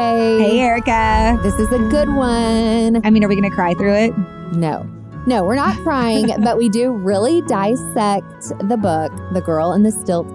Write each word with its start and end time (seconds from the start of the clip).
Shay. 0.00 0.38
Hey, 0.38 0.60
Erika. 0.60 1.38
This 1.42 1.54
is 1.54 1.70
a 1.72 1.78
good 1.90 2.08
one. 2.08 3.04
I 3.04 3.10
mean, 3.10 3.22
are 3.22 3.28
we 3.28 3.36
going 3.36 3.48
to 3.48 3.54
cry 3.54 3.74
through 3.74 3.94
it? 3.94 4.16
No. 4.52 4.88
No, 5.26 5.44
we're 5.44 5.56
not 5.56 5.76
crying, 5.82 6.28
but 6.42 6.56
we 6.56 6.70
do 6.70 6.92
really 6.92 7.42
dissect 7.42 8.48
the 8.66 8.78
book, 8.80 9.12
The 9.34 9.42
Girl 9.42 9.74
in 9.74 9.82
the 9.82 9.90
Stilt. 9.90 10.26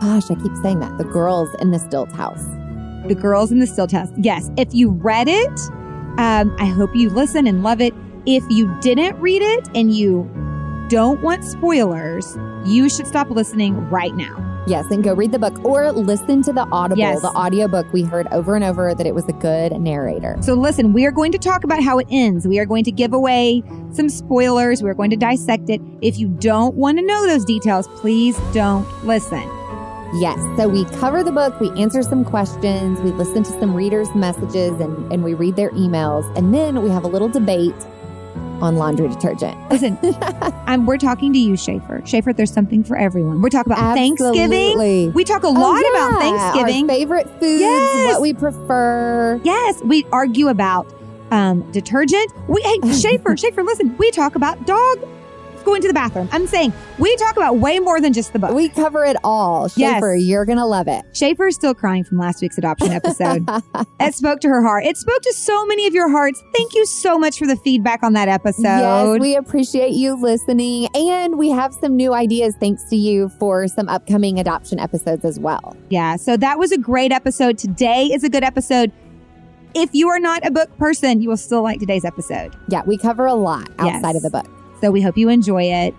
Gosh, 0.00 0.30
I 0.30 0.34
keep 0.34 0.54
saying 0.62 0.80
that. 0.80 0.98
The 0.98 1.04
Girls 1.04 1.48
in 1.60 1.70
the 1.70 1.78
Stilt 1.78 2.12
House. 2.12 2.44
The 3.08 3.14
Girls 3.14 3.50
in 3.50 3.60
the 3.60 3.66
Stilt 3.66 3.92
House. 3.92 4.10
Yes. 4.18 4.50
If 4.58 4.74
you 4.74 4.90
read 4.90 5.28
it, 5.28 5.60
um, 6.18 6.54
I 6.58 6.66
hope 6.66 6.94
you 6.94 7.08
listen 7.08 7.46
and 7.46 7.62
love 7.62 7.80
it. 7.80 7.94
If 8.26 8.44
you 8.50 8.78
didn't 8.80 9.18
read 9.20 9.40
it 9.40 9.68
and 9.74 9.94
you 9.94 10.30
don't 10.90 11.22
want 11.22 11.44
spoilers, 11.44 12.36
you 12.66 12.90
should 12.90 13.06
stop 13.06 13.30
listening 13.30 13.88
right 13.88 14.14
now. 14.14 14.53
Yes, 14.66 14.86
and 14.90 15.04
go 15.04 15.12
read 15.14 15.30
the 15.32 15.38
book 15.38 15.62
or 15.64 15.92
listen 15.92 16.42
to 16.42 16.52
the 16.52 16.66
Audible, 16.72 16.98
Yes. 16.98 17.20
the 17.20 17.28
audiobook. 17.28 17.92
We 17.92 18.02
heard 18.02 18.26
over 18.28 18.54
and 18.54 18.64
over 18.64 18.94
that 18.94 19.06
it 19.06 19.14
was 19.14 19.26
a 19.28 19.32
good 19.32 19.72
narrator. 19.78 20.38
So, 20.40 20.54
listen, 20.54 20.92
we 20.94 21.04
are 21.04 21.10
going 21.12 21.32
to 21.32 21.38
talk 21.38 21.64
about 21.64 21.82
how 21.82 21.98
it 21.98 22.06
ends. 22.10 22.46
We 22.48 22.58
are 22.58 22.64
going 22.64 22.84
to 22.84 22.92
give 22.92 23.12
away 23.12 23.62
some 23.92 24.08
spoilers. 24.08 24.82
We're 24.82 24.94
going 24.94 25.10
to 25.10 25.16
dissect 25.16 25.68
it. 25.68 25.82
If 26.00 26.18
you 26.18 26.28
don't 26.28 26.74
want 26.76 26.98
to 26.98 27.04
know 27.04 27.26
those 27.26 27.44
details, 27.44 27.88
please 27.96 28.38
don't 28.54 28.86
listen. 29.04 29.42
Yes. 30.14 30.38
So 30.56 30.68
we 30.68 30.84
cover 30.96 31.24
the 31.24 31.32
book, 31.32 31.58
we 31.60 31.70
answer 31.70 32.00
some 32.02 32.24
questions, 32.24 33.00
we 33.00 33.10
listen 33.10 33.42
to 33.42 33.50
some 33.58 33.74
readers' 33.74 34.14
messages, 34.14 34.80
and, 34.80 35.12
and 35.12 35.24
we 35.24 35.34
read 35.34 35.56
their 35.56 35.70
emails. 35.70 36.24
And 36.38 36.54
then 36.54 36.82
we 36.82 36.90
have 36.90 37.02
a 37.02 37.08
little 37.08 37.28
debate 37.28 37.74
on 38.62 38.76
laundry 38.76 39.08
detergent. 39.08 39.56
Listen, 39.70 39.98
I'm, 40.66 40.86
we're 40.86 40.98
talking 40.98 41.32
to 41.32 41.38
you, 41.38 41.56
Schaefer. 41.56 42.02
Schaefer, 42.04 42.32
there's 42.32 42.52
something 42.52 42.84
for 42.84 42.96
everyone. 42.96 43.42
We're 43.42 43.48
talking 43.50 43.72
about 43.72 43.94
Thanksgiving. 43.94 45.12
We 45.12 45.24
talk 45.24 45.42
a 45.44 45.48
Oh, 45.48 45.52
lot 45.52 45.82
yeah. 45.82 45.90
about 46.08 46.20
Thanksgiving. 46.20 46.90
Our 46.90 46.96
favorite 46.96 47.28
foods, 47.40 47.60
Yes. 47.60 48.12
what 48.12 48.22
we 48.22 48.32
prefer. 48.34 49.40
Yes, 49.44 49.82
we 49.82 50.04
argue 50.12 50.48
about 50.48 50.86
um, 51.30 51.70
detergent. 51.72 52.32
We 52.48 52.62
hey 52.62 52.92
Schaefer, 52.92 53.36
Schaefer, 53.36 53.62
listen, 53.62 53.96
we 53.98 54.10
talk 54.10 54.34
about 54.36 54.66
dog 54.66 54.98
going 55.64 55.80
to 55.82 55.88
the 55.88 55.94
bathroom. 55.94 56.28
I'm 56.32 56.46
saying 56.46 56.72
we 56.98 57.14
talk 57.16 57.36
about 57.36 57.56
way 57.58 57.78
more 57.78 58.00
than 58.00 58.12
just 58.12 58.32
the 58.32 58.38
book. 58.38 58.52
We 58.54 58.68
cover 58.68 59.04
it 59.04 59.16
all. 59.24 59.68
Yes. 59.76 60.02
You're 60.18 60.44
going 60.44 60.58
to 60.58 60.66
love 60.66 60.88
it. 60.88 61.04
Schaefer 61.14 61.46
is 61.46 61.54
still 61.54 61.74
crying 61.74 62.04
from 62.04 62.18
last 62.18 62.40
week's 62.42 62.58
adoption 62.58 62.92
episode. 62.92 63.48
it 64.00 64.14
spoke 64.14 64.40
to 64.40 64.48
her 64.48 64.62
heart. 64.62 64.84
It 64.84 64.96
spoke 64.96 65.22
to 65.22 65.32
so 65.32 65.66
many 65.66 65.86
of 65.86 65.94
your 65.94 66.10
hearts. 66.10 66.42
Thank 66.54 66.74
you 66.74 66.86
so 66.86 67.18
much 67.18 67.38
for 67.38 67.46
the 67.46 67.56
feedback 67.56 68.02
on 68.02 68.12
that 68.14 68.28
episode. 68.28 68.62
Yes, 68.62 69.20
we 69.20 69.36
appreciate 69.36 69.92
you 69.92 70.14
listening. 70.20 70.88
And 70.94 71.38
we 71.38 71.50
have 71.50 71.72
some 71.74 71.96
new 71.96 72.12
ideas 72.14 72.54
thanks 72.60 72.84
to 72.90 72.96
you 72.96 73.28
for 73.40 73.66
some 73.68 73.88
upcoming 73.88 74.38
adoption 74.38 74.78
episodes 74.78 75.24
as 75.24 75.38
well. 75.38 75.76
yeah, 75.88 76.16
so 76.16 76.36
that 76.36 76.58
was 76.58 76.72
a 76.72 76.78
great 76.78 77.12
episode. 77.12 77.58
Today 77.58 78.04
is 78.06 78.24
a 78.24 78.28
good 78.28 78.44
episode. 78.44 78.92
If 79.74 79.90
you 79.92 80.08
are 80.08 80.20
not 80.20 80.46
a 80.46 80.50
book 80.50 80.76
person, 80.78 81.20
you 81.20 81.28
will 81.28 81.36
still 81.36 81.62
like 81.62 81.80
today's 81.80 82.04
episode. 82.04 82.54
Yeah, 82.68 82.82
we 82.86 82.96
cover 82.96 83.26
a 83.26 83.34
lot 83.34 83.68
outside 83.78 84.14
Yes. 84.14 84.16
of 84.16 84.22
the 84.22 84.30
book. 84.30 84.46
So 84.80 84.90
we 84.90 85.00
hope 85.02 85.16
you 85.16 85.28
enjoy 85.28 85.64
it. 85.64 85.94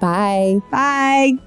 Bye. 0.00 0.60
Bye. 0.70 1.38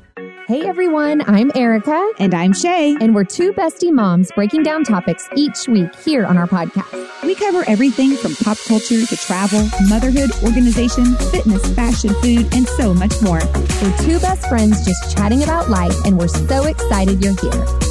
Hey 0.47 0.65
everyone, 0.65 1.21
I'm 1.29 1.51
Erika. 1.53 2.11
And 2.17 2.33
I'm 2.33 2.53
Shay. 2.53 2.97
And 2.99 3.13
we're 3.13 3.23
two 3.23 3.53
bestie 3.53 3.93
moms 3.93 4.31
breaking 4.31 4.63
down 4.63 4.83
topics 4.83 5.29
each 5.35 5.67
week 5.67 5.93
here 5.97 6.25
on 6.25 6.39
our 6.39 6.47
podcast. 6.47 7.23
We 7.23 7.35
cover 7.35 7.63
everything 7.67 8.15
from 8.15 8.33
pop 8.35 8.57
culture 8.67 9.05
to 9.05 9.17
travel, 9.17 9.69
motherhood, 9.87 10.31
organization, 10.43 11.15
fitness, 11.31 11.63
fashion, 11.75 12.15
food, 12.15 12.51
and 12.55 12.67
so 12.67 12.95
much 12.95 13.21
more. 13.21 13.41
We're 13.81 13.97
two 13.99 14.19
best 14.19 14.49
friends 14.49 14.83
just 14.83 15.15
chatting 15.15 15.43
about 15.43 15.69
life, 15.69 15.93
and 16.05 16.17
we're 16.17 16.27
so 16.27 16.65
excited 16.65 17.23
you're 17.23 17.35
here. 17.39 17.88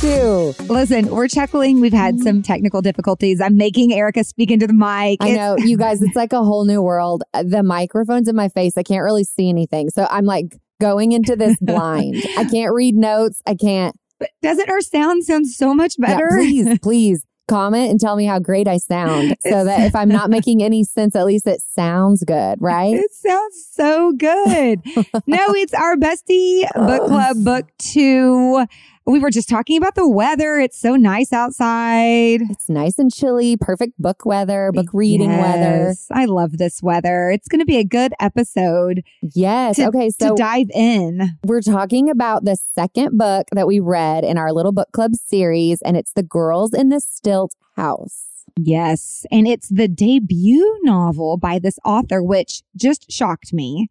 Too. 0.00 0.54
Listen, 0.68 1.06
we're 1.08 1.28
chuckling. 1.28 1.80
We've 1.80 1.92
had 1.92 2.18
some 2.20 2.42
technical 2.42 2.82
difficulties. 2.82 3.40
I'm 3.40 3.56
making 3.56 3.92
Erika 3.92 4.22
speak 4.24 4.50
into 4.50 4.66
the 4.66 4.74
mic. 4.74 5.18
I 5.22 5.28
It's- 5.30 5.36
know, 5.36 5.56
you 5.64 5.76
guys, 5.78 6.02
it's 6.02 6.16
like 6.16 6.32
a 6.32 6.42
whole 6.42 6.64
new 6.64 6.82
world. 6.82 7.22
The 7.32 7.62
microphone's 7.62 8.28
in 8.28 8.36
my 8.36 8.48
face. 8.48 8.76
I 8.76 8.82
can't 8.82 9.02
really 9.02 9.24
see 9.24 9.48
anything. 9.48 9.88
So 9.90 10.06
I'm 10.10 10.24
like 10.26 10.58
going 10.80 11.12
into 11.12 11.36
this 11.36 11.56
blind. 11.60 12.16
I 12.36 12.44
can't 12.44 12.74
read 12.74 12.94
notes. 12.96 13.40
I 13.46 13.54
can't. 13.54 13.96
But 14.18 14.30
doesn't 14.42 14.68
her 14.68 14.80
sound 14.80 15.24
sound 15.24 15.48
so 15.48 15.74
much 15.74 15.94
Yeah, 15.98 16.08
better? 16.08 16.28
please, 16.30 16.78
please 16.82 17.24
comment 17.46 17.90
and 17.90 18.00
tell 18.00 18.16
me 18.16 18.24
how 18.24 18.38
great 18.38 18.66
I 18.66 18.78
sound 18.78 19.36
so 19.40 19.64
that 19.64 19.80
if 19.86 19.94
I'm 19.94 20.08
not 20.08 20.30
making 20.30 20.62
any 20.62 20.82
sense, 20.84 21.14
at 21.14 21.26
least 21.26 21.46
it 21.46 21.60
sounds 21.60 22.24
good, 22.24 22.56
right? 22.60 22.94
It 22.94 23.12
sounds 23.12 23.68
so 23.70 24.12
good. 24.12 24.80
no, 25.26 25.54
it's 25.54 25.74
our 25.74 25.96
bestie 25.96 26.62
book 26.74 27.02
oh. 27.02 27.06
club 27.08 27.36
book 27.44 27.66
two. 27.78 28.64
We 29.06 29.18
were 29.18 29.30
just 29.30 29.50
talking 29.50 29.76
about 29.76 29.96
the 29.96 30.08
weather. 30.08 30.58
It's 30.58 30.80
so 30.80 30.96
nice 30.96 31.30
outside. 31.30 32.40
It's 32.48 32.70
nice 32.70 32.98
and 32.98 33.12
chilly, 33.12 33.56
perfect 33.58 34.00
book 34.00 34.24
weather, 34.24 34.70
book 34.72 34.86
reading 34.94 35.28
weather. 35.36 35.94
I 36.10 36.24
love 36.24 36.56
this 36.56 36.82
weather. 36.82 37.30
It's 37.30 37.46
going 37.46 37.60
to 37.60 37.66
be 37.66 37.76
a 37.76 37.84
good 37.84 38.14
episode 38.18 39.02
Yes. 39.34 39.76
To- 39.76 39.88
okay. 39.88 40.08
So 40.08 40.30
to 40.30 40.34
dive 40.34 40.70
in. 40.72 41.36
we're 41.44 41.60
talking 41.60 42.08
about 42.08 42.44
the 42.44 42.56
second 42.56 43.18
book 43.18 43.46
that 43.52 43.66
we 43.66 43.78
read 43.78 44.24
in 44.24 44.38
our 44.38 44.52
little 44.52 44.72
book 44.72 44.90
club 44.92 45.12
series, 45.14 45.82
and 45.82 45.98
it's 45.98 46.12
The 46.12 46.22
Girls 46.22 46.72
in 46.72 46.88
the 46.88 47.00
Stilt 47.00 47.54
House. 47.76 48.24
Yes. 48.56 49.26
And 49.30 49.46
it's 49.46 49.68
the 49.68 49.88
debut 49.88 50.78
novel 50.82 51.36
by 51.36 51.58
this 51.58 51.78
author, 51.84 52.22
which 52.22 52.62
just 52.74 53.10
shocked 53.12 53.52
me 53.52 53.88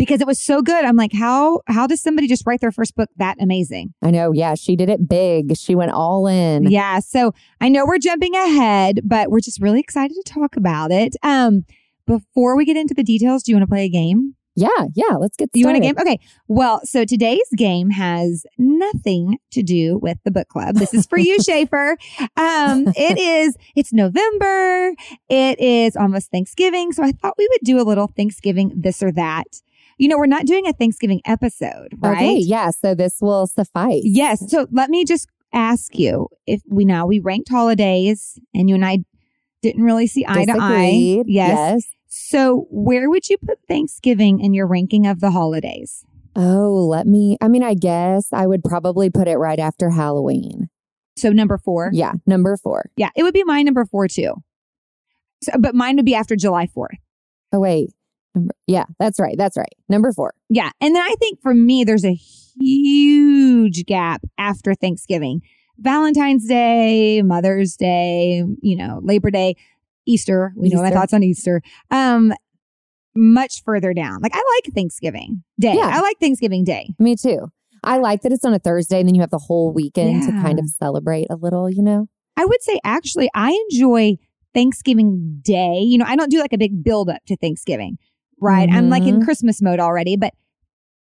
because 0.00 0.22
it 0.22 0.26
was 0.26 0.40
so 0.40 0.62
good. 0.62 0.86
I'm 0.86 0.96
like, 0.96 1.12
how, 1.12 1.60
how 1.66 1.86
does 1.86 2.00
somebody 2.00 2.26
just 2.26 2.46
write 2.46 2.62
their 2.62 2.72
first 2.72 2.96
book 2.96 3.10
that 3.18 3.36
amazing? 3.38 3.92
I 4.00 4.10
know. 4.10 4.32
Yeah. 4.32 4.54
She 4.54 4.74
did 4.74 4.88
it 4.88 5.06
big. 5.06 5.54
She 5.58 5.74
went 5.74 5.90
all 5.90 6.26
in. 6.26 6.70
Yeah. 6.70 7.00
So 7.00 7.34
I 7.60 7.68
know 7.68 7.84
we're 7.84 7.98
jumping 7.98 8.34
ahead, 8.34 9.00
but 9.04 9.30
we're 9.30 9.40
just 9.40 9.60
really 9.60 9.78
excited 9.78 10.14
to 10.14 10.32
talk 10.32 10.56
about 10.56 10.90
it. 10.90 11.16
Um, 11.22 11.66
before 12.06 12.56
we 12.56 12.64
get 12.64 12.78
into 12.78 12.94
the 12.94 13.02
details, 13.02 13.42
do 13.42 13.52
you 13.52 13.56
want 13.56 13.64
to 13.64 13.70
play 13.70 13.84
a 13.84 13.90
game? 13.90 14.36
Yeah. 14.56 14.68
Yeah. 14.94 15.16
Let's 15.16 15.36
get 15.36 15.50
You 15.52 15.66
want 15.66 15.76
a 15.76 15.80
game? 15.80 15.96
Okay. 16.00 16.18
Well, 16.48 16.80
so 16.84 17.04
today's 17.04 17.48
game 17.54 17.90
has 17.90 18.46
nothing 18.56 19.36
to 19.50 19.62
do 19.62 19.98
with 19.98 20.16
the 20.24 20.30
book 20.30 20.48
club. 20.48 20.76
This 20.76 20.94
is 20.94 21.04
for 21.04 21.18
you, 21.18 21.42
Schaefer. 21.42 21.98
Um, 22.38 22.86
it 22.96 23.18
is, 23.18 23.54
it's 23.76 23.92
November. 23.92 24.94
It 25.28 25.60
is 25.60 25.94
almost 25.94 26.30
Thanksgiving. 26.30 26.92
So 26.92 27.02
I 27.02 27.12
thought 27.12 27.34
we 27.36 27.46
would 27.50 27.60
do 27.64 27.78
a 27.78 27.84
little 27.84 28.06
Thanksgiving 28.06 28.72
this 28.74 29.02
or 29.02 29.12
that. 29.12 29.44
You 30.00 30.08
know, 30.08 30.16
we're 30.16 30.24
not 30.24 30.46
doing 30.46 30.66
a 30.66 30.72
Thanksgiving 30.72 31.20
episode, 31.26 31.88
oh, 32.02 32.08
right? 32.08 32.16
Okay. 32.16 32.38
Yeah. 32.38 32.70
So 32.70 32.94
this 32.94 33.18
will 33.20 33.46
suffice. 33.46 34.00
Yes. 34.02 34.50
So 34.50 34.66
let 34.70 34.88
me 34.88 35.04
just 35.04 35.28
ask 35.52 35.98
you 35.98 36.28
if 36.46 36.62
we 36.70 36.86
now 36.86 37.04
we 37.04 37.18
ranked 37.18 37.50
holidays 37.50 38.38
and 38.54 38.70
you 38.70 38.76
and 38.76 38.84
I 38.84 39.00
didn't 39.60 39.82
really 39.82 40.06
see 40.06 40.24
eye 40.26 40.46
to 40.46 40.56
eye. 40.58 41.22
Yes. 41.26 41.26
yes. 41.26 41.86
So 42.08 42.66
where 42.70 43.10
would 43.10 43.28
you 43.28 43.36
put 43.36 43.58
Thanksgiving 43.68 44.40
in 44.40 44.54
your 44.54 44.66
ranking 44.66 45.06
of 45.06 45.20
the 45.20 45.32
holidays? 45.32 46.02
Oh, 46.34 46.86
let 46.88 47.06
me. 47.06 47.36
I 47.42 47.48
mean, 47.48 47.62
I 47.62 47.74
guess 47.74 48.32
I 48.32 48.46
would 48.46 48.64
probably 48.64 49.10
put 49.10 49.28
it 49.28 49.36
right 49.36 49.58
after 49.58 49.90
Halloween. 49.90 50.70
So 51.18 51.28
number 51.28 51.58
four. 51.58 51.90
Yeah. 51.92 52.14
Number 52.24 52.56
four. 52.56 52.90
Yeah, 52.96 53.10
it 53.14 53.22
would 53.22 53.34
be 53.34 53.44
my 53.44 53.62
number 53.62 53.84
four 53.84 54.08
too. 54.08 54.32
So, 55.42 55.52
but 55.58 55.74
mine 55.74 55.96
would 55.96 56.06
be 56.06 56.14
after 56.14 56.36
July 56.36 56.66
4th. 56.66 56.96
Oh, 57.52 57.60
wait. 57.60 57.90
Number, 58.34 58.54
yeah. 58.66 58.84
That's 58.98 59.18
right. 59.18 59.36
That's 59.36 59.56
right. 59.56 59.72
Number 59.88 60.12
four. 60.12 60.34
Yeah. 60.48 60.70
And 60.80 60.94
then 60.94 61.02
I 61.02 61.14
think 61.18 61.40
for 61.42 61.54
me, 61.54 61.84
there's 61.84 62.04
a 62.04 62.14
huge 62.14 63.84
gap 63.86 64.22
after 64.38 64.74
Thanksgiving. 64.74 65.42
Valentine's 65.78 66.46
Day, 66.46 67.22
Mother's 67.22 67.76
Day, 67.76 68.44
you 68.62 68.76
know, 68.76 69.00
Labor 69.02 69.30
Day, 69.30 69.56
Easter. 70.06 70.52
We 70.56 70.68
know 70.68 70.82
my 70.82 70.90
thoughts 70.90 71.14
on 71.14 71.22
Easter. 71.22 71.62
Um, 71.90 72.32
much 73.16 73.62
further 73.64 73.92
down. 73.92 74.20
Like 74.20 74.34
I 74.34 74.42
like 74.56 74.74
Thanksgiving 74.74 75.42
Day. 75.58 75.74
Yeah. 75.74 75.90
I 75.92 76.00
like 76.00 76.18
Thanksgiving 76.20 76.64
Day. 76.64 76.94
Me 76.98 77.16
too. 77.16 77.50
I 77.82 77.96
like 77.98 78.22
that 78.22 78.32
it's 78.32 78.44
on 78.44 78.52
a 78.52 78.58
Thursday 78.58 79.00
and 79.00 79.08
then 79.08 79.14
you 79.14 79.22
have 79.22 79.30
the 79.30 79.38
whole 79.38 79.72
weekend 79.72 80.22
to 80.24 80.32
kind 80.32 80.58
of 80.58 80.68
celebrate 80.68 81.28
a 81.30 81.36
little, 81.36 81.70
you 81.70 81.82
know? 81.82 82.08
I 82.36 82.44
would 82.44 82.62
say 82.62 82.78
actually 82.84 83.30
I 83.34 83.58
enjoy 83.70 84.16
Thanksgiving 84.54 85.40
Day. 85.42 85.78
You 85.80 85.98
know, 85.98 86.04
I 86.06 86.16
don't 86.16 86.30
do 86.30 86.40
like 86.40 86.52
a 86.52 86.58
big 86.58 86.84
build 86.84 87.08
up 87.08 87.22
to 87.26 87.36
Thanksgiving, 87.36 87.98
right? 88.40 88.68
I'm 88.70 88.88
like 88.88 89.02
in 89.04 89.20
Mhm. 89.20 89.24
Christmas 89.24 89.60
mode 89.62 89.78
already, 89.80 90.16
but 90.16 90.32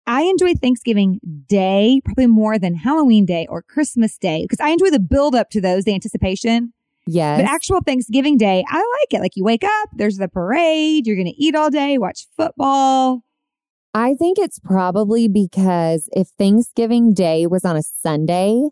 I 0.06 0.22
enjoy 0.22 0.54
Thanksgiving 0.54 1.20
Day 1.48 2.00
probably 2.04 2.26
more 2.26 2.58
than 2.58 2.74
Halloween 2.74 3.24
Day 3.24 3.46
or 3.48 3.62
Christmas 3.62 4.18
Day 4.18 4.42
because 4.42 4.58
I 4.60 4.70
enjoy 4.70 4.90
the 4.90 4.98
build 5.00 5.34
up 5.34 5.50
to 5.50 5.60
those, 5.60 5.84
the 5.84 5.94
anticipation. 5.94 6.72
Yes. 7.06 7.40
But 7.40 7.48
actual 7.50 7.80
Thanksgiving 7.80 8.36
Day, 8.36 8.64
I 8.68 8.76
like 8.78 9.14
it. 9.14 9.20
Like 9.20 9.36
you 9.36 9.44
wake 9.44 9.64
up, 9.64 9.90
there's 9.94 10.18
the 10.18 10.28
parade, 10.28 11.06
you're 11.06 11.16
going 11.16 11.26
to 11.32 11.42
eat 11.42 11.54
all 11.54 11.70
day, 11.70 11.98
watch 11.98 12.26
football. 12.36 13.22
I 13.94 14.14
think 14.14 14.38
it's 14.38 14.58
probably 14.58 15.28
because 15.28 16.08
if 16.12 16.28
Thanksgiving 16.38 17.12
Day 17.12 17.46
was 17.46 17.64
on 17.64 17.76
a 17.76 17.82
Sunday 17.82 18.68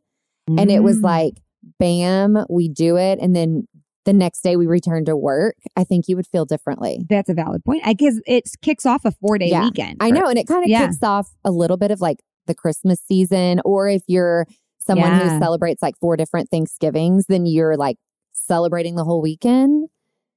and 0.49 0.71
it 0.71 0.83
was 0.83 0.99
Mm. 0.99 1.03
like, 1.05 1.35
bam, 1.79 2.45
we 2.49 2.69
do 2.69 2.97
it. 2.97 3.19
And 3.21 3.37
then 3.37 3.69
the 4.05 4.13
next 4.13 4.41
day 4.43 4.57
we 4.57 4.67
return 4.67 5.05
to 5.05 5.17
work, 5.17 5.57
I 5.77 5.85
think 5.85 6.09
you 6.09 6.17
would 6.17 6.27
feel 6.27 6.45
differently. 6.45 7.05
That's 7.09 7.29
a 7.29 7.35
valid 7.35 7.65
point. 7.65 7.83
I 7.85 7.93
guess 7.93 8.15
it 8.27 8.45
kicks 8.63 8.87
off 8.87 9.05
a 9.05 9.11
four 9.13 9.37
day 9.39 9.49
Yeah, 9.51 9.65
weekend. 9.65 9.99
I 10.01 10.11
know. 10.11 10.27
And 10.27 10.39
it 10.39 10.47
kind 10.47 10.65
of 10.65 10.71
Yeah. 10.71 10.87
kicks 10.87 11.03
off 11.03 11.29
a 11.45 11.51
little 11.51 11.77
bit 11.77 11.91
of 11.91 12.01
like 12.01 12.23
the 12.47 12.55
Christmas 12.55 13.01
season, 13.07 13.61
or 13.65 13.89
if 13.89 14.03
you're 14.07 14.47
someone 14.79 15.11
Yeah. 15.11 15.35
who 15.35 15.39
celebrates 15.39 15.83
like 15.83 15.95
four 16.01 16.17
different 16.17 16.49
Thanksgivings, 16.51 17.27
then 17.29 17.45
you're 17.47 17.77
like 17.77 17.99
celebrating 18.33 18.95
the 18.97 19.05
whole 19.05 19.21
weekend. 19.21 19.89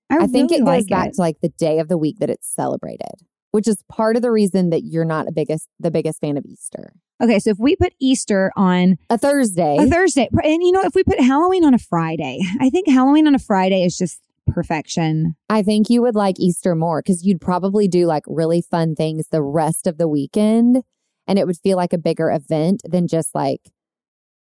I, 0.09 0.27
think 0.27 0.51
really 0.51 0.62
it 0.62 0.66
goes 0.66 0.68
like 0.68 0.88
back 0.89 1.07
it. 1.07 1.13
to 1.16 1.21
like 1.21 1.38
the 1.42 1.50
day 1.50 1.80
of 1.80 1.88
the 1.88 1.98
week 1.98 2.19
that 2.19 2.30
it's 2.30 2.48
celebrated, 2.54 3.16
which 3.54 3.68
is 3.68 3.84
part 3.88 4.16
of 4.16 4.24
the 4.24 4.32
reason 4.32 4.72
that 4.72 4.82
you're 4.84 5.06
not 5.06 5.28
a 5.28 5.32
biggest 5.32 5.70
the 5.80 5.92
biggest 5.92 6.20
fan 6.20 6.38
of 6.38 6.46
Easter. 6.46 6.94
Okay, 7.22 7.40
so 7.40 7.52
if 7.52 7.58
we 7.60 7.76
put 7.76 7.94
Easter 8.02 8.52
on 8.58 8.98
A 9.10 9.18
Thursday. 9.18 9.78
a 9.80 9.86
Thursday, 9.86 10.28
and 10.44 10.64
you 10.64 10.72
know, 10.72 10.82
if 10.82 10.96
we 10.96 11.04
put 11.04 11.20
Halloween 11.20 11.64
on 11.64 11.74
a 11.74 11.80
Friday, 11.80 12.40
I 12.60 12.70
think 12.70 12.90
Halloween 12.90 13.28
on 13.28 13.36
a 13.36 13.40
Friday 13.40 13.84
is 13.84 13.96
just 13.96 14.20
perfection. 14.48 15.36
I 15.50 15.62
think 15.62 15.90
you 15.90 16.02
would 16.02 16.16
like 16.16 16.40
Easter 16.40 16.76
more 16.76 17.02
because 17.02 17.24
you'd 17.24 17.40
probably 17.40 17.88
do 17.88 18.08
like 18.08 18.24
really 18.28 18.62
fun 18.62 18.96
things 18.96 19.28
the 19.28 19.42
rest 19.42 19.88
of 19.88 19.98
the 19.98 20.08
weekend 20.08 20.84
and 21.28 21.40
it 21.40 21.48
would 21.48 21.58
feel 21.58 21.78
like 21.78 21.94
a 21.94 21.98
bigger 21.98 22.32
event 22.32 22.82
than 22.84 23.08
just 23.08 23.34
like 23.34 23.72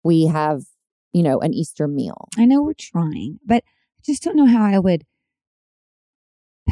we 0.03 0.27
have, 0.27 0.63
you 1.11 1.23
know, 1.23 1.39
an 1.39 1.53
Easter 1.53 1.87
meal. 1.87 2.29
I 2.37 2.45
know 2.45 2.63
we're 2.63 2.73
trying, 2.73 3.39
but 3.45 3.63
I 3.65 4.01
just 4.05 4.23
don't 4.23 4.35
know 4.35 4.47
how 4.47 4.63
I 4.63 4.79
would 4.79 5.03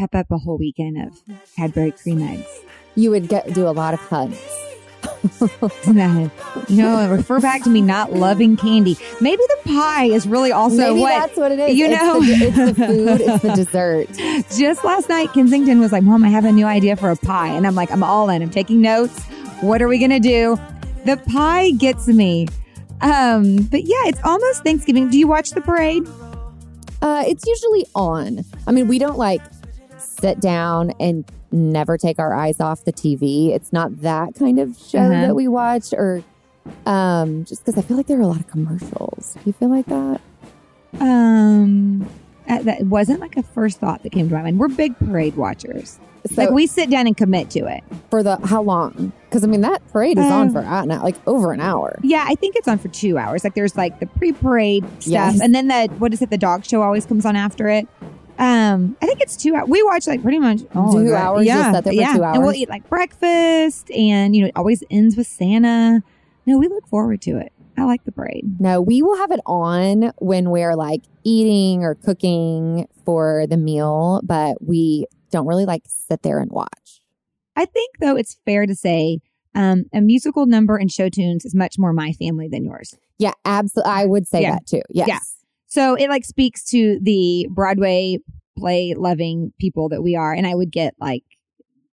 pep 0.01 0.15
up 0.15 0.31
a 0.31 0.37
whole 0.39 0.57
weekend 0.57 0.97
of 0.99 1.21
Cadbury 1.55 1.91
cream 1.91 2.23
eggs. 2.23 2.47
You 2.95 3.11
would 3.11 3.27
get 3.27 3.53
do 3.53 3.67
a 3.67 3.71
lot 3.71 3.93
of 3.93 3.99
hugs. 3.99 4.39
Know, 6.69 7.09
refer 7.09 7.39
back 7.39 7.63
to 7.63 7.69
me 7.69 7.81
not 7.81 8.13
loving 8.13 8.57
candy. 8.57 8.97
Maybe 9.19 9.41
the 9.47 9.69
pie 9.69 10.05
is 10.05 10.27
really 10.27 10.51
also 10.51 10.77
Maybe 10.77 10.99
what 11.01 11.09
that's 11.09 11.37
what 11.37 11.51
it 11.51 11.59
is. 11.59 11.75
you 11.77 11.85
It's 11.87 12.01
know. 12.01 12.21
the, 12.21 12.33
it's 12.33 12.55
the 12.55 12.73
food, 12.87 13.21
it's 13.21 13.43
the 13.43 13.53
dessert. 13.53 14.07
Just 14.57 14.83
last 14.83 15.09
night, 15.09 15.31
Kensington 15.33 15.79
was 15.79 15.91
like, 15.91 16.03
Mom, 16.03 16.23
I 16.23 16.29
have 16.29 16.45
a 16.45 16.51
new 16.51 16.65
idea 16.65 16.95
for 16.95 17.11
a 17.11 17.15
pie. 17.15 17.49
And 17.49 17.67
I'm 17.67 17.75
like, 17.75 17.91
I'm 17.91 18.03
all 18.03 18.29
in. 18.29 18.41
I'm 18.41 18.49
taking 18.49 18.81
notes. 18.81 19.23
What 19.61 19.81
are 19.81 19.87
we 19.87 19.99
going 19.99 20.11
to 20.11 20.19
do? 20.19 20.57
The 21.05 21.17
pie 21.31 21.71
gets 21.71 22.07
me. 22.07 22.47
Um, 23.01 23.57
but 23.63 23.83
yeah, 23.83 24.03
it's 24.05 24.19
almost 24.23 24.63
Thanksgiving. 24.63 25.09
Do 25.09 25.17
you 25.19 25.27
watch 25.27 25.51
the 25.51 25.61
parade? 25.61 26.07
Uh, 27.01 27.23
it's 27.27 27.45
usually 27.45 27.85
on. 27.95 28.43
I 28.67 28.71
mean, 28.71 28.87
we 28.87 28.97
don't 28.99 29.17
like 29.17 29.41
sit 30.21 30.39
down 30.39 30.91
and 30.99 31.25
never 31.51 31.97
take 31.97 32.17
our 32.19 32.33
eyes 32.33 32.59
off 32.61 32.85
the 32.85 32.93
TV. 32.93 33.49
It's 33.49 33.73
not 33.73 34.01
that 34.01 34.35
kind 34.35 34.59
of 34.59 34.77
show 34.77 34.99
Uh-huh. 34.99 35.09
that 35.27 35.35
we 35.35 35.47
watch, 35.47 35.93
or 35.93 36.23
um, 36.85 37.43
just 37.45 37.65
because 37.65 37.77
I 37.77 37.85
feel 37.85 37.97
like 37.97 38.07
there 38.07 38.17
are 38.19 38.21
a 38.21 38.27
lot 38.27 38.39
of 38.39 38.47
commercials. 38.47 39.33
Do 39.35 39.41
you 39.45 39.53
feel 39.53 39.69
like 39.69 39.87
that? 39.87 40.21
Um, 40.99 42.07
uh, 42.47 42.61
that 42.63 42.83
wasn't 42.83 43.19
like 43.19 43.37
a 43.37 43.43
first 43.43 43.79
thought 43.79 44.03
that 44.03 44.11
came 44.11 44.29
to 44.29 44.35
my 44.35 44.43
mind. 44.43 44.59
We're 44.59 44.67
big 44.69 44.97
parade 44.97 45.35
watchers. 45.35 45.99
So 46.31 46.39
like 46.43 46.51
we 46.51 46.67
sit 46.67 46.91
down 46.91 47.07
and 47.07 47.17
commit 47.17 47.49
to 47.51 47.65
it. 47.65 47.83
for 48.11 48.21
the 48.21 48.37
how 48.45 48.61
long? 48.61 49.11
Because 49.27 49.43
I 49.43 49.47
mean, 49.47 49.61
that 49.61 49.81
parade 49.91 50.19
is 50.19 50.25
on 50.25 50.47
Um, 50.47 50.53
for 50.53 50.59
uh, 50.59 50.85
now, 50.85 51.01
like 51.01 51.15
over 51.27 51.51
an 51.51 51.59
hour. 51.61 51.97
Yeah, 52.03 52.25
I 52.27 52.35
think 52.35 52.55
it's 52.55 52.67
on 52.67 52.77
for 52.77 52.89
two 52.89 53.17
hours. 53.17 53.43
Like 53.43 53.55
there's 53.55 53.75
like 53.75 53.99
the 53.99 54.05
pre-parade 54.05 54.83
stuff, 54.99 55.07
Yes. 55.11 55.41
and 55.41 55.55
then 55.55 55.67
the 55.67 55.87
what 55.97 56.13
is 56.13 56.21
it? 56.21 56.29
The 56.29 56.37
dog 56.37 56.63
show 56.63 56.83
always 56.83 57.07
comes 57.07 57.25
on 57.25 57.35
after 57.35 57.67
it. 57.69 57.87
Um, 58.41 58.97
I 59.01 59.05
think 59.05 59.21
it's 59.21 59.37
two 59.37 59.53
hours. 59.55 59.69
We 59.69 59.83
watch 59.83 60.07
like 60.07 60.23
pretty 60.23 60.39
much 60.39 60.61
all 60.73 60.93
Two 60.93 61.13
hours? 61.13 61.45
Yeah, 61.45 61.71
sit 61.73 61.83
there 61.83 61.93
for 61.93 61.99
yeah. 61.99 62.13
two 62.15 62.23
and 62.23 62.41
we'll 62.43 62.55
eat 62.55 62.69
like 62.69 62.89
breakfast, 62.89 63.91
and 63.91 64.35
you 64.35 64.41
know 64.41 64.47
it 64.47 64.53
always 64.55 64.83
ends 64.89 65.15
with 65.15 65.27
Santa. 65.27 66.01
No, 66.47 66.57
we 66.57 66.67
look 66.67 66.87
forward 66.87 67.21
to 67.21 67.37
it. 67.37 67.53
I 67.77 67.83
like 67.83 68.03
the 68.03 68.11
parade. 68.11 68.59
No, 68.59 68.81
we 68.81 69.01
will 69.03 69.15
have 69.17 69.31
it 69.31 69.39
on 69.45 70.11
when 70.17 70.49
we're 70.49 70.75
like 70.75 71.03
eating 71.23 71.83
or 71.83 71.93
cooking 71.95 72.87
for 73.05 73.45
the 73.47 73.57
meal, 73.57 74.21
but 74.23 74.57
we 74.59 75.05
don't 75.29 75.45
really 75.47 75.65
like 75.65 75.83
sit 75.85 76.23
there 76.23 76.39
and 76.39 76.51
watch. 76.51 76.99
I 77.55 77.65
think 77.65 77.97
though 77.99 78.15
it's 78.15 78.37
fair 78.43 78.65
to 78.65 78.73
say 78.75 79.19
um, 79.53 79.85
a 79.93 80.01
musical 80.01 80.47
number 80.47 80.77
and 80.77 80.91
show 80.91 81.09
tunes 81.09 81.45
is 81.45 81.53
much 81.53 81.75
more 81.77 81.93
my 81.93 82.11
family 82.13 82.47
than 82.49 82.65
yours. 82.65 82.95
Yeah, 83.19 83.33
absolutely. 83.45 83.91
I 83.91 84.05
would 84.05 84.27
say 84.27 84.41
Yeah. 84.41 84.53
that 84.53 84.65
too. 84.67 84.81
Yes. 84.89 85.07
Yeah. 85.07 85.19
So 85.71 85.95
it 85.95 86.09
like 86.09 86.25
speaks 86.25 86.63
to 86.65 86.99
the 87.01 87.47
Broadway 87.49 88.17
play 88.57 88.93
loving 88.95 89.53
people 89.59 89.87
that 89.89 90.03
we 90.03 90.15
are. 90.17 90.33
And 90.33 90.45
I 90.45 90.53
would 90.53 90.69
get 90.71 90.93
like, 90.99 91.23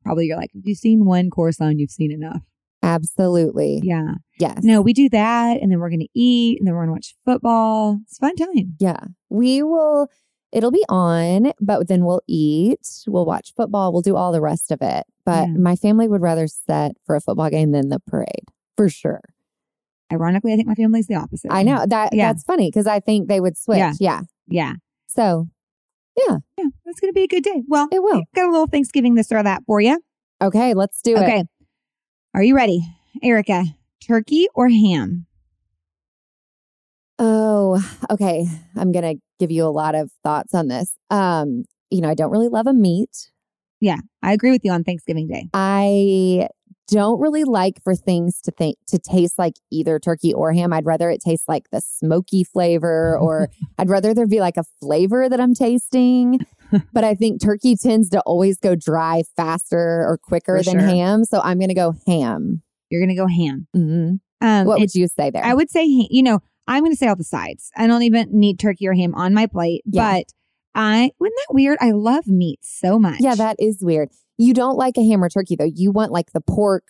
probably 0.05 0.27
you're 0.27 0.37
like, 0.37 0.51
if 0.55 0.65
you've 0.65 0.79
seen 0.79 1.05
one 1.05 1.29
chorus 1.29 1.59
line, 1.61 1.79
you've 1.81 1.91
seen 1.91 2.13
enough. 2.13 2.41
Absolutely. 2.85 3.81
Yeah. 3.83 4.15
Yes. 4.39 4.61
No, 4.63 4.81
we 4.81 4.93
do 4.93 5.09
that. 5.09 5.61
And 5.61 5.73
then 5.73 5.81
we're 5.81 5.89
going 5.91 6.01
to 6.01 6.09
eat 6.15 6.59
and 6.61 6.67
then 6.69 6.75
we're 6.75 6.87
going 6.87 6.91
to 6.91 6.93
watch 6.93 7.17
football. 7.25 7.99
It's 8.05 8.19
a 8.19 8.21
fun 8.21 8.37
time. 8.37 8.77
Yeah. 8.79 9.01
We 9.29 9.63
will, 9.63 10.09
it'll 10.53 10.71
be 10.71 10.85
on, 10.89 11.53
but 11.61 11.89
then 11.89 12.05
we'll 12.05 12.23
eat, 12.29 12.87
we'll 13.09 13.27
watch 13.27 13.53
football, 13.57 13.93
we'll 13.93 14.03
do 14.03 14.15
all 14.15 14.31
the 14.31 14.41
rest 14.41 14.71
of 14.71 14.79
it. 14.83 15.05
But 15.27 15.49
Yeah. 15.49 15.55
my 15.59 15.75
family 15.75 16.07
would 16.07 16.21
rather 16.23 16.47
sit 16.47 16.93
for 17.05 17.17
a 17.17 17.21
football 17.21 17.51
game 17.51 17.73
than 17.73 17.89
the 17.89 17.99
parade 18.07 18.45
for 18.77 18.89
sure. 18.89 19.21
Ironically, 20.15 20.53
I 20.53 20.57
think 20.57 20.69
my 20.69 20.75
family's 20.75 21.07
the 21.07 21.17
opposite. 21.17 21.53
I 21.53 21.63
know 21.63 21.85
that 21.87 22.15
Yeah. 22.15 22.33
that's 22.33 22.45
funny 22.45 22.69
because 22.71 22.87
I 22.87 23.01
think 23.01 23.29
they 23.29 23.41
would 23.41 23.57
switch. 23.59 23.79
Yeah. 23.79 23.93
Yeah. 23.99 24.21
Yeah. 24.47 24.75
So 25.07 25.49
Yeah. 26.17 26.39
Yeah. 26.57 26.67
That's 26.85 27.01
going 27.01 27.11
to 27.13 27.15
be 27.15 27.25
a 27.25 27.29
good 27.29 27.43
day. 27.43 27.63
Well, 27.67 27.89
it 27.91 28.03
will. 28.03 28.23
got 28.35 28.49
a 28.49 28.51
little 28.53 28.67
Thanksgiving 28.69 29.15
this 29.15 29.33
or 29.33 29.43
that 29.43 29.63
for 29.67 29.81
you. 29.81 30.01
Okay. 30.41 30.73
Let's 30.75 31.01
do 31.03 31.17
it. 31.17 31.23
Okay. 31.23 31.45
Are 32.35 32.43
you 32.43 32.55
ready? 32.55 32.81
Erika, 33.23 33.65
turkey 34.07 34.47
or 34.55 34.69
ham? 34.69 35.27
Oh, 37.19 37.83
okay. 38.11 38.47
I'm 38.77 38.93
going 38.93 39.17
to 39.17 39.23
give 39.39 39.51
you 39.51 39.65
a 39.65 39.71
lot 39.71 39.95
of 39.95 40.11
thoughts 40.23 40.55
on 40.55 40.69
this. 40.69 40.97
Um, 41.11 41.65
you 41.91 42.01
know, 42.01 42.09
I 42.09 42.15
don't 42.15 42.31
really 42.31 42.49
love 42.49 42.67
a 42.67 42.73
meat. 42.73 43.31
Yeah, 43.81 43.99
I 44.23 44.33
agree 44.33 44.51
with 44.51 44.65
you 44.65 44.73
on 44.73 44.83
Thanksgiving 44.83 45.29
Day. 45.29 45.49
I 45.53 46.49
don't 46.89 47.21
really 47.21 47.45
like 47.45 47.83
for 47.83 47.95
things 47.95 48.41
to 48.43 48.51
think 48.51 48.77
to 48.89 48.99
taste 48.99 49.39
like 49.39 49.55
either 49.71 49.99
turkey 49.99 50.35
or 50.35 50.53
ham. 50.53 50.73
I'd 50.73 50.85
rather 50.87 51.09
it 51.11 51.21
taste 51.21 51.45
like 51.49 51.71
the 51.71 51.81
smoky 51.81 52.45
flavor 52.45 53.19
or 53.19 53.49
I'd 53.79 53.89
rather 53.89 54.13
there 54.15 54.27
be 54.27 54.41
like 54.41 54.57
a 54.57 54.65
flavor 54.81 55.29
that 55.29 55.41
I'm 55.41 55.55
tasting. 55.55 56.41
But 56.93 57.05
I 57.05 57.15
think 57.15 57.41
turkey 57.41 57.77
tends 57.77 58.09
to 58.11 58.21
always 58.23 58.59
go 58.59 58.75
dry 58.75 59.23
faster 59.37 59.79
or 59.79 60.19
quicker 60.21 60.59
For 60.59 60.65
than 60.65 60.81
sure. 60.81 60.89
ham. 60.89 61.25
So 61.25 61.41
I'm 61.41 61.59
going 61.59 61.69
to 61.69 61.75
go 61.75 61.95
ham. 62.05 62.63
You're 62.91 63.01
going 63.01 63.15
to 63.17 63.23
go 63.23 63.29
ham. 63.29 63.69
hmm 63.73 64.15
Um, 64.45 64.67
What 64.67 64.81
would 64.81 64.93
you 64.93 65.07
say 65.07 65.31
there? 65.31 65.45
I 65.45 65.55
would 65.55 65.71
say, 65.71 65.85
you 65.85 66.23
know, 66.23 66.41
I'm 66.67 66.83
going 66.83 66.91
to 66.91 66.97
say 66.97 67.07
all 67.07 67.15
the 67.15 67.23
sides. 67.23 67.71
I 67.77 67.87
don't 67.87 68.03
even 68.03 68.29
need 68.33 68.59
turkey 68.59 68.89
or 68.89 68.95
ham 68.95 69.15
on 69.15 69.35
my 69.35 69.47
plate, 69.47 69.83
Yeah. 69.87 70.15
but 70.15 70.25
I, 70.75 71.13
wasn't 71.21 71.37
that 71.47 71.55
weird? 71.55 71.79
I 71.81 71.93
love 71.93 72.27
meat 72.27 72.59
so 72.63 72.99
much. 72.99 73.21
yeah, 73.21 73.37
that 73.37 73.55
is 73.61 73.79
weird. 73.81 74.09
You 74.39 74.55
don't 74.55 74.77
like 74.77 74.97
a 74.97 75.07
ham 75.09 75.23
or 75.23 75.29
turkey 75.29 75.57
though. 75.57 75.71
You 75.73 75.91
want 75.91 76.13
like 76.13 76.33
the 76.33 76.41
pork. 76.41 76.85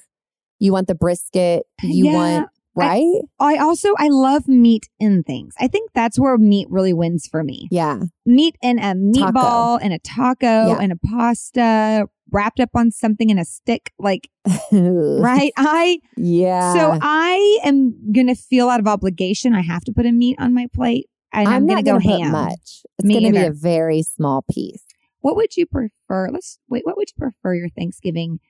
You 0.59 0.73
want 0.73 0.87
the 0.89 0.95
brisket. 0.95 1.65
You 1.83 2.07
Yeah, 2.07 2.15
want 2.15 2.49
right? 2.77 3.21
I 3.39 3.57
also, 3.59 3.91
I 3.99 4.09
love 4.09 4.49
meat 4.49 4.89
in 4.99 5.23
things. 5.23 5.55
I 5.61 5.69
think 5.69 5.91
that's 5.95 6.19
where 6.19 6.37
meat 6.39 6.67
really 6.71 6.93
wins 6.93 7.27
for 7.31 7.45
me. 7.45 7.69
yeah. 7.71 8.01
Meat 8.27 8.57
in 8.63 8.79
a 8.79 8.95
meatball 8.95 9.79
and 9.81 9.93
a 9.93 9.99
taco 10.01 10.69
Yeah. 10.69 10.79
and 10.81 10.91
a 10.93 10.97
pasta 10.97 12.07
wrapped 12.33 12.59
up 12.59 12.71
on 12.75 12.91
something 12.91 13.31
in 13.31 13.39
a 13.39 13.45
stick. 13.45 13.93
Like, 13.99 14.29
right. 14.73 15.53
I, 15.57 16.01
Yeah. 16.17 16.73
so 16.73 16.99
I 17.01 17.61
am 17.65 17.95
going 18.13 18.27
to 18.29 18.35
feel 18.35 18.69
out 18.71 18.81
of 18.81 18.87
obligation. 18.89 19.55
I 19.55 19.61
have 19.63 19.85
to 19.85 19.93
put 19.93 20.07
a 20.07 20.13
meat 20.13 20.37
on 20.41 20.53
my 20.55 20.67
plate. 20.75 21.07
And 21.33 21.49
I'm, 21.49 21.55
I'm, 21.55 21.67
going 21.67 21.77
not 21.77 21.77
to 21.79 21.83
go 21.85 21.91
going 21.93 22.03
to 22.03 22.09
put 22.09 22.21
ham. 22.23 22.33
much. 22.33 22.83
It's 22.99 23.09
going 23.09 23.25
to 23.25 23.31
be 23.33 23.47
a 23.47 23.53
very 23.53 24.03
small 24.03 24.45
piece. 24.51 24.85
What 25.25 25.37
would 25.37 25.57
you 25.57 25.65
prefer? 25.65 26.29
Let's 26.31 26.59
wait. 26.69 26.85
What 26.85 26.99
would 26.99 27.09
you 27.09 27.19
prefer 27.19 27.55
your 27.55 27.71
Thanksgiving 27.71 28.41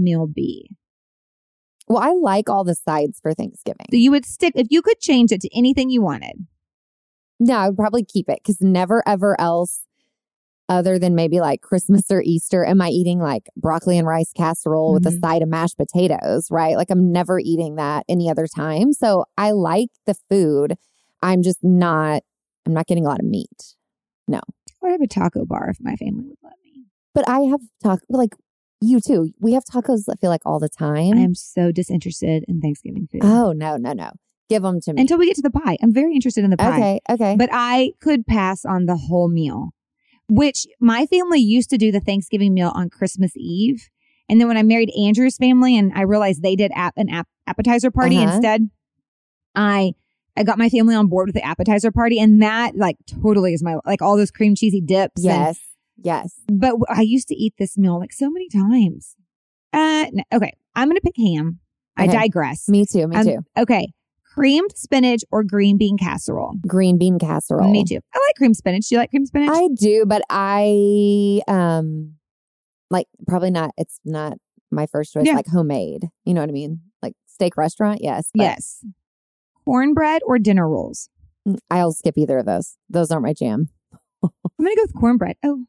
meal 0.00 0.26
be? 0.26 0.70
Well, 1.88 1.98
I 2.02 2.12
like 2.12 2.48
all 2.48 2.64
the 2.64 2.74
sides 2.74 3.18
for 3.20 3.34
Thanksgiving. 3.34 3.84
So 3.90 3.98
you 3.98 4.10
would 4.12 4.24
stick 4.24 4.54
if 4.56 4.68
you 4.70 4.80
could 4.80 4.98
change 4.98 5.30
it 5.30 5.42
to 5.42 5.50
anything 5.54 5.90
you 5.90 6.00
wanted. 6.00 6.46
No, 7.38 7.56
I 7.58 7.68
would 7.68 7.76
probably 7.76 8.02
keep 8.02 8.30
it 8.30 8.38
because 8.42 8.62
never 8.62 9.02
ever 9.06 9.38
else, 9.38 9.82
other 10.70 10.98
than 10.98 11.14
maybe 11.14 11.38
like 11.38 11.60
Christmas 11.60 12.04
or 12.10 12.22
Easter, 12.22 12.64
am 12.64 12.80
I 12.80 12.88
eating 12.88 13.18
like 13.18 13.50
broccoli 13.54 13.98
and 13.98 14.06
rice 14.08 14.32
casserole 14.34 14.94
with 14.94 15.06
a 15.06 15.10
Mhm. 15.10 15.20
side 15.20 15.42
of 15.42 15.50
mashed 15.50 15.76
potatoes, 15.76 16.46
right? 16.50 16.78
Like 16.78 16.90
I'm 16.90 17.12
never 17.12 17.40
eating 17.40 17.74
that 17.76 18.06
any 18.08 18.30
other 18.30 18.46
time. 18.46 18.94
So 18.94 19.26
I 19.36 19.50
like 19.50 19.90
the 20.06 20.14
food. 20.30 20.78
I'm 21.20 21.42
just 21.42 21.62
not, 21.62 22.22
I'm 22.64 22.72
not 22.72 22.86
getting 22.86 23.04
a 23.04 23.08
lot 23.10 23.20
of 23.20 23.26
meat. 23.26 23.74
I 24.82 24.86
would 24.86 24.92
have 24.92 25.00
a 25.00 25.06
taco 25.06 25.44
bar 25.44 25.68
if 25.70 25.78
my 25.80 25.96
family 25.96 26.24
would 26.28 26.38
let 26.42 26.54
me. 26.64 26.84
But 27.14 27.28
I 27.28 27.40
have 27.40 27.60
taco, 27.82 28.02
like 28.08 28.34
you 28.80 29.00
too. 29.00 29.30
We 29.40 29.52
have 29.52 29.64
tacos, 29.64 30.04
I 30.10 30.14
feel 30.20 30.30
like 30.30 30.42
all 30.44 30.58
the 30.58 30.68
time. 30.68 31.14
I 31.14 31.20
am 31.20 31.34
so 31.34 31.70
disinterested 31.72 32.44
in 32.48 32.60
Thanksgiving 32.60 33.06
food. 33.10 33.20
oh, 33.24 33.52
no, 33.52 33.76
no, 33.76 33.92
no. 33.92 34.10
Give 34.48 34.62
them 34.62 34.80
to 34.82 34.92
me. 34.92 35.00
Until 35.00 35.18
we 35.18 35.26
get 35.26 35.36
to 35.36 35.42
the 35.42 35.50
pie, 35.50 35.76
I'm 35.82 35.92
very 35.94 36.14
interested 36.14 36.44
in 36.44 36.50
the 36.50 36.56
pie. 36.56 36.68
okay, 36.76 37.00
okay. 37.10 37.36
But 37.38 37.48
I 37.52 37.92
could 38.00 38.26
pass 38.26 38.64
on 38.64 38.86
the 38.86 38.96
whole 38.96 39.28
meal, 39.28 39.70
which 40.28 40.66
my 40.80 41.06
family 41.06 41.38
used 41.40 41.70
to 41.70 41.78
do 41.78 41.92
the 41.92 42.00
Thanksgiving 42.00 42.52
meal 42.54 42.72
on 42.74 42.90
Christmas 42.90 43.32
Eve. 43.36 43.88
And 44.28 44.40
then 44.40 44.48
when 44.48 44.56
I 44.56 44.62
married 44.62 44.90
Andrew's 44.98 45.36
family 45.36 45.76
and 45.76 45.92
I 45.94 46.02
realized 46.02 46.42
they 46.42 46.56
did 46.56 46.70
ap- 46.74 46.94
an 46.96 47.08
ap- 47.08 47.28
appetizer 47.46 47.90
party 47.90 48.16
Uh-huh. 48.16 48.32
instead, 48.34 48.68
I 49.54 49.92
I 50.36 50.44
got 50.44 50.58
my 50.58 50.68
family 50.68 50.94
on 50.94 51.08
board 51.08 51.28
with 51.28 51.34
the 51.34 51.44
appetizer 51.44 51.90
party, 51.92 52.18
and 52.18 52.42
that 52.42 52.76
like 52.76 52.96
totally 53.22 53.52
is 53.52 53.62
my 53.62 53.76
like 53.84 54.00
all 54.02 54.16
those 54.16 54.30
cream 54.30 54.54
cheesy 54.54 54.80
dips. 54.80 55.24
and- 55.24 55.24
Yes. 55.24 55.60
Yes. 56.04 56.40
but 56.48 56.74
I 56.88 57.02
used 57.02 57.28
to 57.28 57.34
eat 57.36 57.54
this 57.58 57.78
meal 57.78 57.98
like 57.98 58.12
so 58.12 58.28
many 58.30 58.48
times. 58.48 59.14
Uh, 59.72 60.06
okay, 60.34 60.52
I'm 60.74 60.88
gonna 60.88 61.00
pick 61.00 61.14
ham. 61.16 61.60
I 61.96 62.06
digress. 62.06 62.68
Me 62.68 62.84
too. 62.86 63.06
Me 63.06 63.16
Um, 63.16 63.24
too. 63.24 63.38
Okay, 63.58 63.92
creamed 64.34 64.72
spinach 64.74 65.22
or 65.30 65.44
green 65.44 65.76
bean 65.78 65.96
casserole. 65.98 66.54
Green 66.66 66.98
bean 66.98 67.18
casserole. 67.18 67.70
Me 67.70 67.84
too. 67.84 68.00
I 68.14 68.18
like 68.26 68.34
cream 68.36 68.54
spinach. 68.54 68.88
Do 68.88 68.94
you 68.96 68.98
like 69.00 69.10
cream 69.10 69.26
spinach? 69.26 69.50
I 69.52 69.68
do, 69.74 70.04
but 70.06 70.22
I 70.30 71.40
um 71.46 72.14
like 72.90 73.06
probably 73.28 73.50
not 73.50 73.70
it's 73.76 74.00
not 74.04 74.38
my 74.70 74.86
first 74.86 75.12
choice 75.12 75.26
Yeah. 75.26 75.34
like 75.34 75.46
homemade. 75.46 76.08
You 76.24 76.34
know 76.34 76.40
what 76.40 76.48
I 76.48 76.52
mean? 76.52 76.80
Like 77.02 77.14
steak 77.26 77.56
restaurant, 77.56 78.00
yes. 78.02 78.30
but 78.34 78.42
yes. 78.44 78.84
Cornbread 79.64 80.22
or 80.26 80.38
dinner 80.38 80.68
rolls. 80.68 81.08
I'll 81.70 81.92
skip 81.92 82.16
either 82.16 82.38
of 82.38 82.46
those. 82.46 82.76
Those 82.88 83.10
aren't 83.10 83.24
my 83.24 83.32
jam. 83.32 83.68
I'm 84.22 84.30
gonna 84.58 84.76
go 84.76 84.82
with 84.82 84.94
cornbread. 84.94 85.36
Oh, 85.44 85.64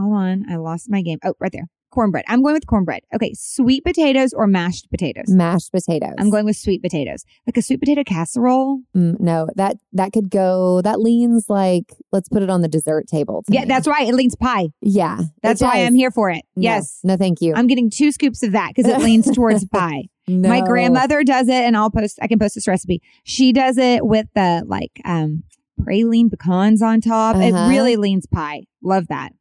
hold 0.00 0.14
on. 0.14 0.44
I 0.50 0.56
lost 0.56 0.90
my 0.90 1.02
game. 1.02 1.18
Oh, 1.24 1.34
right 1.40 1.52
there. 1.52 1.68
Cornbread. 1.90 2.24
I'm 2.26 2.42
going 2.42 2.54
with 2.54 2.66
cornbread. 2.66 3.02
Okay, 3.14 3.34
sweet 3.34 3.84
potatoes 3.84 4.32
or 4.32 4.46
mashed 4.46 4.90
potatoes. 4.90 5.26
Mashed 5.28 5.72
potatoes. 5.72 6.14
I'm 6.18 6.30
going 6.30 6.46
with 6.46 6.56
sweet 6.56 6.82
potatoes. 6.82 7.24
Like 7.46 7.58
a 7.58 7.62
sweet 7.62 7.80
potato 7.80 8.02
casserole. 8.02 8.80
Mm, 8.96 9.20
no, 9.20 9.46
that 9.56 9.76
that 9.92 10.12
could 10.12 10.30
go 10.30 10.80
that 10.82 11.00
leans 11.00 11.46
like 11.50 11.94
let's 12.10 12.30
put 12.30 12.42
it 12.42 12.48
on 12.48 12.62
the 12.62 12.68
dessert 12.68 13.08
table. 13.08 13.44
Yeah, 13.48 13.60
me. 13.62 13.66
that's 13.66 13.86
right. 13.86 14.08
It 14.08 14.14
leans 14.14 14.34
pie. 14.36 14.68
yeah. 14.80 15.20
That's 15.42 15.60
why. 15.60 15.84
I'm 15.84 15.94
here 15.94 16.10
for 16.10 16.30
it. 16.30 16.44
No, 16.56 16.62
Yes. 16.62 17.00
No, 17.04 17.16
thank 17.18 17.42
you. 17.42 17.52
I'm 17.54 17.66
getting 17.66 17.90
two 17.90 18.10
scoops 18.10 18.42
of 18.42 18.52
that 18.52 18.72
because 18.74 18.90
it 18.90 18.98
leans 19.00 19.30
towards 19.30 19.66
pie. 19.72 20.04
My 20.28 20.60
grandmother 20.60 21.24
does 21.24 21.48
it, 21.48 21.54
and 21.64 21.76
I'll 21.76 21.90
post. 21.90 22.18
I 22.22 22.28
can 22.28 22.38
post 22.38 22.54
this 22.54 22.68
recipe. 22.68 23.02
She 23.24 23.52
does 23.52 23.76
it 23.78 24.06
with 24.06 24.26
the 24.34 24.62
like 24.66 25.00
um 25.04 25.42
praline 25.80 26.30
pecans 26.30 26.80
on 26.82 27.00
top. 27.00 27.36
It 27.36 27.52
Uh-huh. 27.54 27.68
really 27.68 27.96
leans 27.96 28.26
pie. 28.26 28.62
Love 28.82 29.08
that. 29.08 29.32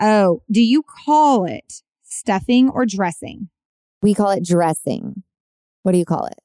Oh, 0.00 0.42
do 0.50 0.60
you 0.60 0.82
call 1.06 1.44
it 1.44 1.82
stuffing 2.02 2.68
or 2.68 2.84
dressing? 2.84 3.48
We 4.02 4.14
call 4.14 4.30
it 4.30 4.44
dressing. 4.44 5.22
What 5.82 5.92
do 5.92 5.98
you 5.98 6.04
call 6.04 6.26
it? 6.26 6.38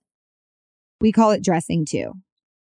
We 1.01 1.11
call 1.11 1.31
it 1.31 1.43
dressing 1.43 1.85
too. 1.85 2.13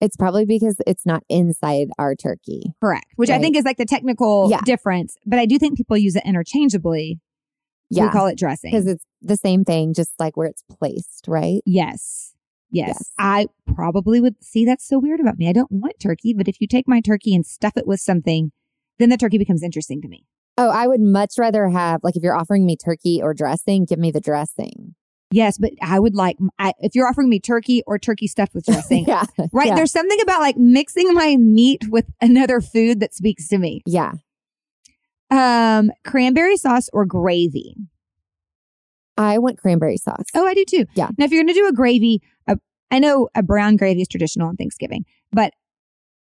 It's 0.01 0.17
probably 0.17 0.45
because 0.45 0.77
it's 0.87 1.07
not 1.07 1.23
inside 1.29 1.89
our 1.99 2.15
turkey. 2.15 2.75
Correct. 2.81 3.07
Which 3.17 3.31
I 3.31 3.39
think 3.39 3.57
is 3.57 3.65
like 3.65 3.77
the 3.77 3.85
technical 3.85 4.49
Yeah. 4.51 4.61
difference, 4.65 5.17
but 5.25 5.39
I 5.39 5.47
do 5.47 5.59
think 5.59 5.77
people 5.77 5.97
use 5.97 6.17
it 6.17 6.25
interchangeably. 6.25 7.21
Yeah. 7.97 8.07
We 8.07 8.11
call 8.11 8.27
it 8.27 8.39
dressing. 8.39 8.71
Because 8.71 8.87
it's 8.87 9.05
the 9.21 9.37
same 9.37 9.65
thing, 9.65 9.95
just 9.95 10.13
like 10.19 10.37
where 10.37 10.49
it's 10.49 10.63
placed, 10.63 11.25
right? 11.29 11.61
Yes. 11.67 12.35
yes. 12.71 12.89
Yes. 12.89 13.13
I 13.19 13.47
probably 13.75 14.21
would 14.21 14.43
see 14.43 14.65
that's 14.65 14.87
so 14.87 14.99
weird 14.99 15.21
about 15.21 15.39
me. 15.39 15.49
I 15.49 15.53
don't 15.53 15.71
want 15.71 16.01
turkey, 16.01 16.35
but 16.35 16.49
if 16.49 16.61
you 16.61 16.67
take 16.67 16.89
my 16.89 17.01
turkey 17.01 17.35
and 17.35 17.45
stuff 17.45 17.77
it 17.77 17.87
with 17.87 18.01
something, 18.01 18.51
then 18.99 19.11
the 19.11 19.17
turkey 19.17 19.39
becomes 19.39 19.63
interesting 19.63 20.01
to 20.03 20.09
me. 20.09 20.25
Oh, 20.59 20.71
I 20.71 20.87
would 20.87 21.01
much 21.01 21.35
rather 21.39 21.69
have 21.69 22.01
like 22.03 22.17
if 22.17 22.23
you're 22.23 22.37
offering 22.37 22.67
me 22.67 22.77
turkey 22.77 23.21
or 23.23 23.35
dressing, 23.35 23.85
give 23.85 23.99
me 23.99 24.11
the 24.11 24.21
dressing. 24.21 24.95
Yes, 25.31 25.57
but 25.57 25.71
I 25.81 25.99
would 25.99 26.15
like 26.15 26.37
I, 26.59 26.75
if 26.81 26.95
you're 26.95 27.09
offering 27.09 27.31
me 27.31 27.41
turkey 27.41 27.83
or 27.87 27.99
turkey 27.99 28.27
stuffed 28.27 28.55
with 28.55 28.67
dressing. 28.67 29.05
yeah. 29.09 29.25
Right? 29.53 29.69
Yeah. 29.69 29.77
There's 29.77 29.93
something 29.93 30.21
about 30.23 30.41
like 30.41 30.59
mixing 30.59 31.15
my 31.15 31.37
meat 31.37 31.89
with 31.89 32.05
another 32.21 32.61
food 32.61 33.01
that 33.01 33.15
speaks 33.15 33.49
to 33.49 33.59
me. 33.59 33.83
Yeah. 33.87 34.13
Um, 35.33 35.91
cranberry 36.05 36.57
sauce 36.57 36.91
or 36.93 37.07
gravy. 37.07 37.75
I 39.17 39.39
want 39.39 39.59
cranberry 39.59 39.97
sauce. 39.97 40.27
Oh, 40.35 40.47
I 40.47 40.55
do 40.55 40.65
too. 40.65 40.85
Yeah. 40.95 41.09
Now, 41.17 41.25
if 41.25 41.31
you're 41.31 41.43
going 41.43 41.55
to 41.55 41.61
do 41.61 41.67
a 41.67 41.73
gravy, 41.73 42.21
a, 42.47 42.59
I 42.91 42.99
know 42.99 43.29
a 43.35 43.43
brown 43.43 43.77
gravy 43.77 44.03
is 44.03 44.09
traditional 44.09 44.49
on 44.49 44.57
Thanksgiving, 44.57 45.05
but 45.33 45.55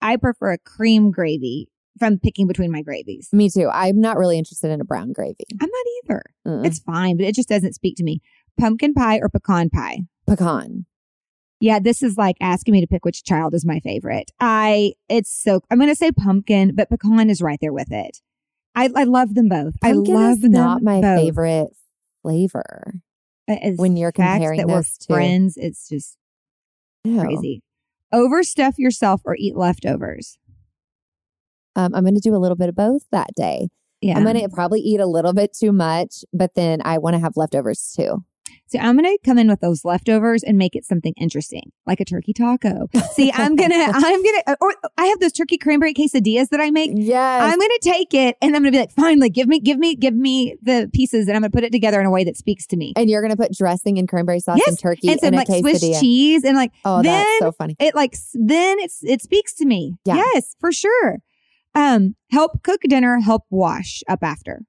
I 0.00 0.16
prefer 0.16 0.52
a 0.52 0.58
cream 0.58 1.10
gravy 1.10 1.68
from 1.98 2.18
picking 2.18 2.46
between 2.46 2.70
my 2.70 2.82
gravies. 2.82 3.28
Me 3.32 3.48
too. 3.50 3.68
I'm 3.72 4.00
not 4.00 4.16
really 4.16 4.38
interested 4.38 4.70
in 4.70 4.80
a 4.80 4.84
brown 4.84 5.12
gravy. 5.12 5.44
I'm 5.60 5.68
not 5.68 5.86
either. 6.04 6.22
Mm. 6.46 6.66
It's 6.66 6.78
fine, 6.78 7.16
but 7.16 7.26
it 7.26 7.34
just 7.34 7.48
doesn't 7.48 7.74
speak 7.74 7.96
to 7.96 8.04
me. 8.04 8.20
Pumpkin 8.58 8.94
pie 8.94 9.18
or 9.18 9.28
pecan 9.28 9.70
pie? 9.70 10.00
pecan. 10.26 10.86
Yeah, 11.60 11.78
this 11.78 12.02
is 12.02 12.16
like 12.18 12.36
asking 12.40 12.72
me 12.72 12.80
to 12.80 12.86
pick 12.86 13.04
which 13.04 13.24
child 13.24 13.54
is 13.54 13.64
my 13.64 13.80
favorite. 13.80 14.30
I, 14.40 14.92
it's 15.08 15.32
so, 15.32 15.62
I'm 15.70 15.78
going 15.78 15.90
to 15.90 15.96
say 15.96 16.12
pumpkin, 16.12 16.74
but 16.74 16.90
pecan 16.90 17.30
is 17.30 17.40
right 17.40 17.58
there 17.60 17.72
with 17.72 17.90
it. 17.90 18.20
I, 18.74 18.90
I 18.94 19.04
love 19.04 19.34
them 19.34 19.48
both. 19.48 19.78
Pumpkin 19.80 20.16
I 20.16 20.18
love 20.28 20.40
them 20.40 20.52
not 20.52 20.82
my 20.82 21.00
both. 21.00 21.18
favorite 21.18 21.68
flavor. 22.22 22.94
As 23.46 23.76
when 23.76 23.96
you're 23.96 24.10
comparing 24.12 24.58
that 24.58 24.68
we're 24.68 24.82
two. 24.82 25.12
friends, 25.14 25.56
it's 25.56 25.88
just 25.88 26.16
No. 27.04 27.22
crazy. 27.22 27.62
Overstuff 28.12 28.78
yourself 28.78 29.20
or 29.24 29.36
eat 29.36 29.54
leftovers. 29.56 30.38
Um, 31.76 31.94
I'm 31.94 32.04
going 32.04 32.14
to 32.14 32.20
do 32.20 32.34
a 32.34 32.38
little 32.38 32.56
bit 32.56 32.68
of 32.68 32.74
both 32.76 33.02
that 33.10 33.30
day. 33.36 33.68
Yeah. 34.00 34.16
I'm 34.16 34.22
going 34.24 34.38
to 34.40 34.48
probably 34.48 34.80
eat 34.80 35.00
a 35.00 35.06
little 35.06 35.32
bit 35.32 35.52
too 35.52 35.72
much, 35.72 36.24
but 36.32 36.54
then 36.54 36.80
I 36.84 36.98
want 36.98 37.14
to 37.14 37.20
have 37.20 37.36
leftovers 37.36 37.92
too. 37.96 38.24
So 38.66 38.78
I'm 38.78 38.96
going 38.96 39.04
to 39.04 39.18
come 39.24 39.38
in 39.38 39.48
with 39.48 39.60
those 39.60 39.84
leftovers 39.84 40.42
and 40.42 40.56
make 40.58 40.74
it 40.74 40.84
something 40.84 41.14
interesting, 41.16 41.72
like 41.86 42.00
a 42.00 42.04
turkey 42.04 42.32
taco. 42.32 42.88
See, 43.12 43.30
I'm 43.32 43.56
going 43.56 43.70
to, 43.70 43.76
I'm 43.92 44.22
going 44.22 44.42
to, 44.46 44.56
or 44.60 44.74
I 44.98 45.06
have 45.06 45.20
those 45.20 45.32
turkey 45.32 45.58
cranberry 45.58 45.94
quesadillas 45.94 46.48
that 46.50 46.60
I 46.60 46.70
make. 46.70 46.90
Yes. 46.94 47.42
I'm 47.42 47.58
going 47.58 47.70
to 47.70 47.80
take 47.82 48.14
it 48.14 48.36
and 48.42 48.54
I'm 48.56 48.62
going 48.62 48.72
to 48.72 48.76
be 48.76 48.80
like, 48.80 48.92
finally, 48.92 49.30
give 49.30 49.46
me, 49.48 49.60
give 49.60 49.78
me, 49.78 49.94
give 49.96 50.14
me 50.14 50.56
the 50.62 50.90
pieces 50.92 51.28
and 51.28 51.36
I'm 51.36 51.42
going 51.42 51.50
to 51.52 51.56
put 51.56 51.64
it 51.64 51.72
together 51.72 52.00
in 52.00 52.06
a 52.06 52.10
way 52.10 52.24
that 52.24 52.36
speaks 52.36 52.66
to 52.68 52.76
me. 52.76 52.92
and 52.96 53.08
you're 53.10 53.22
going 53.22 53.30
to 53.30 53.36
put 53.36 53.52
dressing 53.52 53.98
and 53.98 54.08
cranberry 54.08 54.40
sauce 54.40 54.58
Yes, 54.58 54.68
and 54.68 54.78
turkey 54.78 55.08
And 55.10 55.20
some 55.20 55.34
like 55.34 55.46
Swiss 55.48 55.80
cheese 56.00 56.44
and 56.44 56.56
like, 56.56 56.72
Oh, 56.84 57.02
then 57.02 57.12
that's 57.24 57.38
so 57.40 57.52
funny. 57.52 57.76
it 57.78 57.94
like, 57.94 58.16
then 58.34 58.78
it's, 58.80 59.02
it 59.02 59.22
speaks 59.22 59.54
to 59.54 59.66
me. 59.66 59.94
Yeah. 60.04 60.16
Yes, 60.16 60.54
for 60.60 60.72
sure. 60.72 61.18
Um, 61.74 62.14
help 62.30 62.62
cook 62.62 62.82
dinner, 62.82 63.18
help 63.20 63.42
wash 63.50 64.02
up 64.08 64.20
after. 64.22 64.62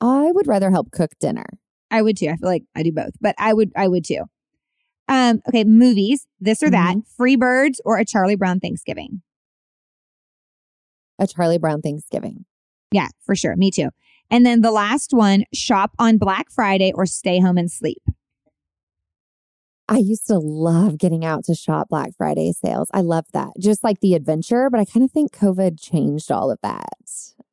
I 0.00 0.30
would 0.32 0.46
rather 0.46 0.70
help 0.70 0.90
cook 0.92 1.10
dinner. 1.18 1.46
I 1.90 2.02
would 2.02 2.16
too. 2.16 2.28
I 2.28 2.36
feel 2.36 2.48
like 2.48 2.64
I 2.76 2.82
do 2.82 2.92
both, 2.92 3.12
but 3.20 3.34
I 3.38 3.52
would, 3.54 3.70
I 3.76 3.88
would 3.88 4.04
too. 4.04 4.24
Um, 5.08 5.40
okay, 5.48 5.64
movies, 5.64 6.26
this 6.40 6.62
or 6.62 6.70
that, 6.70 6.90
Mm-hmm. 6.96 7.00
Free 7.16 7.36
Birds 7.36 7.80
or 7.84 7.98
a 7.98 8.04
Charlie 8.04 8.36
Brown 8.36 8.60
Thanksgiving. 8.60 9.22
A 11.18 11.26
Charlie 11.26 11.58
Brown 11.58 11.80
Thanksgiving. 11.80 12.44
Yeah, 12.92 13.08
for 13.24 13.34
sure. 13.34 13.56
Me 13.56 13.70
too. 13.70 13.88
And 14.30 14.44
then 14.44 14.60
the 14.60 14.70
last 14.70 15.12
one, 15.12 15.44
shop 15.54 15.92
on 15.98 16.18
Black 16.18 16.50
Friday 16.50 16.92
or 16.94 17.06
stay 17.06 17.40
home 17.40 17.56
and 17.56 17.70
sleep. 17.70 18.02
I 19.88 19.96
used 19.96 20.26
to 20.26 20.38
love 20.38 20.98
getting 20.98 21.24
out 21.24 21.44
to 21.44 21.54
shop 21.54 21.88
Black 21.88 22.10
Friday 22.16 22.52
sales. 22.52 22.88
I 22.92 23.00
loved 23.00 23.32
that. 23.32 23.52
Just 23.58 23.82
like 23.82 24.00
the 24.00 24.12
adventure, 24.14 24.68
but 24.70 24.78
I 24.80 24.84
kind 24.84 25.02
of 25.02 25.10
think 25.10 25.32
COVID 25.34 25.80
changed 25.80 26.30
all 26.30 26.50
of 26.50 26.58
that. 26.62 26.84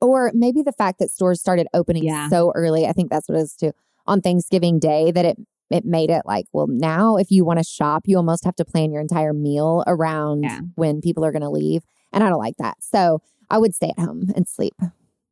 Or 0.02 0.32
maybe 0.34 0.62
the 0.62 0.74
fact 0.74 1.00
that 1.00 1.10
stores 1.12 1.40
started 1.40 1.68
opening 1.74 2.04
Yeah. 2.04 2.28
so 2.28 2.52
early. 2.54 2.86
I 2.86 2.92
think 2.92 3.10
that's 3.10 3.30
what 3.30 3.38
it 3.38 3.42
is 3.44 3.54
too. 3.56 3.72
On 4.08 4.22
Thanksgiving 4.22 4.80
Day 4.80 5.12
that 5.12 5.26
it 5.26 5.38
it 5.72 5.84
made 5.84 6.12
it 6.12 6.22
like, 6.26 6.46
well, 6.54 6.68
now 6.68 7.18
if 7.18 7.32
you 7.32 7.44
want 7.44 7.58
to 7.58 7.64
shop, 7.64 8.04
you 8.06 8.18
almost 8.18 8.46
have 8.46 8.56
to 8.58 8.66
plan 8.66 8.92
your 8.92 9.02
entire 9.02 9.34
meal 9.34 9.84
around 9.88 10.44
Yeah. 10.44 10.60
when 10.76 11.02
people 11.02 11.26
are 11.26 11.32
going 11.32 11.42
to 11.42 11.50
leave. 11.50 11.82
And 12.14 12.24
I 12.24 12.30
don't 12.30 12.38
like 12.40 12.58
that. 12.58 12.78
So 12.82 13.20
I 13.50 13.58
would 13.58 13.74
stay 13.74 13.92
at 13.98 14.04
home 14.04 14.26
and 14.36 14.48
sleep. 14.48 14.76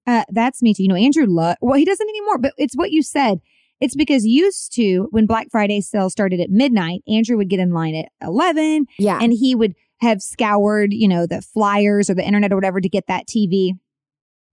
Uh, 0.07 0.23
that's 0.29 0.63
me 0.63 0.73
too. 0.73 0.81
You 0.83 0.89
know, 0.89 0.95
Andrew 0.95 1.27
Luck, 1.27 1.59
well, 1.61 1.77
he 1.77 1.85
doesn't 1.85 2.09
anymore, 2.09 2.39
but 2.39 2.53
it's 2.57 2.75
what 2.75 2.89
you 2.91 3.03
said. 3.03 3.41
It's 3.79 3.95
because 3.95 4.25
used 4.25 4.73
to 4.73 5.07
when 5.11 5.27
Black 5.27 5.47
Friday 5.51 5.79
sales 5.81 6.11
started 6.13 6.39
at 6.39 6.49
midnight, 6.49 7.01
Andrew 7.07 7.37
would 7.37 7.49
get 7.49 7.59
in 7.59 7.71
line 7.71 7.93
at 7.95 8.07
11 8.21 8.87
Yeah. 8.97 9.19
and 9.21 9.33
he 9.33 9.53
would 9.53 9.75
have 10.01 10.21
scoured, 10.23 10.93
you 10.93 11.07
know, 11.07 11.27
the 11.27 11.41
flyers 11.43 12.09
or 12.09 12.15
the 12.15 12.25
internet 12.25 12.51
or 12.51 12.55
whatever 12.55 12.81
to 12.81 12.89
get 12.89 13.05
that 13.07 13.27
TV. 13.27 13.73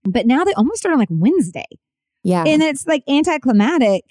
But 0.03 0.27
now 0.27 0.43
they 0.43 0.53
almost 0.53 0.77
start 0.79 0.93
on 0.93 0.99
like 0.99 1.09
Wednesday. 1.11 1.65
Yeah. 2.23 2.43
And 2.45 2.61
it's 2.61 2.85
like 2.87 3.03
anticlimactic. 3.07 4.03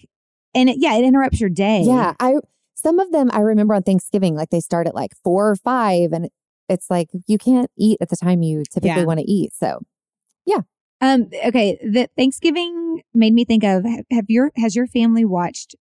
And 0.54 0.68
it, 0.68 0.76
yeah, 0.78 0.96
it 0.96 1.04
interrupts 1.04 1.40
your 1.40 1.50
day. 1.50 1.82
Yeah, 1.82 2.14
I 2.18 2.34
some 2.74 2.98
of 2.98 3.12
them 3.12 3.30
I 3.32 3.40
remember 3.40 3.74
on 3.74 3.82
Thanksgiving, 3.82 4.34
like 4.34 4.50
they 4.50 4.60
start 4.60 4.86
at 4.86 4.94
like 4.94 5.12
four 5.22 5.50
or 5.50 5.56
five, 5.56 6.12
and 6.12 6.28
it's 6.68 6.90
like 6.90 7.08
you 7.26 7.38
can't 7.38 7.70
eat 7.76 7.98
at 8.00 8.08
the 8.08 8.16
time 8.16 8.42
you 8.42 8.64
typically 8.70 8.88
Yeah. 9.00 9.04
want 9.04 9.20
to 9.20 9.30
eat. 9.30 9.52
So 9.54 9.80
yeah. 10.46 10.60
Um, 11.00 11.28
okay. 11.46 11.78
The 11.82 12.08
Thanksgiving 12.16 13.02
made 13.14 13.32
me 13.32 13.44
think 13.44 13.64
of, 13.64 13.84
have, 13.84 14.04
have 14.10 14.24
your, 14.28 14.50
has 14.56 14.76
your 14.76 14.86
family 14.86 15.24
watched 15.24 15.74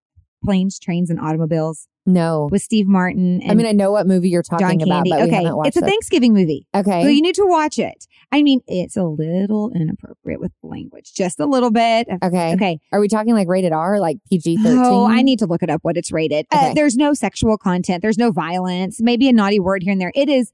Planes, 0.45 0.79
Trains 0.79 1.09
and 1.09 1.19
Automobiles 1.19 1.87
no, 2.13 2.49
with 2.51 2.61
Steve 2.61 2.87
Martin 2.87 3.41
I 3.47 3.53
mean 3.53 3.65
I 3.65 3.71
know 3.71 3.91
what 3.91 4.07
movie 4.07 4.29
you're 4.29 4.43
talking 4.43 4.81
about, 4.81 5.05
but 5.09 5.17
we 5.19 5.23
Okay. 5.23 5.35
haven't 5.35 5.55
watched 5.55 5.67
It's 5.69 5.77
a 5.77 5.85
it. 5.85 5.87
Thanksgiving 5.87 6.33
movie. 6.33 6.67
Okay, 6.75 7.03
So 7.03 7.07
you 7.09 7.21
need 7.21 7.35
to 7.35 7.45
watch 7.45 7.79
it. 7.79 8.05
I 8.31 8.43
mean, 8.43 8.61
it's 8.67 8.95
a 8.97 9.03
little 9.05 9.71
inappropriate 9.73 10.39
with 10.39 10.51
language, 10.61 11.13
just 11.15 11.39
a 11.39 11.45
little 11.45 11.71
bit. 11.71 12.07
okay. 12.23 12.53
Okay. 12.53 12.79
Are 12.91 12.99
we 12.99 13.07
talking 13.07 13.33
like 13.33 13.47
rated 13.47 13.71
R, 13.71 13.99
like 13.99 14.17
PG 14.29 14.57
thirteen? 14.57 14.79
Oh, 14.83 15.07
I 15.07 15.21
need 15.21 15.39
to 15.39 15.45
look 15.47 15.63
it 15.63 15.69
up 15.69 15.79
what 15.83 15.97
it's 15.97 16.11
rated. 16.11 16.45
Uh, 16.51 16.73
there's 16.73 16.95
no 16.95 17.13
sexual 17.13 17.57
content. 17.57 18.01
There's 18.01 18.17
no 18.17 18.31
violence. 18.31 19.01
Maybe 19.01 19.27
a 19.29 19.33
naughty 19.33 19.59
word 19.59 19.83
here 19.83 19.91
and 19.93 20.01
there. 20.01 20.11
It 20.15 20.29
is 20.29 20.51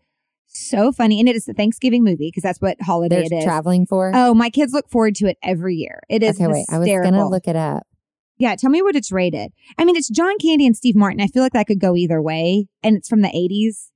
so 0.47 0.91
funny. 0.93 1.19
And 1.19 1.27
it 1.27 1.35
is 1.35 1.47
a 1.49 1.53
Thanksgiving 1.53 2.03
movie 2.03 2.29
because 2.29 2.43
that's 2.43 2.61
what 2.61 2.81
holiday 2.81 3.15
They're 3.15 3.25
it 3.25 3.39
is. 3.39 3.43
traveling 3.43 3.85
for. 3.85 4.11
Oh, 4.15 4.33
my 4.33 4.49
kids 4.49 4.71
look 4.71 4.89
forward 4.89 5.15
to 5.15 5.27
it 5.27 5.37
every 5.43 5.75
year. 5.75 6.01
It 6.09 6.23
is 6.23 6.35
okay, 6.39 6.47
wait. 6.47 6.65
I 6.71 6.77
was 6.79 6.87
gonna 6.87 7.27
look 7.29 7.47
it 7.47 7.55
up. 7.57 7.85
Yeah, 8.37 8.55
tell 8.55 8.69
me 8.69 8.81
what 8.81 8.95
it's 8.95 9.11
rated. 9.11 9.53
I 9.77 9.85
mean, 9.85 9.95
it's 9.95 10.09
John 10.09 10.37
Candy 10.39 10.65
and 10.65 10.75
Steve 10.75 10.95
Martin. 10.95 11.21
I 11.21 11.27
feel 11.27 11.41
like 11.43 11.53
that 11.53 11.67
could 11.67 11.79
go 11.79 11.95
either 11.95 12.21
way, 12.21 12.67
and 12.83 12.97
it's 12.97 13.07
from 13.07 13.21
the 13.21 13.29
'80s. 13.29 13.89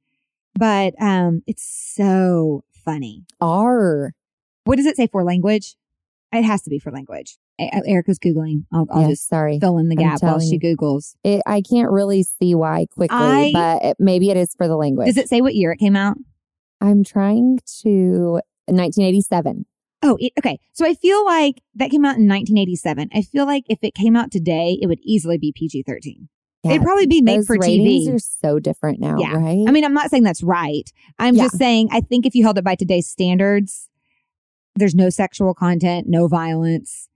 but 0.55 0.93
um, 1.01 1.41
it's 1.47 1.63
so 1.95 2.63
funny. 2.85 3.25
R. 3.41 4.13
What 4.63 4.77
does 4.77 4.85
it 4.85 4.95
say 4.97 5.07
for 5.07 5.23
language? 5.23 5.75
It 6.31 6.43
has 6.43 6.61
to 6.63 6.69
be 6.69 6.79
for 6.79 6.91
language. 6.91 7.37
E- 7.59 7.69
Erika's 7.87 8.19
googling. 8.19 8.65
I'll, 8.71 8.87
I'll 8.91 9.09
just 9.09 9.27
sorry. 9.27 9.59
fill 9.59 9.77
in 9.79 9.89
the 9.89 9.95
gap 9.95 10.21
while 10.21 10.39
she 10.39 10.59
googles. 10.59 11.15
It, 11.23 11.41
I 11.45 11.61
can't 11.61 11.91
really 11.91 12.23
see 12.23 12.55
why 12.55 12.85
quickly, 12.91 13.17
I- 13.17 13.51
but 13.53 13.83
it, 13.83 13.97
maybe 13.99 14.29
it 14.29 14.37
is 14.37 14.53
for 14.55 14.67
the 14.67 14.77
language. 14.77 15.07
Does 15.07 15.17
it 15.17 15.27
say 15.27 15.41
what 15.41 15.55
year 15.55 15.71
it 15.71 15.77
came 15.77 15.95
out? 15.95 16.17
I'm 16.81 17.03
trying 17.03 17.59
to 17.81 18.39
1987. 18.67 19.65
Oh, 20.01 20.17
it, 20.19 20.31
okay. 20.39 20.59
So 20.73 20.85
I 20.85 20.93
feel 20.93 21.25
like 21.25 21.61
that 21.75 21.91
came 21.91 22.05
out 22.05 22.15
in 22.17 22.27
1987. 22.27 23.09
I 23.13 23.21
feel 23.21 23.45
like 23.45 23.63
if 23.69 23.79
it 23.81 23.93
came 23.93 24.15
out 24.15 24.31
today, 24.31 24.77
it 24.81 24.87
would 24.87 24.99
easily 25.03 25.37
be 25.37 25.51
PG 25.53 25.83
13. 25.83 26.29
It'd 26.63 26.81
probably 26.81 27.07
be 27.07 27.21
made 27.21 27.45
for 27.45 27.55
ratings 27.57 28.07
TV. 28.07 28.13
are 28.13 28.19
so 28.19 28.59
different 28.59 28.99
now, 28.99 29.17
Yeah. 29.17 29.33
right? 29.33 29.63
I 29.67 29.71
mean, 29.71 29.85
I'm 29.85 29.93
not 29.93 30.09
saying 30.09 30.23
that's 30.23 30.43
right. 30.43 30.83
I'm 31.17 31.35
Yeah. 31.35 31.43
just 31.43 31.57
saying 31.57 31.87
I 31.91 32.01
think 32.01 32.25
if 32.25 32.35
you 32.35 32.43
held 32.43 32.57
it 32.57 32.63
by 32.65 32.75
today's 32.75 33.07
standards, 33.07 33.87
there's 34.75 34.93
no 34.95 35.09
sexual 35.09 35.53
content, 35.53 36.07
no 36.09 36.27
violence, 36.27 37.07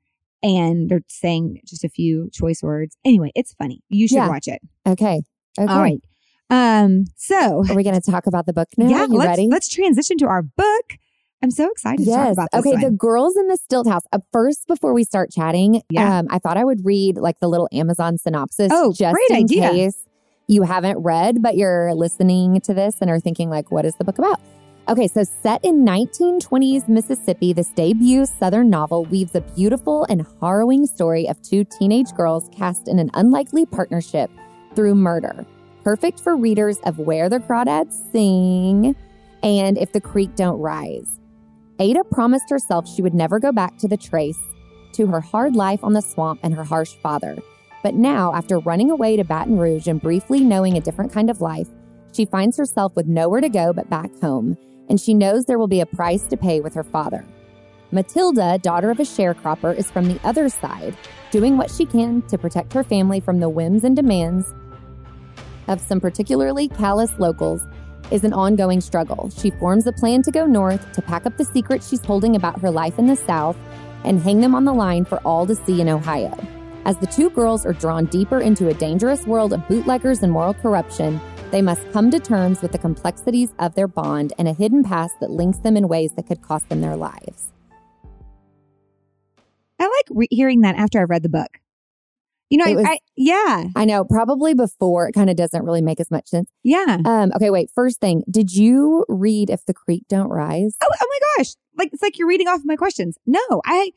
and 0.41 0.89
they're 0.89 1.03
saying 1.09 1.59
just 1.65 1.83
a 1.83 1.89
few 1.89 2.29
choice 2.31 2.63
words. 2.63 2.95
Anyway, 3.05 3.31
it's 3.35 3.53
funny. 3.53 3.81
You 3.89 4.07
should 4.07 4.15
Yeah. 4.15 4.29
watch 4.29 4.47
it. 4.47 4.61
okay. 4.87 5.21
Okay. 5.59 5.71
All 5.71 5.81
right. 5.81 6.01
Um, 6.49 7.05
so 7.15 7.63
Are 7.69 7.75
we 7.75 7.83
going 7.83 7.99
to 7.99 8.11
talk 8.11 8.27
about 8.27 8.45
the 8.45 8.53
book 8.53 8.69
now? 8.77 8.87
yeah, 8.89 9.05
you 9.07 9.13
let's 9.17 9.27
ready? 9.27 9.47
let's 9.49 9.67
transition 9.67 10.17
to 10.19 10.25
our 10.27 10.41
book. 10.41 10.97
I'm 11.43 11.51
so 11.51 11.69
excited 11.69 12.05
to 12.05 12.09
talk 12.09 12.17
Yes. 12.27 12.33
about 12.35 12.50
this 12.53 12.65
Okay. 12.65 12.81
The 12.83 12.91
girls 12.91 13.35
in 13.38 13.47
the 13.47 13.57
stilt 13.57 13.85
house. 13.88 14.03
Uh, 14.13 14.19
first, 14.31 14.65
before 14.67 14.93
we 14.93 15.03
start 15.03 15.29
chatting, 15.29 15.81
Yeah. 15.91 16.19
um, 16.19 16.27
I 16.29 16.39
thought 16.39 16.57
I 16.57 16.63
would 16.63 16.85
read 16.85 17.17
like 17.17 17.39
the 17.41 17.47
little 17.50 17.67
Amazon 17.73 18.17
synopsis. 18.17 18.69
Oh, 18.73 18.93
just 18.93 19.13
great 19.13 19.29
in 19.29 19.43
idea. 19.43 19.69
case 19.69 20.05
you 20.47 20.63
haven't 20.63 20.97
read, 21.00 21.41
but 21.41 21.55
you're 21.57 21.93
listening 21.93 22.59
to 22.62 22.73
this 22.73 22.95
and 23.01 23.09
are 23.12 23.19
thinking 23.19 23.50
like, 23.50 23.71
what 23.71 23.85
is 23.85 23.95
the 23.95 24.03
book 24.03 24.17
about? 24.19 24.39
Okay, 24.89 25.07
so 25.07 25.23
set 25.23 25.63
in 25.63 25.85
1920s 25.85 26.89
Mississippi, 26.89 27.53
this 27.53 27.69
debut 27.69 28.25
Southern 28.25 28.69
novel 28.69 29.05
weaves 29.05 29.33
a 29.35 29.39
beautiful 29.41 30.05
and 30.09 30.25
harrowing 30.41 30.85
story 30.85 31.27
of 31.29 31.41
two 31.41 31.63
teenage 31.63 32.12
girls 32.13 32.50
cast 32.51 32.88
in 32.89 33.00
an 33.00 33.09
unlikely 33.13 33.65
partnership 33.65 34.29
through 34.75 34.95
murder. 34.95 35.45
Perfect 35.85 36.19
for 36.19 36.35
readers 36.35 36.79
of 36.85 37.00
Where 37.00 37.29
the 37.29 37.39
Crawdads 37.39 37.93
Sing 38.12 38.93
and 39.41 39.77
If 39.77 39.93
the 39.93 40.01
Creek 40.01 40.35
Don't 40.35 40.59
Rise. 40.59 41.12
Ada 41.83 42.05
promised 42.05 42.49
herself 42.49 42.87
she 42.87 43.01
would 43.01 43.13
never 43.13 43.39
go 43.39 43.51
back 43.51 43.77
to 43.79 43.89
the 43.89 43.97
trace, 43.97 44.39
to 44.93 45.05
her 45.07 45.19
hard 45.19 45.53
life 45.53 45.83
on 45.83 45.91
the 45.91 46.01
swamp 46.01 46.39
and 46.41 46.53
her 46.53 46.63
harsh 46.63 46.93
father. 46.93 47.37
But 47.83 47.93
now, 47.93 48.33
after 48.33 48.59
running 48.59 48.89
away 48.89 49.17
to 49.17 49.25
Baton 49.25 49.57
Rouge 49.57 49.87
and 49.87 50.01
briefly 50.01 50.45
knowing 50.45 50.77
a 50.77 50.81
different 50.81 51.11
kind 51.11 51.29
of 51.29 51.41
life, 51.41 51.67
she 52.13 52.23
finds 52.23 52.55
herself 52.55 52.95
with 52.95 53.07
nowhere 53.07 53.41
to 53.41 53.49
go 53.49 53.73
but 53.73 53.89
back 53.89 54.17
home, 54.21 54.57
and 54.87 54.97
she 54.97 55.13
knows 55.13 55.43
there 55.43 55.59
will 55.59 55.67
be 55.67 55.81
a 55.81 55.85
price 55.85 56.23
to 56.29 56.37
pay 56.37 56.61
with 56.61 56.73
her 56.73 56.85
father. 56.85 57.25
Matilda, 57.91 58.59
daughter 58.59 58.89
of 58.89 59.01
a 59.01 59.03
sharecropper, 59.03 59.75
is 59.75 59.91
from 59.91 60.07
the 60.07 60.21
other 60.23 60.47
side, 60.47 60.95
doing 61.31 61.57
what 61.57 61.69
she 61.69 61.85
can 61.85 62.21
to 62.29 62.37
protect 62.37 62.71
her 62.71 62.85
family 62.85 63.19
from 63.19 63.41
the 63.41 63.49
whims 63.49 63.83
and 63.83 63.97
demands 63.97 64.53
of 65.67 65.81
some 65.81 65.99
particularly 65.99 66.69
callous 66.69 67.11
locals 67.19 67.61
is 68.13 68.24
an 68.24 68.32
ongoing 68.32 68.79
struggle. 68.79 69.32
She 69.36 69.50
forms 69.50 69.88
a 69.88 69.91
plan 69.91 70.22
to 70.22 70.32
go 70.32 70.46
north, 70.46 70.91
to 70.93 71.01
pack 71.01 71.25
up 71.25 71.36
the 71.36 71.43
secrets 71.43 71.89
she's 71.89 72.05
holding 72.05 72.36
about 72.36 72.62
her 72.62 72.70
life 72.70 73.00
in 73.00 73.08
the 73.08 73.15
South, 73.15 73.58
and 74.03 74.22
hang 74.22 74.39
them 74.39 74.53
on 74.53 74.65
the 74.65 74.74
line 74.74 75.03
for 75.03 75.17
all 75.25 75.48
to 75.48 75.55
see 75.55 75.82
in 75.82 75.89
Ohio. 75.89 76.38
As 76.86 76.96
the 76.98 77.08
two 77.08 77.32
girls 77.32 77.65
are 77.65 77.74
drawn 77.74 78.05
deeper 78.05 78.39
into 78.39 78.67
a 78.70 78.74
dangerous 78.75 79.25
world 79.25 79.51
of 79.51 79.67
bootleggers 79.67 80.22
and 80.22 80.32
moral 80.32 80.53
corruption, 80.53 81.20
they 81.50 81.62
must 81.62 81.91
come 81.91 82.12
to 82.12 82.20
terms 82.20 82.62
with 82.62 82.72
the 82.72 82.77
complexities 82.77 83.51
of 83.57 83.74
their 83.74 83.87
bond 83.87 84.31
and 84.37 84.48
a 84.48 84.53
hidden 84.53 84.83
past 84.83 85.20
that 85.20 85.31
links 85.31 85.59
them 85.59 85.75
in 85.75 85.87
ways 85.87 86.11
that 86.14 86.27
could 86.27 86.42
cost 86.42 86.70
them 86.70 86.81
their 86.81 86.96
lives. 86.96 87.51
I 89.79 89.85
like 89.85 90.05
re- 90.11 90.27
hearing 90.29 90.61
that 90.61 90.75
after 90.75 91.01
I've 91.01 91.09
read 91.09 91.24
the 91.24 91.29
book. 91.29 91.59
You 92.53 92.59
know, 92.63 92.72
was- 92.75 92.85
I 92.85 93.00
yeah, 93.18 93.63
I 93.75 93.83
know, 93.83 94.05
probably 94.05 94.53
before 94.53 95.07
it 95.07 95.13
kind 95.13 95.27
of 95.31 95.35
doesn't 95.35 95.63
really 95.63 95.81
make 95.81 96.00
as 96.00 96.11
much 96.11 96.27
sense. 96.27 96.51
yeah. 96.61 97.00
Um, 97.03 97.31
okay, 97.35 97.50
wait. 97.50 97.72
First 97.74 98.00
thing, 98.00 98.24
did 98.29 98.53
you 98.53 99.05
read 99.09 99.50
If 99.50 99.66
the 99.66 99.74
Creek 99.74 100.03
Don't 100.07 100.29
Rise? 100.29 100.75
Oh, 100.83 100.87
oh 101.01 101.07
my 101.09 101.20
gosh! 101.44 101.53
Like 101.75 101.89
it's 101.92 102.03
like 102.03 102.20
you're 102.20 102.27
reading 102.27 102.48
off 102.48 102.61
my 102.63 102.75
questions. 102.75 103.18
No, 103.25 103.39
I 103.66 103.89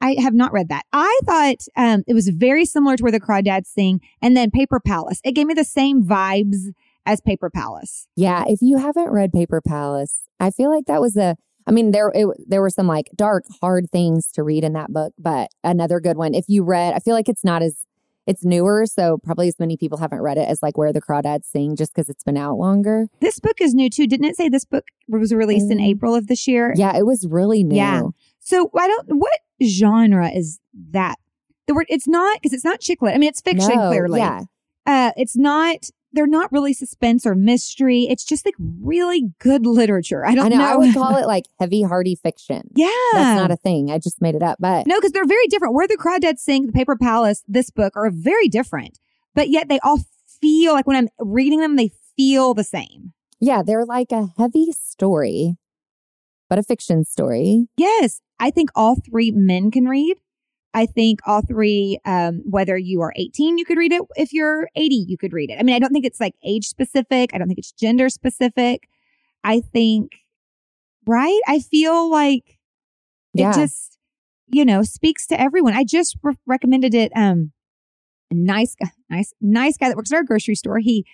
I 0.00 0.14
have 0.20 0.32
not 0.32 0.52
read 0.52 0.68
that. 0.68 0.84
I 0.92 1.18
thought 1.24 1.56
um, 1.76 2.04
it 2.06 2.14
was 2.14 2.28
very 2.28 2.64
similar 2.64 2.96
to 2.96 3.02
where 3.02 3.10
the 3.10 3.18
Crawdads 3.18 3.66
sing, 3.66 4.00
and 4.22 4.36
then 4.36 4.52
Paper 4.52 4.78
Palace. 4.78 5.20
It 5.24 5.32
gave 5.32 5.48
me 5.48 5.54
the 5.54 5.64
same 5.64 6.04
vibes 6.04 6.68
as 7.06 7.20
Paper 7.20 7.50
Palace. 7.50 8.06
Yeah, 8.14 8.44
if 8.46 8.60
you 8.62 8.78
haven't 8.78 9.10
read 9.10 9.32
Paper 9.32 9.60
Palace, 9.60 10.22
I 10.38 10.50
feel 10.50 10.70
like 10.70 10.84
that 10.86 11.00
was 11.00 11.16
a. 11.16 11.34
I 11.66 11.72
mean, 11.72 11.90
there 11.90 12.12
it, 12.14 12.28
there 12.46 12.60
were 12.60 12.70
some 12.70 12.86
like 12.86 13.10
dark, 13.16 13.42
hard 13.60 13.90
things 13.90 14.28
to 14.34 14.44
read 14.44 14.62
in 14.62 14.74
that 14.74 14.92
book, 14.92 15.14
but 15.18 15.48
another 15.64 15.98
good 15.98 16.16
one. 16.16 16.32
If 16.32 16.44
you 16.46 16.62
read, 16.62 16.94
I 16.94 17.00
feel 17.00 17.14
like 17.14 17.28
it's 17.28 17.42
not 17.42 17.60
as 17.60 17.84
it's 18.26 18.44
newer, 18.44 18.86
so 18.86 19.18
probably 19.18 19.48
as 19.48 19.58
many 19.58 19.76
people 19.76 19.98
haven't 19.98 20.20
read 20.22 20.38
it 20.38 20.48
as 20.48 20.62
like 20.62 20.78
Where 20.78 20.92
the 20.92 21.02
Crawdads 21.02 21.44
Sing, 21.44 21.76
just 21.76 21.94
because 21.94 22.08
it's 22.08 22.24
been 22.24 22.36
out 22.36 22.56
longer. 22.56 23.06
This 23.20 23.38
book 23.40 23.60
is 23.60 23.74
new 23.74 23.90
too. 23.90 24.06
Didn't 24.06 24.26
it 24.26 24.36
say 24.36 24.48
this 24.48 24.64
book 24.64 24.84
was 25.08 25.32
released 25.34 25.70
in 25.70 25.78
Mm. 25.78 25.86
April 25.88 26.14
of 26.14 26.26
this 26.26 26.46
year? 26.48 26.72
Yeah, 26.76 26.96
it 26.96 27.04
was 27.06 27.26
really 27.28 27.62
new. 27.64 27.76
Yeah. 27.76 28.02
So 28.40 28.70
I 28.78 28.86
don't. 28.88 29.08
What 29.18 29.38
genre 29.62 30.30
is 30.30 30.60
that? 30.90 31.16
The 31.66 31.74
word. 31.74 31.86
It's 31.88 32.06
not 32.08 32.38
because 32.40 32.52
it's 32.52 32.64
not 32.64 32.80
chick 32.80 33.00
lit. 33.02 33.14
I 33.14 33.18
mean, 33.18 33.28
it's 33.28 33.40
fiction 33.40 33.76
No, 33.76 33.88
clearly. 33.88 34.20
Yeah, 34.20 34.42
Uh, 34.86 35.12
it's 35.16 35.36
not. 35.36 35.76
They're 36.14 36.26
not 36.26 36.50
really 36.52 36.72
suspense 36.72 37.26
or 37.26 37.34
mystery. 37.34 38.04
It's 38.08 38.24
just 38.24 38.46
like 38.46 38.54
really 38.58 39.32
good 39.40 39.66
literature. 39.66 40.24
I 40.24 40.34
don't 40.34 40.46
I 40.46 40.48
know. 40.48 40.58
know. 40.58 40.64
I 40.64 40.76
would 40.76 40.94
call 40.94 41.16
it 41.22 41.26
like 41.26 41.44
heavy, 41.60 41.82
hardy 41.82 42.14
fiction. 42.14 42.70
yeah. 42.76 42.88
That's 43.12 43.40
not 43.40 43.50
a 43.50 43.56
thing. 43.56 43.90
I 43.90 43.98
just 43.98 44.22
made 44.22 44.34
it 44.34 44.42
up, 44.42 44.58
but 44.60 44.86
No, 44.86 44.96
because 44.98 45.12
they're 45.12 45.26
very 45.26 45.46
different. 45.48 45.74
Where 45.74 45.88
the 45.88 45.96
Crawdads 45.98 46.38
Sing, 46.38 46.66
The 46.66 46.72
Paper 46.72 46.96
Palace, 46.96 47.42
this 47.48 47.70
book 47.70 47.94
are 47.96 48.10
very 48.10 48.48
different, 48.48 48.98
but 49.34 49.48
yet 49.50 49.68
they 49.68 49.80
all 49.80 50.00
feel 50.40 50.72
like 50.72 50.86
when 50.86 50.96
I'm 50.96 51.08
reading 51.18 51.60
them, 51.60 51.76
they 51.76 51.90
feel 52.16 52.54
the 52.54 52.64
same. 52.64 53.12
yeah, 53.40 53.62
they're 53.62 53.84
like 53.84 54.12
a 54.12 54.28
heavy 54.38 54.70
story, 54.72 55.56
but 56.48 56.58
a 56.58 56.62
fiction 56.62 57.04
story. 57.04 57.66
Yes, 57.76 58.20
I 58.38 58.50
think 58.50 58.70
all 58.74 58.96
three 58.96 59.30
men 59.30 59.70
can 59.70 59.86
read. 59.86 60.16
I 60.74 60.86
think 60.86 61.20
all 61.26 61.40
three, 61.40 61.98
um, 62.04 62.42
whether 62.44 62.76
you 62.76 63.00
are 63.00 63.12
18, 63.16 63.58
you 63.58 63.64
could 63.64 63.78
read 63.78 63.92
it. 63.92 64.02
If 64.16 64.32
you're 64.32 64.68
80, 64.74 65.06
you 65.08 65.16
could 65.16 65.32
read 65.32 65.50
it. 65.50 65.58
I 65.58 65.62
mean, 65.62 65.74
I 65.76 65.78
don't 65.78 65.92
think 65.92 66.04
it's 66.04 66.20
like 66.20 66.34
age 66.44 66.66
specific. 66.66 67.30
I 67.32 67.38
don't 67.38 67.46
think 67.46 67.58
it's 67.60 67.72
gender 67.72 68.08
specific. 68.08 68.88
I 69.44 69.60
think, 69.60 70.12
right? 71.06 71.40
I 71.46 71.60
feel 71.60 72.10
like 72.10 72.58
Yeah. 73.34 73.50
it 73.50 73.54
just, 73.54 73.98
you 74.48 74.64
know, 74.64 74.82
speaks 74.82 75.26
to 75.28 75.40
everyone. 75.40 75.74
I 75.74 75.84
just 75.84 76.16
re- 76.22 76.34
recommended 76.46 76.92
it. 76.94 77.12
Um, 77.14 77.52
a 78.30 78.34
nice 78.34 78.74
guy, 78.74 78.90
nice, 79.08 79.32
nice 79.40 79.76
guy 79.76 79.88
that 79.88 79.96
works 79.96 80.10
at 80.12 80.16
our 80.16 80.24
grocery 80.24 80.54
store. 80.56 80.78
He, 80.80 81.04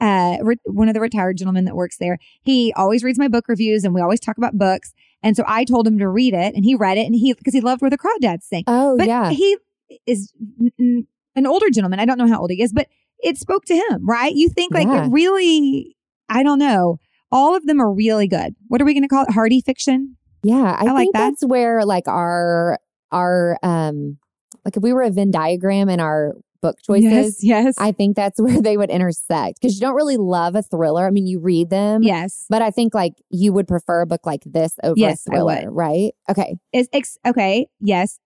uh, 0.00 0.38
re- 0.40 0.56
one 0.64 0.88
of 0.88 0.94
the 0.94 1.00
retired 1.00 1.36
gentlemen 1.36 1.66
that 1.66 1.76
works 1.76 1.98
there. 1.98 2.16
He 2.42 2.72
always 2.74 3.04
reads 3.04 3.18
my 3.18 3.28
book 3.28 3.48
reviews 3.48 3.84
and 3.84 3.94
we 3.94 4.00
always 4.00 4.20
talk 4.20 4.38
about 4.38 4.56
books. 4.56 4.94
And 5.22 5.36
so 5.36 5.44
I 5.46 5.64
told 5.64 5.86
him 5.86 5.98
to 5.98 6.08
read 6.08 6.32
it 6.34 6.54
and 6.54 6.64
he 6.64 6.74
read 6.74 6.96
it 6.98 7.06
and 7.06 7.14
he, 7.14 7.32
because 7.34 7.52
he 7.54 7.60
loved 7.60 7.82
where 7.82 7.90
the 7.90 7.98
crawdads 7.98 8.42
sing. 8.44 8.64
Oh, 8.66 8.96
But 8.96 9.06
yeah. 9.06 9.30
he 9.30 9.58
is 10.06 10.32
an 10.78 11.46
older 11.46 11.70
gentleman. 11.70 12.00
I 12.00 12.04
don't 12.06 12.18
know 12.18 12.26
how 12.28 12.40
old 12.40 12.50
he 12.50 12.62
is, 12.62 12.72
but 12.72 12.88
it 13.18 13.36
spoke 13.36 13.64
to 13.66 13.74
him, 13.74 14.08
right? 14.08 14.32
You 14.34 14.48
think 14.48 14.72
like 14.72 14.86
Yeah. 14.86 15.04
it 15.06 15.10
really, 15.10 15.96
I 16.28 16.42
don't 16.42 16.58
know. 16.58 16.98
All 17.32 17.54
of 17.54 17.66
them 17.66 17.80
are 17.80 17.92
really 17.92 18.26
good. 18.26 18.54
What 18.68 18.80
are 18.80 18.84
we 18.84 18.94
going 18.94 19.02
to 19.02 19.08
call 19.08 19.24
it? 19.24 19.30
Hardy 19.32 19.60
fiction? 19.60 20.16
Yeah, 20.42 20.76
I, 20.78 20.86
I 20.86 20.92
like 20.92 21.08
that. 21.12 21.18
that's 21.30 21.44
where 21.44 21.84
like 21.84 22.08
our 22.08 22.78
our 23.12 23.58
um 23.62 24.16
like 24.64 24.76
if 24.76 24.82
we 24.82 24.92
were 24.92 25.02
a 25.02 25.10
Venn 25.10 25.30
diagram 25.30 25.88
and 25.90 26.00
our 26.00 26.32
book 26.60 26.76
choices, 26.82 27.42
yes. 27.42 27.74
I 27.78 27.92
think 27.92 28.16
that's 28.16 28.40
where 28.40 28.60
they 28.60 28.76
would 28.76 28.90
intersect 28.90 29.60
because 29.60 29.74
you 29.74 29.80
don't 29.80 29.94
really 29.94 30.16
love 30.16 30.54
a 30.54 30.62
thriller. 30.62 31.06
I 31.06 31.10
mean, 31.10 31.26
you 31.26 31.40
read 31.40 31.70
them, 31.70 32.02
yes. 32.02 32.46
but 32.48 32.62
I 32.62 32.70
think 32.70 32.94
like 32.94 33.14
you 33.30 33.52
would 33.52 33.68
prefer 33.68 34.02
a 34.02 34.06
book 34.06 34.24
like 34.24 34.42
this 34.44 34.74
over 34.82 34.94
Yes, 34.96 35.26
a 35.26 35.30
thriller, 35.30 35.70
right? 35.70 36.12
Okay, 36.28 36.56
Is 36.72 36.88
ex- 36.92 37.18
okay. 37.26 37.66
Yes. 37.80 38.18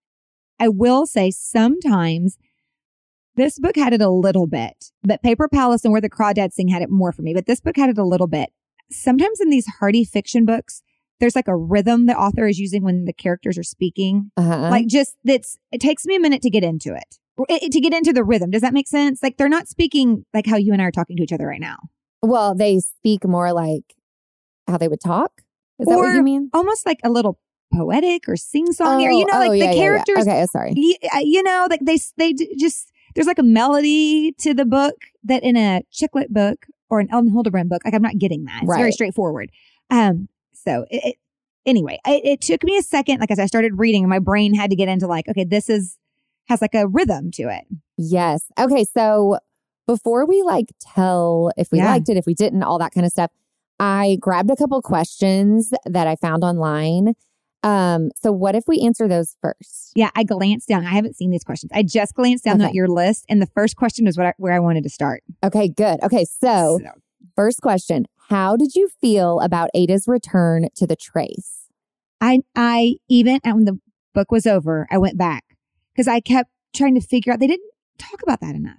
I 0.61 0.69
will 0.69 1.07
say 1.07 1.31
sometimes 1.31 2.39
this 3.37 3.59
book 3.59 3.77
had 3.77 3.93
it 3.93 4.01
a 4.01 4.09
little 4.11 4.47
bit, 4.47 4.93
but 5.03 5.23
Paper 5.23 5.49
Palace 5.49 5.85
and 5.85 5.93
Where 5.93 6.01
the 6.01 6.11
Crawdads 6.11 6.53
Sing 6.53 6.69
had 6.69 6.83
it 6.83 6.91
more 6.91 7.13
for 7.13 7.23
me. 7.23 7.35
But 7.35 7.47
this 7.47 7.61
book 7.61 7.77
had 7.77 7.91
it 7.91 7.99
a 7.99 8.05
little 8.05 8.29
bit. 8.29 8.51
Sometimes 8.91 9.41
in 9.41 9.51
these 9.51 9.67
hardy 9.81 10.05
fiction 10.05 10.45
books, 10.45 10.83
there's 11.21 11.35
like 11.35 11.49
a 11.49 11.57
rhythm 11.57 12.07
the 12.07 12.17
author 12.17 12.47
is 12.47 12.59
using 12.59 12.83
when 12.85 13.05
the 13.05 13.13
characters 13.13 13.59
are 13.59 13.65
speaking. 13.65 14.31
uh-huh. 14.37 14.69
Like 14.71 14.87
just 14.87 15.17
that's 15.25 15.59
it 15.73 15.81
takes 15.81 16.05
me 16.07 16.17
a 16.17 16.21
minute 16.21 16.43
to 16.43 16.51
get 16.51 16.65
into 16.65 16.95
it. 16.95 17.19
It- 17.49 17.65
it- 17.65 17.73
to 17.73 17.81
get 17.81 17.93
into 17.93 18.13
the 18.13 18.25
rhythm. 18.25 18.51
Does 18.51 18.63
that 18.63 18.73
make 18.73 18.89
sense? 18.89 19.23
Like 19.23 19.37
they're 19.37 19.49
not 19.49 19.69
speaking 19.69 20.25
like 20.33 20.47
how 20.47 20.57
you 20.57 20.73
and 20.73 20.81
I 20.81 20.87
are 20.87 20.91
talking 20.93 21.17
to 21.17 21.23
each 21.23 21.33
other 21.33 21.47
right 21.47 21.61
now. 21.61 21.77
well, 22.23 22.55
they 22.55 22.79
speak 22.81 23.27
more 23.27 23.53
like 23.53 23.95
how 24.67 24.79
they 24.79 24.89
would 24.89 25.01
talk. 25.01 25.43
Is 25.79 25.87
that 25.89 25.97
what 25.97 26.07
Or- 26.11 26.15
you 26.15 26.23
mean? 26.23 26.49
Almost 26.55 26.87
like 26.87 27.01
a 27.05 27.11
little 27.11 27.39
poetic 27.75 28.29
or 28.29 28.37
sing 28.37 28.67
songy. 28.69 29.05
or 29.07 29.11
you 29.11 29.27
know, 29.27 29.39
like 29.39 29.49
oh, 29.49 29.53
the 29.53 29.59
yeah, 29.59 29.65
yeah, 29.65 29.71
yeah. 29.73 29.77
characters 29.83 30.19
Okay, 30.27 30.43
oh, 30.43 30.47
sorry. 30.53 30.73
you, 30.77 30.95
uh, 31.15 31.19
you 31.19 31.43
know, 31.43 31.67
like 31.69 31.81
they 31.83 31.99
they 32.17 32.33
just 32.57 32.91
there's 33.15 33.27
like 33.27 33.39
a 33.39 33.43
melody 33.43 34.33
to 34.39 34.55
the 34.55 34.65
book 34.65 34.95
that 35.25 35.43
in 35.43 35.57
a 35.57 35.83
chick 35.91 36.11
lit 36.15 36.33
book 36.33 36.67
or 36.89 37.01
an 37.01 37.09
Elin 37.13 37.31
Hilderbrand 37.31 37.69
book. 37.69 37.83
Like 37.85 37.95
I'm 37.95 38.03
not 38.03 38.17
getting 38.19 38.45
that. 38.45 38.63
It's 38.63 38.77
very 38.77 38.93
straightforward. 38.93 39.51
Um, 39.91 40.29
so 40.53 40.87
it, 40.91 41.03
it 41.05 41.17
anyway, 41.67 41.99
it, 42.07 42.25
it 42.25 42.41
took 42.41 42.63
me 42.63 42.77
a 42.79 42.83
second. 42.83 43.19
Like 43.21 43.31
as 43.33 43.39
I 43.41 43.47
started 43.47 43.73
reading, 43.79 44.09
my 44.09 44.19
brain 44.21 44.55
had 44.55 44.71
to 44.71 44.77
get 44.77 44.89
into 44.89 45.07
like, 45.09 45.29
okay, 45.29 45.45
this 45.45 45.69
is 45.69 45.99
has 46.49 46.61
like 46.61 46.75
a 46.75 46.87
rhythm 46.87 47.31
to 47.33 47.45
it. 47.45 47.65
Yes. 47.97 48.45
Okay. 48.59 48.85
So 48.85 49.39
before 49.87 50.27
we 50.27 50.43
like 50.43 50.67
tell 50.81 51.51
if 51.57 51.69
we 51.73 51.79
Yeah. 51.79 51.87
liked 51.93 52.09
it, 52.09 52.17
if 52.17 52.27
we 52.27 52.35
didn't, 52.35 52.63
all 52.63 52.79
that 52.79 52.93
kind 52.93 53.05
of 53.07 53.13
stuff, 53.13 53.31
I 53.81 54.19
grabbed 54.21 54.51
a 54.51 54.57
couple 54.57 54.81
questions 54.83 55.73
that 55.85 56.07
I 56.07 56.17
found 56.17 56.45
online. 56.45 57.15
Um, 57.63 58.11
so 58.15 58.31
what 58.31 58.55
if 58.55 58.65
we 58.69 58.81
answer 58.81 59.09
those 59.09 59.37
first? 59.41 59.93
Yeah, 59.97 60.11
I 60.15 60.23
glanced 60.23 60.69
down. 60.69 60.85
I 60.85 60.91
haven't 60.91 61.17
seen 61.17 61.31
these 61.31 61.45
questions. 61.45 61.73
I 61.75 61.83
just 61.83 62.15
glanced 62.15 62.45
down 62.45 62.57
Okay. 62.61 62.69
at 62.69 62.75
your 62.75 62.89
list, 62.89 63.25
and 63.29 63.41
the 63.41 63.47
first 63.47 63.77
question 63.77 64.05
was 64.05 64.19
what 64.19 64.27
I, 64.27 64.35
where 64.37 64.53
I 64.53 64.59
wanted 64.59 64.83
to 64.85 64.91
start. 64.91 65.23
Okay, 65.43 65.69
good. 65.69 66.03
Okay, 66.03 66.25
so 66.27 66.79
So, 66.83 66.91
first 67.35 67.63
question. 67.63 68.05
How 68.29 68.57
did 68.57 68.75
you 68.75 68.89
feel 69.01 69.41
about 69.41 69.71
Ada's 69.75 70.07
return 70.07 70.69
to 70.77 70.87
the 70.87 70.95
trace? 70.97 71.69
I 72.21 72.41
I 72.55 72.97
even 73.09 73.41
when 73.45 73.65
the 73.65 73.79
book 74.15 74.31
was 74.31 74.47
over, 74.47 74.87
I 74.91 74.99
went 74.99 75.17
back 75.19 75.54
because 75.95 76.09
I 76.09 76.21
kept 76.21 76.51
trying 76.75 76.95
to 76.95 77.01
figure 77.01 77.33
out 77.33 77.41
they 77.41 77.47
didn't 77.47 77.71
talk 77.99 78.23
about 78.23 78.41
that 78.41 78.55
enough. 78.55 78.79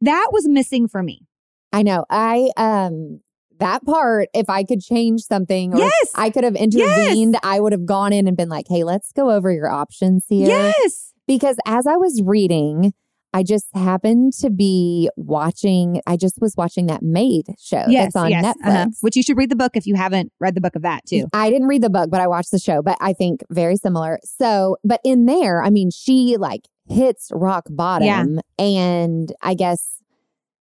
That 0.00 0.28
was 0.32 0.48
missing 0.48 0.88
for 0.88 1.02
me. 1.02 1.26
I 1.72 1.82
know. 1.82 2.04
I 2.10 2.50
um 2.56 3.20
that 3.58 3.84
part, 3.84 4.28
if 4.34 4.48
I 4.48 4.62
could 4.62 4.80
change 4.80 5.22
something 5.22 5.74
or 5.74 5.78
Yes. 5.78 6.10
I 6.14 6.30
could 6.30 6.44
have 6.44 6.54
intervened, 6.54 7.36
I 7.42 7.58
would 7.60 7.72
have 7.72 7.86
gone 7.86 8.12
in 8.12 8.28
and 8.28 8.36
been 8.36 8.48
like, 8.48 8.66
hey, 8.68 8.84
let's 8.84 9.12
go 9.12 9.30
over 9.30 9.50
your 9.50 9.68
options 9.68 10.24
here. 10.28 10.46
Yes. 10.48 11.12
Because 11.26 11.56
as 11.66 11.86
I 11.86 11.96
was 11.96 12.22
reading, 12.24 12.94
I 13.34 13.42
just 13.42 13.66
happened 13.74 14.32
to 14.40 14.48
be 14.50 15.10
watching, 15.16 16.00
I 16.06 16.16
just 16.16 16.40
was 16.40 16.54
watching 16.56 16.86
that 16.86 17.02
Maid 17.02 17.46
show 17.58 17.84
Yes. 17.88 18.06
that's 18.14 18.16
on 18.16 18.30
yes. 18.30 18.44
Netflix. 18.44 18.66
uh-huh. 18.68 18.86
Which 19.02 19.16
you 19.16 19.22
should 19.22 19.36
read 19.36 19.50
the 19.50 19.56
book 19.56 19.72
if 19.76 19.86
you 19.86 19.94
haven't 19.96 20.32
read 20.40 20.54
the 20.54 20.60
book 20.62 20.74
of 20.74 20.82
that 20.82 21.04
too. 21.06 21.26
I 21.32 21.50
didn't 21.50 21.68
read 21.68 21.82
the 21.82 21.90
book, 21.90 22.10
but 22.10 22.20
I 22.20 22.26
watched 22.26 22.50
the 22.50 22.58
show, 22.58 22.80
but 22.82 22.96
I 23.00 23.12
think 23.12 23.42
very 23.50 23.76
similar. 23.76 24.18
So, 24.24 24.76
but 24.82 25.00
in 25.04 25.26
there, 25.26 25.62
I 25.62 25.68
mean, 25.70 25.90
she 25.90 26.36
like 26.38 26.62
hits 26.88 27.28
rock 27.32 27.64
bottom 27.68 28.06
Yeah. 28.06 28.24
and 28.58 29.32
I 29.42 29.52
guess, 29.54 30.00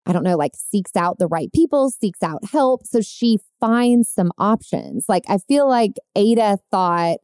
I 0.04 0.12
don't 0.12 0.24
know, 0.24 0.36
like 0.36 0.52
seeks 0.54 0.94
out 0.94 1.18
the 1.18 1.28
right 1.28 1.50
people, 1.54 1.88
seeks 1.90 2.22
out 2.22 2.44
help. 2.52 2.86
So 2.86 3.00
she 3.00 3.38
finds 3.60 4.10
some 4.10 4.30
options. 4.36 5.06
Like, 5.08 5.24
I 5.28 5.38
feel 5.38 5.66
like 5.68 5.92
Ada 6.16 6.58
thought 6.70 7.18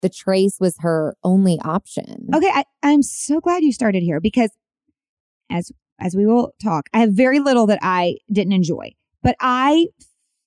the 0.00 0.08
trace 0.08 0.56
was 0.58 0.74
her 0.80 1.14
only 1.22 1.60
option. 1.64 2.26
Okay, 2.34 2.50
I, 2.52 2.64
I'm 2.82 3.02
so 3.02 3.40
glad 3.40 3.62
you 3.62 3.70
started 3.72 4.02
here 4.02 4.18
because 4.20 4.50
as 5.52 5.70
as 6.00 6.16
we 6.16 6.26
will 6.26 6.52
talk, 6.62 6.88
I 6.92 6.98
have 7.00 7.12
very 7.12 7.38
little 7.38 7.66
that 7.66 7.78
I 7.82 8.16
didn't 8.32 8.54
enjoy. 8.54 8.92
But 9.22 9.36
I 9.40 9.86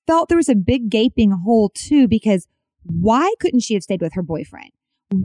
felt 0.08 0.28
there 0.28 0.38
was 0.38 0.50
a 0.50 0.56
big 0.56 0.90
gaping 0.90 1.32
hole 1.32 1.70
too 1.74 2.08
because 2.08 2.48
why 2.84 3.32
couldn't 3.40 3.62
she 3.62 3.74
have 3.74 3.84
stayed 3.84 4.02
with 4.02 4.14
her 4.14 4.22
boyfriend? 4.24 4.72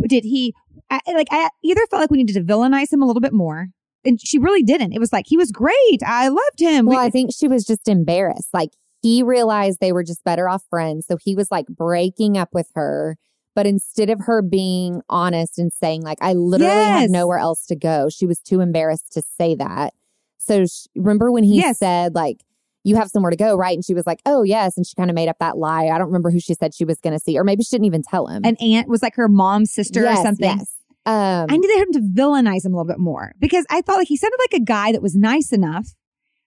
Did 0.09 0.25
he 0.25 0.55
I, 0.91 1.01
like 1.09 1.29
I 1.31 1.49
either 1.65 1.85
felt 1.91 2.01
like 2.01 2.11
we 2.11 2.19
needed 2.19 2.35
to 2.35 2.43
villainize 2.43 2.93
him 2.93 3.03
a 3.03 3.07
little 3.07 3.21
bit 3.21 3.33
more 3.33 3.69
and 4.05 4.21
she 4.21 4.39
really 4.39 4.63
didn't. 4.63 4.93
It 4.93 4.99
was 5.01 5.13
like 5.13 5.25
he 5.27 5.37
was 5.37 5.51
great. 5.51 6.03
I 6.07 6.29
loved 6.29 6.61
him. 6.61 6.87
Well, 6.87 6.99
We- 7.01 7.07
I 7.07 7.11
think 7.11 7.31
she 7.35 7.49
was 7.49 7.65
just 7.65 7.89
embarrassed. 7.89 8.49
Like 8.55 8.71
he 9.03 9.23
realized 9.23 9.79
they 9.81 9.93
were 9.93 10.05
just 10.05 10.23
better 10.25 10.49
off 10.49 10.63
friends. 10.71 11.07
So 11.07 11.17
he 11.23 11.35
was 11.35 11.51
like 11.51 11.67
breaking 11.67 12.37
up 12.39 12.51
with 12.53 12.69
her. 12.75 13.17
But 13.55 13.67
instead 13.67 14.11
of 14.11 14.21
her 14.27 14.43
being 14.43 15.03
honest 15.09 15.59
and 15.59 15.73
saying, 15.73 16.03
like, 16.03 16.19
I 16.21 16.35
literally 16.35 16.73
Yes. 16.87 17.01
have 17.03 17.11
nowhere 17.11 17.39
else 17.39 17.67
to 17.67 17.77
go, 17.77 18.09
she 18.09 18.27
was 18.27 18.39
too 18.39 18.61
embarrassed 18.61 19.13
to 19.13 19.23
say 19.39 19.55
that. 19.57 19.93
So 20.39 20.67
sh 20.67 20.87
remember 20.95 21.33
when 21.33 21.45
he 21.45 21.57
Yes. 21.59 21.79
said, 21.79 22.15
like, 22.15 22.45
you 22.85 22.97
have 22.97 23.09
somewhere 23.09 23.31
to 23.31 23.37
go, 23.37 23.57
right? 23.57 23.75
And 23.77 23.85
she 23.85 23.93
was 23.93 24.07
like, 24.07 24.21
oh, 24.25 24.43
yes. 24.43 24.77
And 24.77 24.87
she 24.87 24.95
kind 24.95 25.11
of 25.11 25.15
made 25.15 25.29
up 25.29 25.37
that 25.41 25.59
lie. 25.59 25.87
I 25.89 25.99
don't 25.99 26.07
remember 26.07 26.31
who 26.31 26.41
she 26.41 26.55
said 26.55 26.73
she 26.75 26.85
was 26.87 26.99
going 27.01 27.13
to 27.13 27.19
see, 27.19 27.37
or 27.39 27.45
maybe 27.45 27.63
she 27.63 27.71
didn't 27.75 27.85
even 27.87 28.03
tell 28.03 28.27
him. 28.29 28.43
an 28.45 28.57
aunt 28.57 28.89
was 28.89 29.03
like 29.03 29.17
her 29.17 29.29
mom's 29.29 29.71
sister 29.71 30.03
Yes, 30.05 30.21
or 30.21 30.23
something. 30.23 30.59
Yes. 30.59 30.75
Um, 31.05 31.47
I 31.51 31.57
needed 31.57 31.77
him 31.79 31.93
to 31.95 32.01
villainize 32.01 32.65
him 32.65 32.73
a 32.73 32.77
little 32.77 32.87
bit 32.91 32.99
more 32.99 33.33
because 33.39 33.67
I 33.71 33.83
felt 33.83 33.99
like 33.99 34.09
he 34.09 34.17
sounded 34.17 34.39
like 34.39 34.61
a 34.61 34.65
guy 34.65 34.93
that 34.93 35.03
was 35.03 35.15
nice 35.17 35.53
enough 35.53 35.89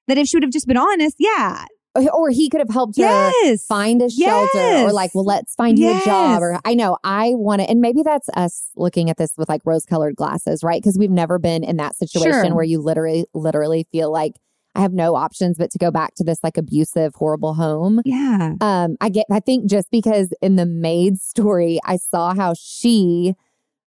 that 0.07 0.17
if 0.17 0.27
she 0.27 0.37
would 0.37 0.43
have 0.43 0.51
just 0.51 0.67
been 0.67 0.77
honest, 0.77 1.17
yeah, 1.19 1.65
or 1.95 2.29
he 2.29 2.49
could 2.49 2.59
have 2.59 2.69
helped 2.69 2.97
her 2.97 3.03
yes, 3.03 3.65
find 3.65 4.01
a 4.01 4.09
shelter 4.09 4.57
or 4.87 4.91
like, 4.91 5.11
well, 5.13 5.25
let's 5.25 5.53
find 5.55 5.77
you 5.77 5.89
a 5.91 6.01
job. 6.05 6.41
Or 6.41 6.59
I 6.65 6.73
know 6.73 6.97
I 7.03 7.33
want 7.35 7.61
to, 7.61 7.69
and 7.69 7.81
maybe 7.81 8.01
that's 8.03 8.29
us 8.35 8.69
looking 8.75 9.09
at 9.09 9.17
this 9.17 9.31
with 9.37 9.49
like 9.49 9.61
rose 9.65 9.85
colored 9.85 10.15
glasses, 10.15 10.63
right? 10.63 10.81
Because 10.81 10.97
we've 10.97 11.11
never 11.11 11.37
been 11.39 11.63
in 11.63 11.77
that 11.77 11.95
situation 11.95 12.31
Sure. 12.31 12.55
where 12.55 12.63
you 12.63 12.79
literally, 12.81 13.25
literally 13.33 13.85
feel 13.91 14.11
like 14.11 14.33
I 14.75 14.81
have 14.81 14.93
no 14.93 15.15
options 15.15 15.57
but 15.59 15.69
to 15.71 15.77
go 15.77 15.91
back 15.91 16.15
to 16.15 16.23
this 16.23 16.39
like 16.43 16.57
abusive, 16.57 17.13
horrible 17.13 17.53
home. 17.53 18.01
yeah, 18.05 18.53
Um, 18.59 18.97
I 18.99 19.09
get, 19.09 19.27
I 19.31 19.39
think 19.39 19.69
just 19.69 19.91
because 19.91 20.33
in 20.41 20.55
the 20.55 20.65
maid 20.65 21.19
story, 21.19 21.79
I 21.85 21.97
saw 21.97 22.33
how 22.33 22.55
she 22.59 23.35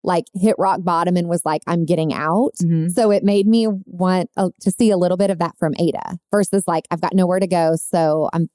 like 0.05 0.25
hit 0.33 0.55
rock 0.57 0.79
bottom 0.83 1.17
and 1.17 1.27
was 1.27 1.43
like, 1.45 1.61
I'm 1.67 1.83
getting 1.85 2.13
out. 2.13 2.53
Mhm. 2.63 2.91
So 2.91 3.11
it 3.11 3.23
made 3.23 3.47
me 3.47 3.67
want 3.85 4.29
uh, 4.37 4.49
to 4.61 4.71
see 4.71 4.91
a 4.91 4.97
little 4.97 5.17
bit 5.17 5.29
of 5.29 5.39
that 5.39 5.57
from 5.57 5.73
Ada 5.79 6.17
versus 6.31 6.63
like, 6.67 6.85
I've 6.91 7.01
got 7.01 7.13
nowhere 7.13 7.39
to 7.39 7.47
go. 7.47 7.75
So 7.75 8.29
I'm, 8.33 8.49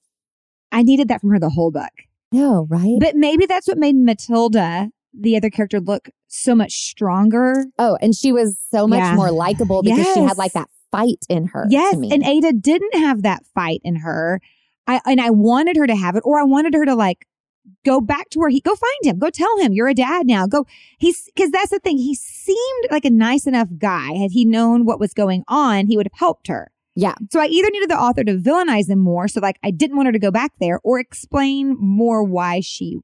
I 0.72 0.82
needed 0.82 1.08
that 1.08 1.20
from 1.20 1.30
her 1.30 1.38
the 1.38 1.50
whole 1.50 1.70
book. 1.70 1.90
no, 2.32 2.66
right? 2.70 2.96
But 3.00 3.16
maybe 3.16 3.44
that's 3.46 3.66
what 3.66 3.76
made 3.78 3.96
Matilda, 3.96 4.90
the 5.12 5.36
other 5.36 5.50
character, 5.50 5.80
look 5.80 6.08
so 6.28 6.54
much 6.54 6.72
stronger. 6.72 7.64
Oh, 7.78 7.98
and 8.00 8.14
she 8.14 8.30
was 8.32 8.56
so 8.70 8.86
much 8.86 8.98
Yeah. 9.00 9.14
more 9.16 9.32
likable 9.32 9.82
because 9.82 10.06
she 10.14 10.20
had 10.20 10.38
like 10.38 10.52
that 10.52 10.68
fight 10.92 11.24
in 11.28 11.46
her. 11.46 11.66
yes, 11.68 11.94
to 11.94 11.98
me. 12.00 12.10
and 12.12 12.24
Ada 12.24 12.52
didn't 12.52 12.94
have 12.94 13.22
that 13.22 13.44
fight 13.54 13.80
in 13.82 13.96
her. 13.96 14.40
I 14.86 15.00
and 15.06 15.20
I 15.20 15.30
wanted 15.30 15.76
her 15.76 15.86
to 15.88 15.96
have 15.96 16.14
it, 16.16 16.22
or 16.24 16.38
I 16.38 16.44
wanted 16.44 16.74
her 16.74 16.84
to 16.84 16.94
like 16.94 17.26
go 17.84 18.00
back 18.00 18.30
to 18.30 18.38
where 18.38 18.48
he 18.48 18.60
go 18.60 18.74
find 18.74 19.04
him, 19.04 19.18
go 19.18 19.30
tell 19.30 19.58
him 19.58 19.72
you're 19.72 19.88
a 19.88 19.94
dad 19.94 20.26
now. 20.26 20.46
Go, 20.46 20.66
he's 20.98 21.24
because 21.34 21.50
that's 21.50 21.70
the 21.70 21.78
thing. 21.78 21.98
He 21.98 22.14
seemed 22.14 22.88
like 22.90 23.04
a 23.04 23.10
nice 23.10 23.46
enough 23.46 23.68
guy. 23.78 24.12
Had 24.14 24.32
he 24.32 24.44
known 24.44 24.84
what 24.84 25.00
was 25.00 25.12
going 25.14 25.44
on, 25.48 25.86
he 25.86 25.96
would 25.96 26.06
have 26.06 26.18
helped 26.18 26.48
her. 26.48 26.70
yeah, 26.94 27.14
So 27.30 27.40
I 27.40 27.46
either 27.46 27.70
needed 27.70 27.90
the 27.90 27.98
author 27.98 28.24
to 28.24 28.36
villainize 28.36 28.88
him 28.88 28.98
more, 28.98 29.28
so 29.28 29.40
like 29.40 29.58
I 29.62 29.70
didn't 29.70 29.96
want 29.96 30.06
her 30.06 30.12
to 30.12 30.18
go 30.18 30.30
back 30.30 30.52
there, 30.60 30.80
or 30.82 30.98
explain 30.98 31.76
more 31.78 32.22
why 32.22 32.60
she 32.60 32.98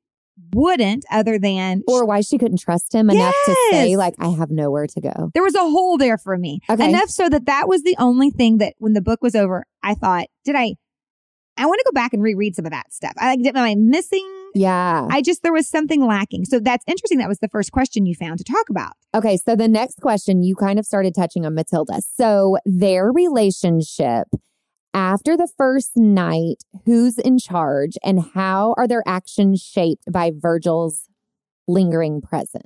wouldn't, 0.52 1.04
other 1.10 1.38
than 1.38 1.82
or 1.88 2.04
why 2.04 2.20
she 2.20 2.36
couldn't 2.36 2.60
trust 2.60 2.94
him 2.94 3.08
enough 3.08 3.34
to 3.46 3.56
say 3.70 3.96
like, 3.96 4.14
"I 4.18 4.28
have 4.28 4.50
nowhere 4.50 4.86
to 4.86 5.00
go." 5.00 5.30
there 5.34 5.42
was 5.42 5.54
a 5.54 5.60
hole 5.60 5.96
there 5.96 6.18
for 6.18 6.36
me. 6.36 6.60
Okay. 6.68 6.88
Enough 6.90 7.08
so 7.08 7.28
that 7.28 7.46
that 7.46 7.68
was 7.68 7.82
the 7.82 7.96
only 7.98 8.30
thing 8.30 8.58
that 8.58 8.74
when 8.78 8.92
the 8.92 9.00
book 9.00 9.22
was 9.22 9.34
over, 9.34 9.64
I 9.82 9.94
thought, 9.94 10.26
did 10.44 10.54
I? 10.56 10.74
I 11.58 11.64
want 11.64 11.78
to 11.78 11.90
go 11.90 11.94
back 11.94 12.12
and 12.12 12.22
reread 12.22 12.54
some 12.54 12.66
of 12.66 12.72
that 12.72 12.92
stuff. 12.92 13.14
I 13.16 13.34
like, 13.34 13.46
am 13.46 13.56
I 13.56 13.74
missing? 13.76 14.35
Yeah. 14.56 15.06
I 15.10 15.20
just 15.20 15.42
there 15.42 15.52
was 15.52 15.68
something 15.68 16.06
lacking. 16.06 16.46
So 16.46 16.58
that's 16.58 16.84
interesting. 16.86 17.18
That 17.18 17.28
was 17.28 17.40
the 17.40 17.48
first 17.48 17.72
question 17.72 18.06
you 18.06 18.14
found 18.14 18.38
to 18.38 18.44
talk 18.44 18.70
about. 18.70 18.92
Okay, 19.14 19.36
so 19.36 19.54
the 19.54 19.68
next 19.68 20.00
question 20.00 20.42
you 20.42 20.56
kind 20.56 20.78
of 20.78 20.86
started 20.86 21.14
touching 21.14 21.44
on 21.44 21.54
Matilda. 21.54 22.00
So 22.16 22.56
their 22.64 23.12
relationship 23.12 24.28
after 24.94 25.36
the 25.36 25.48
first 25.58 25.90
night, 25.94 26.56
who's 26.86 27.18
in 27.18 27.38
charge, 27.38 27.98
and 28.02 28.18
how 28.32 28.74
are 28.78 28.88
their 28.88 29.02
actions 29.06 29.60
shaped 29.60 30.04
by 30.10 30.32
Virgil's 30.34 31.02
lingering 31.68 32.22
presence? 32.22 32.64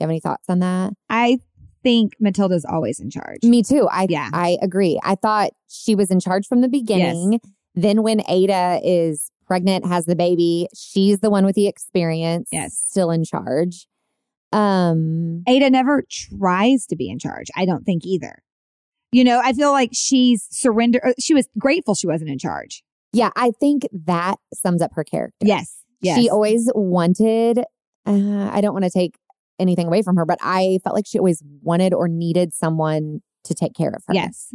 You 0.00 0.04
have 0.04 0.10
any 0.10 0.20
thoughts 0.20 0.48
on 0.48 0.60
that? 0.60 0.94
I 1.10 1.40
think 1.82 2.14
Matilda's 2.18 2.64
always 2.64 2.98
in 2.98 3.10
charge. 3.10 3.42
Me 3.42 3.62
too. 3.62 3.86
I 3.90 4.06
Yeah. 4.08 4.30
I 4.32 4.56
agree. 4.62 4.98
I 5.04 5.16
thought 5.16 5.50
she 5.68 5.94
was 5.94 6.10
in 6.10 6.18
charge 6.18 6.46
from 6.46 6.62
the 6.62 6.68
beginning. 6.68 7.40
Then 7.74 8.02
when 8.02 8.22
Ada 8.26 8.80
is 8.82 9.30
pregnant, 9.54 9.86
has 9.86 10.04
the 10.06 10.16
baby, 10.16 10.66
she's 10.74 11.20
the 11.20 11.30
one 11.30 11.44
with 11.44 11.54
the 11.54 11.68
experience. 11.68 12.48
Yes. 12.50 12.76
Still 12.76 13.10
in 13.12 13.24
charge. 13.24 13.86
Um 14.52 15.42
Ada 15.46 15.70
never 15.70 16.02
tries 16.10 16.86
to 16.86 16.96
be 16.96 17.08
in 17.08 17.18
charge. 17.18 17.48
I 17.56 17.64
don't 17.64 17.84
think 17.84 18.04
either. 18.04 18.42
You 19.12 19.22
know, 19.22 19.40
I 19.42 19.52
feel 19.52 19.70
like 19.70 19.90
she's 19.92 20.48
surrendered. 20.50 21.14
She 21.20 21.34
was 21.34 21.48
grateful 21.56 21.94
she 21.94 22.08
wasn't 22.08 22.30
in 22.30 22.38
charge. 22.38 22.82
yeah, 23.12 23.30
I 23.36 23.52
think 23.60 23.86
that 24.06 24.38
sums 24.52 24.82
up 24.82 24.90
her 24.94 25.04
character. 25.04 25.46
Yes. 25.46 25.82
Yes. 26.00 26.18
She 26.18 26.28
always 26.28 26.70
wanted 26.74 27.58
uh, 28.06 28.50
I 28.52 28.60
don't 28.60 28.74
want 28.74 28.84
to 28.84 28.90
take 28.90 29.14
anything 29.58 29.86
away 29.86 30.02
from 30.02 30.16
her, 30.16 30.26
but 30.26 30.38
I 30.42 30.78
felt 30.82 30.96
like 30.96 31.06
she 31.06 31.18
always 31.18 31.42
wanted 31.62 31.94
or 31.94 32.08
needed 32.08 32.52
someone 32.52 33.20
to 33.44 33.54
take 33.54 33.74
care 33.74 33.90
of 33.90 34.02
her. 34.08 34.14
yes. 34.14 34.52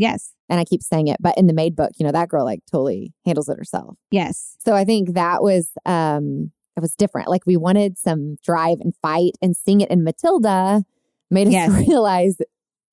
Yes. 0.00 0.32
And 0.48 0.58
I 0.58 0.64
keep 0.64 0.82
saying 0.82 1.08
it, 1.08 1.18
but 1.20 1.36
in 1.38 1.46
the 1.46 1.52
maid 1.52 1.76
book, 1.76 1.90
you 1.98 2.06
know, 2.06 2.12
that 2.12 2.28
girl 2.28 2.44
like 2.44 2.60
totally 2.70 3.12
handles 3.26 3.48
it 3.48 3.56
herself. 3.58 3.96
Yes. 4.10 4.56
So 4.64 4.74
I 4.74 4.84
think 4.84 5.14
that 5.14 5.42
was 5.42 5.70
um 5.84 6.50
it 6.76 6.80
was 6.80 6.94
different. 6.94 7.28
Like 7.28 7.46
we 7.46 7.56
wanted 7.56 7.98
some 7.98 8.36
drive 8.42 8.78
and 8.80 8.94
fight 9.02 9.32
and 9.42 9.54
seeing 9.56 9.80
it 9.82 9.90
in 9.90 10.02
Matilda 10.02 10.82
made 11.30 11.48
us 11.48 11.52
Yes. 11.52 11.70
realize 11.88 12.36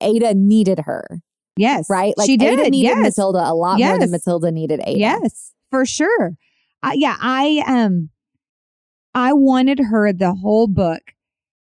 Ada 0.01 0.33
needed 0.35 0.79
her, 0.79 1.21
Yes. 1.55 1.89
right? 1.89 2.13
Like 2.17 2.27
she 2.27 2.37
did. 2.37 2.59
Ada 2.59 2.69
needed 2.69 2.89
yes. 2.89 2.97
Matilda 3.17 3.39
a 3.39 3.55
lot 3.55 3.79
more 3.79 3.97
than 3.97 4.11
Matilda 4.11 4.51
needed 4.51 4.81
Ada. 4.85 4.99
Yes, 4.99 5.53
for 5.71 5.85
sure. 5.85 6.33
Uh, 6.83 6.91
yeah, 6.93 7.15
I 7.19 7.63
um, 7.65 8.09
I 9.15 9.33
wanted 9.33 9.79
her 9.79 10.11
the 10.13 10.33
whole 10.35 10.67
book. 10.67 11.01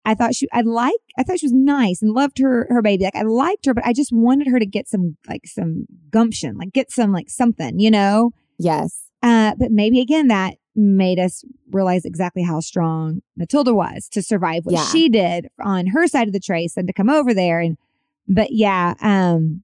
I 0.10 0.16
thought 0.16 0.34
she, 0.34 0.48
I 0.52 0.62
like, 0.62 0.94
I 1.20 1.24
thought 1.24 1.40
she 1.40 1.46
was 1.46 1.54
nice 1.54 2.02
and 2.02 2.12
loved 2.14 2.40
her, 2.40 2.66
her 2.70 2.82
baby. 2.82 3.04
Like 3.04 3.16
I 3.16 3.22
liked 3.22 3.66
her, 3.68 3.76
but 3.76 3.86
I 3.86 3.94
just 3.94 4.12
wanted 4.12 4.48
her 4.48 4.58
to 4.60 4.66
get 4.66 4.88
some, 4.88 5.18
like 5.28 5.46
some 5.46 5.86
gumption, 6.10 6.58
like 6.58 6.74
get 6.74 6.92
some, 6.92 7.12
like 7.12 7.30
something, 7.30 7.80
you 7.80 7.92
know? 7.92 8.32
Yes. 8.58 9.04
Uh, 9.22 9.54
but 9.60 9.72
maybe 9.72 10.00
again, 10.02 10.28
that 10.30 10.56
made 10.76 11.20
us 11.20 11.44
realize 11.72 12.06
exactly 12.06 12.42
how 12.42 12.60
strong 12.60 13.22
Matilda 13.38 13.74
was 13.74 14.10
to 14.14 14.24
survive 14.24 14.66
what 14.66 14.74
Yeah. 14.74 14.86
she 14.86 15.10
did 15.10 15.48
on 15.64 15.88
her 15.88 16.08
side 16.08 16.28
of 16.28 16.34
the 16.34 16.40
trace 16.40 16.76
and 16.76 16.88
to 16.88 16.94
come 16.94 17.10
over 17.10 17.34
there. 17.34 17.60
And, 17.60 17.78
but 18.28 18.52
yeah, 18.52 18.96
um, 19.02 19.64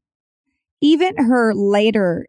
even 0.82 1.18
her 1.18 1.54
later, 1.56 2.28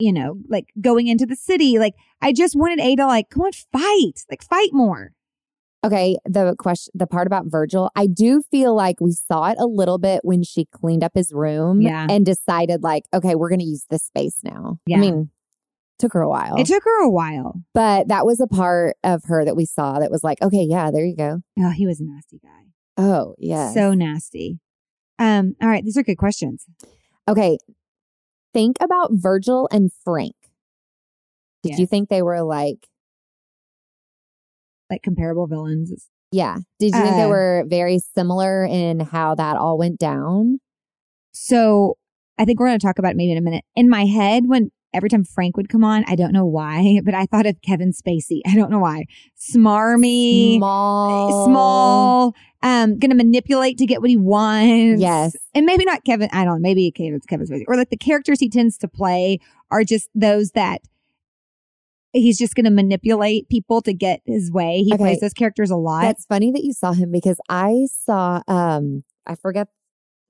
you 0.00 0.12
know, 0.12 0.38
like 0.48 0.72
going 0.80 1.06
into 1.06 1.26
the 1.26 1.36
city, 1.36 1.78
like 1.78 1.94
I 2.20 2.32
just 2.32 2.56
wanted 2.56 2.80
Ada, 2.80 3.06
like, 3.06 3.30
come 3.30 3.42
on, 3.42 3.52
fight, 3.70 4.24
like 4.30 4.42
fight 4.42 4.70
more. 4.72 5.12
Okay, 5.82 6.16
the 6.26 6.54
question, 6.58 6.90
the 6.94 7.06
part 7.06 7.26
about 7.26 7.44
Virgil, 7.46 7.90
I 7.96 8.06
do 8.06 8.42
feel 8.50 8.74
like 8.74 9.00
we 9.00 9.12
saw 9.12 9.50
it 9.50 9.56
a 9.58 9.64
little 9.66 9.96
bit 9.98 10.20
when 10.24 10.42
she 10.42 10.66
cleaned 10.66 11.02
up 11.02 11.12
his 11.14 11.32
room 11.32 11.80
Yeah. 11.80 12.06
and 12.10 12.26
decided, 12.26 12.82
like, 12.82 13.04
okay, 13.14 13.34
we're 13.34 13.48
going 13.48 13.60
to 13.60 13.64
use 13.64 13.86
this 13.88 14.02
space 14.04 14.36
now. 14.44 14.76
Yeah. 14.86 14.98
I 14.98 15.00
mean, 15.00 15.30
took 15.98 16.12
her 16.12 16.20
a 16.20 16.28
while, 16.28 16.56
It 16.56 16.66
took 16.66 16.82
her 16.84 17.02
a 17.04 17.08
while. 17.10 17.62
but 17.72 18.08
that 18.08 18.26
was 18.26 18.40
a 18.40 18.46
part 18.46 18.96
of 19.04 19.22
her 19.24 19.42
that 19.44 19.56
we 19.56 19.64
saw 19.64 19.98
that 20.00 20.10
was 20.10 20.22
like, 20.22 20.42
okay, 20.42 20.66
yeah, 20.68 20.90
there 20.90 21.04
you 21.06 21.16
go. 21.16 21.40
Oh, 21.58 21.70
he 21.70 21.86
was 21.86 21.98
a 22.00 22.04
nasty 22.04 22.38
guy. 22.42 22.48
Oh, 23.02 23.34
yeah. 23.38 23.72
So 23.72 23.94
nasty. 23.94 24.58
Um, 25.18 25.54
all 25.62 25.68
right, 25.68 25.82
these 25.84 25.96
are 25.96 26.02
good 26.02 26.16
questions. 26.18 26.66
okay, 27.28 27.56
think 28.52 28.76
about 28.82 29.10
Virgil 29.12 29.66
and 29.72 29.90
Frank. 30.04 30.34
Did 31.62 31.70
Yes. 31.70 31.78
you 31.78 31.86
think 31.86 32.08
they 32.10 32.22
were 32.22 32.42
like, 32.42 32.86
Like 34.90 35.02
comparable 35.02 35.46
villains. 35.46 36.08
yeah? 36.32 36.56
Did 36.78 36.86
you 36.94 37.00
think 37.00 37.14
they 37.16 37.22
Uh, 37.22 37.28
were 37.28 37.64
very 37.68 37.98
similar 38.14 38.64
in 38.64 39.00
how 39.00 39.34
that 39.36 39.56
all 39.56 39.78
went 39.78 39.98
down? 39.98 40.58
So 41.32 41.96
I 42.38 42.44
think 42.44 42.58
we're 42.58 42.66
going 42.68 42.78
to 42.78 42.86
talk 42.86 42.98
about 42.98 43.12
it 43.12 43.16
maybe 43.16 43.32
in 43.32 43.38
a 43.38 43.42
minute. 43.42 43.64
In 43.76 43.88
my 43.88 44.04
head, 44.06 44.44
when 44.48 44.70
every 44.92 45.08
time 45.08 45.22
Frank 45.24 45.56
would 45.56 45.68
come 45.68 45.84
on, 45.84 46.04
I 46.08 46.16
don't 46.16 46.32
know 46.32 46.44
why, 46.46 47.00
but 47.04 47.14
I 47.14 47.26
thought 47.26 47.46
of 47.46 47.56
Kevin 47.62 47.92
Spacey. 47.92 48.40
I 48.46 48.54
don't 48.56 48.70
know 48.70 48.78
why. 48.80 49.04
Smarmy, 49.38 50.56
Small, 50.56 51.44
small, 51.46 52.34
um, 52.62 52.98
gonna 52.98 53.14
manipulate 53.14 53.78
to 53.78 53.86
get 53.86 54.00
what 54.00 54.10
he 54.10 54.16
wants. 54.16 55.00
Yes. 55.00 55.36
And 55.54 55.66
maybe 55.66 55.84
not 55.84 56.04
Kevin, 56.04 56.28
I 56.32 56.44
don't 56.44 56.54
know, 56.54 56.60
maybe 56.60 56.90
Kevin, 56.90 57.20
Kevin 57.28 57.46
Spacey. 57.46 57.64
Or 57.68 57.76
like 57.76 57.90
the 57.90 57.96
characters 57.96 58.40
he 58.40 58.48
tends 58.48 58.76
to 58.78 58.88
play 58.88 59.38
are 59.70 59.84
just 59.84 60.08
those 60.14 60.50
that 60.52 60.80
he's 62.12 62.38
just 62.38 62.54
gonna 62.54 62.70
manipulate 62.70 63.48
people 63.48 63.80
to 63.82 63.92
get 63.92 64.20
his 64.26 64.50
way. 64.52 64.82
He 64.82 64.92
Okay. 64.92 64.98
plays 65.02 65.20
those 65.20 65.32
characters 65.32 65.70
a 65.70 65.76
lot. 65.76 66.02
That's 66.02 66.24
funny 66.26 66.50
that 66.52 66.62
you 66.64 66.72
saw 66.72 66.92
him 66.92 67.10
because 67.10 67.38
I 67.48 67.86
saw 68.04 68.42
um 68.48 69.04
I 69.26 69.34
forget 69.36 69.68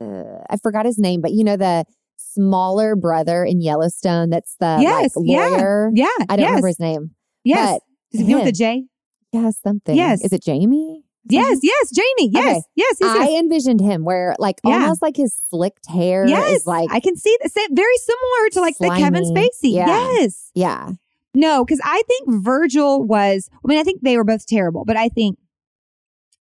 uh, 0.00 0.42
I 0.48 0.56
forgot 0.56 0.86
his 0.86 0.98
name, 0.98 1.20
but 1.20 1.32
you 1.32 1.44
know 1.44 1.56
the 1.56 1.84
smaller 2.16 2.96
brother 2.96 3.44
in 3.44 3.60
Yellowstone 3.60 4.30
that's 4.30 4.56
the 4.60 4.78
Yes, 4.80 5.16
like 5.16 5.26
yeah, 5.28 5.46
lawyer. 5.46 5.90
yeah. 5.94 6.06
I 6.28 6.36
don't 6.36 6.40
yes, 6.40 6.48
remember 6.50 6.68
his 6.68 6.80
name. 6.80 7.10
Yes. 7.44 7.80
but 8.12 8.18
Does 8.18 8.28
it 8.28 8.34
with 8.34 8.44
the. 8.44 8.52
J? 8.52 8.84
Yeah, 9.32 9.50
something. 9.62 9.96
Yes. 9.96 10.24
Is 10.24 10.32
it 10.32 10.42
Jamie? 10.42 11.04
Yes, 11.28 11.58
yes, 11.62 11.90
Jamie. 11.90 12.30
Yes, 12.32 12.44
Okay. 12.44 12.62
yes, 12.76 12.96
yes, 13.00 13.14
yes. 13.14 13.28
I 13.28 13.38
envisioned 13.38 13.80
him 13.80 14.04
where 14.04 14.34
like 14.38 14.56
Yeah. 14.64 14.74
almost 14.82 15.02
like 15.02 15.16
his 15.16 15.36
slicked 15.50 15.86
hair 15.88 16.26
yes, 16.26 16.60
is 16.60 16.66
like 16.66 16.88
I 16.90 16.98
can 17.00 17.16
see 17.16 17.36
the 17.42 17.48
same, 17.50 17.74
very 17.76 17.96
similar 17.98 18.50
to 18.52 18.60
like 18.60 18.78
the 18.78 18.88
Kevin 18.98 19.24
Spacey. 19.24 19.72
Yeah. 19.74 19.86
Yes. 19.86 20.50
yeah. 20.54 20.90
No, 21.34 21.64
because 21.64 21.80
I 21.84 22.02
think 22.08 22.42
Virgil 22.42 23.04
was, 23.04 23.48
I 23.54 23.68
mean, 23.68 23.78
I 23.78 23.84
think 23.84 24.02
they 24.02 24.16
were 24.16 24.24
both 24.24 24.46
terrible, 24.46 24.84
but 24.84 24.96
I 24.96 25.08
think 25.08 25.38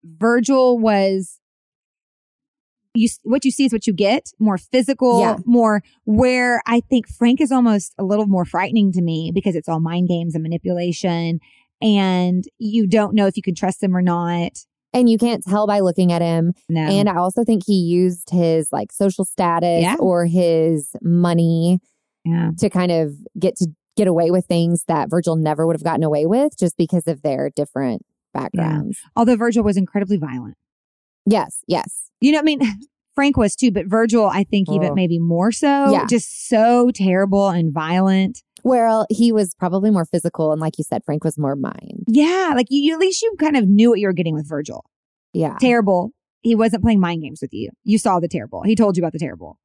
Virgil 0.04 0.78
was, 0.78 1.40
you, 2.94 3.10
what 3.24 3.44
you 3.46 3.52
see 3.52 3.66
is 3.66 3.74
what 3.74 3.88
you 3.88 3.94
get, 3.94 4.32
more 4.40 4.58
physical, 4.58 5.20
Yeah. 5.22 5.38
more 5.46 5.82
where 6.06 6.62
I 6.66 6.82
think 6.82 7.08
Frank 7.08 7.42
is 7.42 7.52
almost 7.52 7.94
a 7.98 8.04
little 8.04 8.28
more 8.28 8.46
frightening 8.46 8.92
to 8.94 9.02
me 9.02 9.32
because 9.34 9.56
it's 9.56 9.68
all 9.70 9.80
mind 9.80 10.08
games 10.08 10.36
and 10.36 10.44
manipulation 10.44 11.40
and 11.82 12.44
you 12.58 12.88
don't 12.88 13.14
know 13.14 13.28
if 13.28 13.38
you 13.38 13.44
can 13.44 13.54
trust 13.56 13.84
him 13.84 13.96
or 13.96 14.02
not. 14.02 14.52
And 14.94 15.10
you 15.10 15.18
can't 15.20 15.44
tell 15.44 15.68
by 15.68 15.82
looking 15.82 16.12
at 16.12 16.22
him. 16.24 16.54
No. 16.70 16.82
And 16.82 17.08
I 17.10 17.18
also 17.18 17.44
think 17.44 17.64
he 17.68 17.76
used 17.76 18.30
his 18.32 18.70
like 18.72 18.92
social 18.92 19.26
status 19.26 19.84
Yeah. 19.84 19.98
or 20.00 20.26
his 20.26 20.90
money 21.04 21.80
yeah. 22.26 22.52
to 22.58 22.70
kind 22.70 22.92
of 22.92 23.14
get 23.38 23.58
to 23.58 23.68
get 23.98 24.08
away 24.08 24.32
with 24.32 24.46
things 24.46 24.86
that 24.88 25.10
Virgil 25.10 25.36
never 25.36 25.68
would 25.68 25.76
have 25.76 25.84
gotten 25.84 26.04
away 26.04 26.26
with 26.26 26.58
just 26.58 26.78
because 26.78 27.08
of 27.08 27.22
their 27.24 27.50
different 27.56 28.04
backgrounds. 28.34 29.00
Although 29.16 29.36
Virgil 29.36 29.64
was 29.64 29.76
incredibly 29.76 30.18
violent. 30.18 30.56
Yes, 31.26 31.64
yes. 31.68 32.10
You 32.22 32.32
know, 32.32 32.40
I 32.40 32.44
mean, 32.44 32.62
Frank 33.16 33.36
was 33.36 33.56
too, 33.56 33.72
but 33.72 33.88
Virgil, 33.88 34.26
I 34.28 34.44
think 34.44 34.70
even 34.72 34.92
Oh. 34.92 34.96
maybe 34.96 35.20
more 35.20 35.52
so. 35.52 35.92
Yeah. 35.92 36.06
Just 36.08 36.48
so 36.48 36.92
terrible 36.94 37.50
and 37.50 37.74
violent. 37.74 38.44
Well, 38.64 39.08
he 39.10 39.32
was 39.32 39.56
probably 39.56 39.90
more 39.92 40.06
physical, 40.06 40.52
and 40.52 40.62
like 40.62 40.78
you 40.78 40.84
said, 40.84 41.04
Frank 41.04 41.24
was 41.24 41.38
more 41.38 41.56
mind. 41.56 42.04
Yeah. 42.08 42.54
Like 42.56 42.68
you, 42.70 42.80
you- 42.82 42.94
at 42.94 43.00
least 43.00 43.22
you 43.24 43.34
kind 43.40 43.58
of 43.58 43.68
knew 43.68 43.90
what 43.90 44.00
you 44.00 44.08
were 44.08 44.14
getting 44.14 44.36
with 44.36 44.48
Virgil. 44.48 44.86
Yeah. 45.34 45.58
Terrible. 45.60 46.12
He 46.42 46.54
wasn't 46.56 46.84
playing 46.84 47.00
mind 47.00 47.24
games 47.24 47.40
with 47.42 47.54
you. 47.54 47.72
You 47.84 47.98
saw 47.98 48.20
the 48.20 48.28
terrible. 48.28 48.62
He 48.64 48.76
told 48.76 48.96
you 48.96 49.02
about 49.04 49.14
the 49.14 49.20
terrible. 49.20 49.58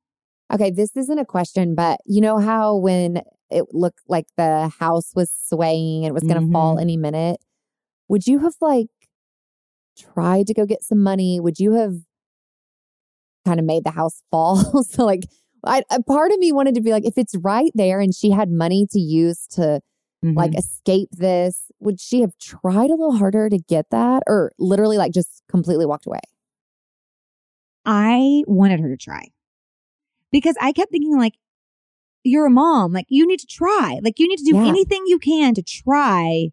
Okay, 0.52 0.70
this 0.70 0.96
isn't 0.96 1.18
a 1.18 1.24
question, 1.24 1.74
but 1.74 2.00
you 2.06 2.20
know 2.20 2.38
how 2.38 2.76
when 2.76 3.22
it 3.52 3.66
looked 3.72 4.00
like 4.08 4.26
the 4.36 4.68
house 4.78 5.12
was 5.14 5.30
swaying 5.48 6.04
and 6.04 6.10
it 6.10 6.14
was 6.14 6.22
going 6.24 6.40
to 6.40 6.46
Mhm. 6.46 6.52
fall 6.52 6.78
any 6.78 6.96
minute, 6.96 7.40
would 8.08 8.26
you 8.26 8.38
have 8.40 8.54
like 8.60 8.88
tried 9.96 10.46
to 10.46 10.54
go 10.54 10.66
get 10.66 10.82
some 10.82 11.02
money? 11.02 11.38
Would 11.40 11.58
you 11.58 11.72
have 11.72 11.94
kind 13.44 13.60
of 13.60 13.66
made 13.66 13.84
the 13.84 13.90
house 13.90 14.22
fall? 14.30 14.56
so, 14.84 15.04
like, 15.04 15.24
I, 15.64 15.82
a 15.90 16.02
part 16.02 16.32
of 16.32 16.38
me 16.38 16.50
wanted 16.52 16.74
to 16.74 16.80
be 16.80 16.90
like, 16.90 17.04
if 17.06 17.16
it's 17.16 17.36
right 17.36 17.70
there 17.74 18.00
and 18.00 18.14
she 18.14 18.30
had 18.30 18.50
money 18.50 18.86
to 18.90 18.98
use 19.00 19.46
to 19.52 19.80
like 20.36 20.56
escape 20.58 21.08
this, 21.12 21.64
would 21.80 22.00
she 22.00 22.20
have 22.22 22.36
tried 22.38 22.90
a 22.90 22.94
little 22.94 23.16
harder 23.16 23.48
to 23.48 23.58
get 23.58 23.86
that 23.90 24.22
or 24.26 24.52
literally 24.58 24.96
like 24.96 25.12
just 25.12 25.42
completely 25.48 25.84
walked 25.86 26.06
away? 26.06 26.20
I 27.84 28.42
wanted 28.46 28.80
her 28.80 28.88
to 28.88 28.96
try 28.96 29.28
because 30.30 30.56
I 30.60 30.72
kept 30.72 30.90
thinking 30.92 31.16
like, 31.18 31.34
you're 32.24 32.46
a 32.46 32.50
mom. 32.50 32.92
Like 32.92 33.06
you 33.08 33.26
need 33.26 33.40
to 33.40 33.46
try. 33.46 33.98
Like 34.02 34.18
you 34.18 34.28
need 34.28 34.38
to 34.38 34.44
do 34.44 34.56
Yeah. 34.56 34.66
anything 34.66 35.02
you 35.06 35.18
can 35.18 35.54
to 35.54 35.62
try. 35.62 36.48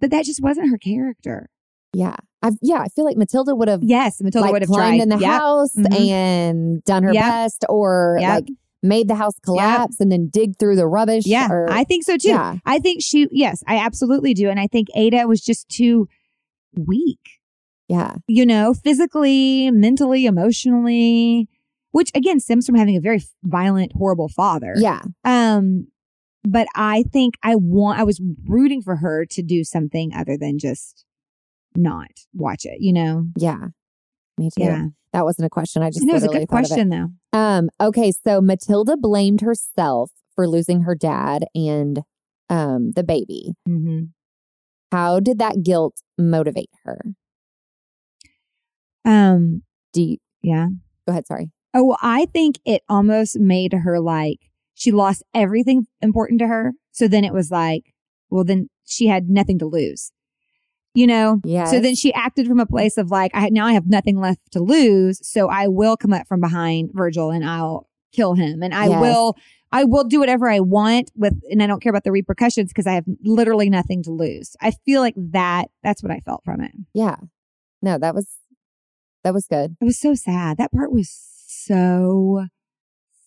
But 0.00 0.10
that 0.10 0.24
just 0.24 0.42
wasn't 0.42 0.70
her 0.70 0.78
character. 0.78 1.50
Yeah. 1.92 2.16
I 2.42 2.50
yeah, 2.62 2.78
I 2.80 2.88
feel 2.88 3.04
like 3.04 3.16
Matilda 3.16 3.54
would 3.56 3.68
have 3.68 3.80
Yes, 3.82 4.20
Matilda 4.20 4.44
like 4.46 4.52
would 4.52 4.62
have 4.62 4.68
climbed 4.70 4.98
tried. 4.98 5.02
in 5.02 5.08
the 5.08 5.18
Yep. 5.18 5.30
house 5.40 5.74
Mhm. 5.74 6.00
and 6.00 6.84
done 6.84 7.02
her 7.02 7.12
Yep. 7.12 7.22
best 7.24 7.64
or 7.68 8.18
Yep. 8.20 8.30
like 8.34 8.48
made 8.80 9.08
the 9.08 9.16
house 9.16 9.34
collapse 9.44 9.98
and 9.98 10.12
then 10.12 10.28
dig 10.32 10.56
through 10.56 10.76
the 10.76 10.86
rubbish. 10.86 11.26
Yeah, 11.26 11.48
or, 11.50 11.68
I 11.68 11.82
think 11.82 12.04
so 12.04 12.16
too. 12.16 12.28
Yeah. 12.28 12.58
I 12.64 12.78
think 12.78 13.02
she, 13.02 13.26
yes, 13.32 13.60
I 13.66 13.78
absolutely 13.78 14.34
do. 14.34 14.48
And 14.48 14.60
I 14.60 14.68
think 14.68 14.86
Ada 14.94 15.26
was 15.26 15.40
just 15.40 15.68
too 15.68 16.06
weak, 16.76 17.18
yeah. 17.88 18.14
you 18.28 18.46
know, 18.46 18.74
physically, 18.74 19.72
mentally, 19.72 20.26
emotionally, 20.26 21.48
which 21.98 22.12
again 22.14 22.38
stems 22.38 22.64
from 22.64 22.76
having 22.76 22.96
a 22.96 23.00
very 23.00 23.20
violent, 23.42 23.90
horrible 23.92 24.28
father. 24.28 24.72
Yeah. 24.76 25.00
Um, 25.24 25.88
but 26.44 26.68
I 26.76 27.02
think 27.12 27.34
I 27.42 27.56
want, 27.56 27.98
I 27.98 28.04
was 28.04 28.22
rooting 28.46 28.82
for 28.82 28.94
her 28.94 29.26
to 29.26 29.42
do 29.42 29.64
something 29.64 30.12
other 30.14 30.36
than 30.38 30.60
just 30.60 31.04
not 31.74 32.06
watch 32.32 32.64
it, 32.64 32.76
you 32.78 32.92
know? 32.92 33.26
Yeah. 33.36 33.58
Me 34.38 34.48
too. 34.56 34.62
Yeah. 34.62 34.84
That 35.12 35.24
wasn't 35.24 35.46
a 35.46 35.50
question. 35.50 35.82
I 35.82 35.90
just 35.90 36.06
it 36.06 36.12
was 36.12 36.22
a 36.22 36.28
good 36.28 36.34
thought 36.34 36.36
of 36.36 36.42
it. 36.42 36.48
question 36.48 36.88
though. 36.90 37.08
Um, 37.36 37.68
okay, 37.80 38.12
so 38.12 38.40
Matilda 38.40 38.96
blamed 38.96 39.40
herself 39.40 40.12
for 40.36 40.46
losing 40.46 40.82
her 40.82 40.94
dad 40.94 41.46
and 41.52 42.02
um 42.48 42.92
the 42.92 43.02
baby. 43.02 43.54
Mm-hmm. 43.68 44.04
How 44.92 45.18
did 45.18 45.40
that 45.40 45.64
guilt 45.64 45.96
motivate 46.16 46.70
her? 46.84 47.00
Um, 49.04 49.62
Do 49.92 50.02
you 50.02 50.18
yeah. 50.42 50.68
go 51.04 51.10
ahead, 51.10 51.26
sorry. 51.26 51.50
Oh, 51.74 51.84
well, 51.84 51.98
I 52.02 52.26
think 52.26 52.56
it 52.64 52.82
almost 52.88 53.38
made 53.38 53.72
her 53.72 54.00
like 54.00 54.38
she 54.74 54.90
lost 54.92 55.22
everything 55.34 55.86
important 56.00 56.40
to 56.40 56.46
her. 56.46 56.72
So 56.92 57.08
then 57.08 57.24
it 57.24 57.32
was 57.32 57.50
like, 57.50 57.94
well, 58.30 58.44
then 58.44 58.68
she 58.86 59.06
had 59.06 59.28
nothing 59.28 59.58
to 59.58 59.66
lose, 59.66 60.12
you 60.94 61.06
know? 61.06 61.40
Yeah. 61.44 61.64
So 61.64 61.80
then 61.80 61.94
she 61.94 62.12
acted 62.14 62.46
from 62.46 62.60
a 62.60 62.66
place 62.66 62.96
of 62.96 63.10
like, 63.10 63.30
I 63.34 63.48
now 63.50 63.66
I 63.66 63.72
have 63.72 63.86
nothing 63.86 64.18
left 64.18 64.40
to 64.52 64.60
lose. 64.60 65.20
So 65.28 65.48
I 65.48 65.68
will 65.68 65.96
come 65.96 66.12
up 66.12 66.26
from 66.26 66.40
behind 66.40 66.90
Virgil 66.94 67.30
and 67.30 67.44
I'll 67.44 67.88
kill 68.12 68.34
him 68.34 68.62
and 68.62 68.74
I 68.74 68.88
Yes. 68.88 69.00
will, 69.00 69.36
I 69.70 69.84
will 69.84 70.04
do 70.04 70.18
whatever 70.20 70.48
I 70.48 70.60
want 70.60 71.10
with, 71.14 71.34
and 71.50 71.62
I 71.62 71.66
don't 71.66 71.82
care 71.82 71.90
about 71.90 72.04
the 72.04 72.12
repercussions 72.12 72.68
because 72.70 72.86
I 72.86 72.92
have 72.92 73.04
literally 73.22 73.68
nothing 73.68 74.02
to 74.04 74.10
lose. 74.10 74.56
I 74.62 74.70
feel 74.70 75.02
like 75.02 75.14
that, 75.16 75.66
that's 75.82 76.02
what 76.02 76.10
I 76.12 76.20
felt 76.20 76.42
from 76.44 76.62
it. 76.62 76.72
Yeah. 76.94 77.16
No, 77.82 77.98
that 77.98 78.14
was 78.14 78.28
that 79.24 79.34
was 79.34 79.46
good. 79.46 79.76
It 79.80 79.84
was 79.84 79.98
so 79.98 80.14
sad. 80.14 80.56
That 80.56 80.72
part 80.72 80.90
was 80.92 81.22
so 81.68 82.46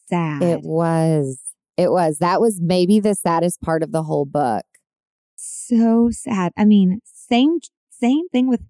sad. 0.08 0.41
It 0.43 0.62
was. 0.63 1.39
It 1.77 1.91
was. 1.91 2.17
That 2.19 2.41
was 2.41 2.60
maybe 2.62 2.99
the 2.99 3.15
saddest 3.15 3.62
part 3.62 3.82
of 3.84 3.91
the 3.91 4.04
whole 4.04 4.25
book. 4.25 4.63
so 5.36 6.10
sad. 6.12 6.51
I 6.58 6.65
mean, 6.65 6.99
same 7.06 7.60
same 7.89 8.27
thing 8.30 8.47
with 8.47 8.62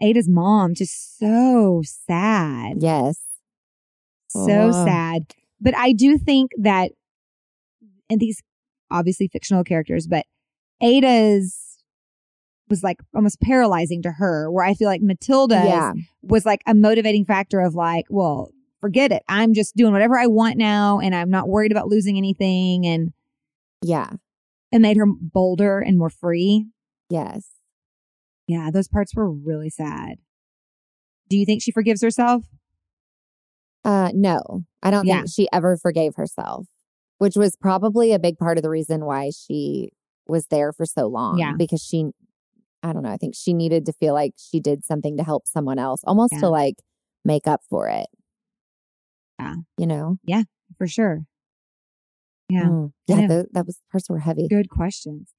Ada's 0.00 0.28
mom, 0.28 0.74
just 0.74 1.18
so 1.18 1.82
sad. 1.84 2.76
Yes. 2.80 3.20
So 4.28 4.68
Oh. 4.72 4.84
sad. 4.84 5.34
But 5.60 5.76
I 5.76 5.92
do 5.92 6.18
think 6.18 6.50
that, 6.60 6.92
and 8.10 8.20
these 8.20 8.42
obviously 8.90 9.28
fictional 9.28 9.64
characters, 9.64 10.06
but 10.08 10.24
Ada's 10.80 11.78
was 12.70 12.82
like 12.82 12.98
almost 13.14 13.40
paralyzing 13.40 14.02
to 14.02 14.12
her, 14.12 14.50
where 14.50 14.64
I 14.64 14.74
feel 14.74 14.88
like 14.88 15.02
Matilda 15.02 15.62
Yeah. 15.64 15.92
was 16.22 16.44
like 16.46 16.62
a 16.66 16.74
motivating 16.74 17.24
factor 17.24 17.60
of 17.60 17.74
like, 17.74 18.04
well, 18.10 18.50
forget 18.80 19.12
it. 19.12 19.22
I'm 19.28 19.54
just 19.54 19.76
doing 19.76 19.92
whatever 19.92 20.18
I 20.18 20.26
want 20.26 20.56
now 20.56 20.98
and 21.00 21.14
I'm 21.14 21.30
not 21.30 21.48
worried 21.48 21.72
about 21.72 21.88
losing 21.88 22.16
anything. 22.16 22.86
And 22.86 23.12
Yeah. 23.82 24.10
it 24.72 24.80
made 24.80 24.96
her 24.96 25.06
bolder 25.06 25.78
and 25.80 25.98
more 25.98 26.10
free. 26.10 26.66
Yes. 27.10 27.48
Yeah, 28.46 28.70
those 28.70 28.88
parts 28.88 29.14
were 29.14 29.30
really 29.30 29.70
sad. 29.70 30.18
Do 31.28 31.36
you 31.38 31.44
think 31.44 31.62
she 31.62 31.70
forgives 31.72 32.02
herself? 32.02 32.44
Uh, 33.84 34.10
no, 34.14 34.64
I 34.82 34.90
don't 34.90 35.06
Yeah. 35.06 35.18
think 35.18 35.28
she 35.30 35.48
ever 35.52 35.76
forgave 35.76 36.16
herself, 36.16 36.66
which 37.18 37.36
was 37.36 37.56
probably 37.56 38.12
a 38.12 38.18
big 38.18 38.38
part 38.38 38.58
of 38.58 38.62
the 38.62 38.70
reason 38.70 39.04
why 39.04 39.30
she 39.30 39.90
was 40.26 40.46
there 40.48 40.72
for 40.72 40.84
so 40.84 41.06
long. 41.06 41.38
Yeah. 41.38 41.54
Because 41.56 41.80
she, 41.82 42.10
I 42.82 42.92
don't 42.92 43.02
know, 43.02 43.10
I 43.10 43.16
think 43.16 43.34
she 43.34 43.52
needed 43.54 43.86
to 43.86 43.92
feel 43.92 44.14
like 44.14 44.34
she 44.36 44.60
did 44.60 44.84
something 44.84 45.16
to 45.16 45.22
help 45.24 45.46
someone 45.46 45.78
else, 45.78 46.02
almost 46.04 46.32
Yeah. 46.34 46.40
to 46.40 46.48
like 46.48 46.82
make 47.24 47.46
up 47.46 47.62
for 47.68 47.88
it. 47.88 48.06
Yeah. 49.38 49.54
You 49.76 49.86
know? 49.86 50.16
Yeah, 50.24 50.42
for 50.76 50.86
sure. 50.86 51.22
Yeah. 52.48 52.64
Mm. 52.64 52.92
Yeah. 53.06 53.26
that 53.52 53.66
was, 53.66 53.80
parts 53.92 54.08
were 54.08 54.18
heavy. 54.20 54.48
Good 54.48 54.70
questions. 54.70 55.30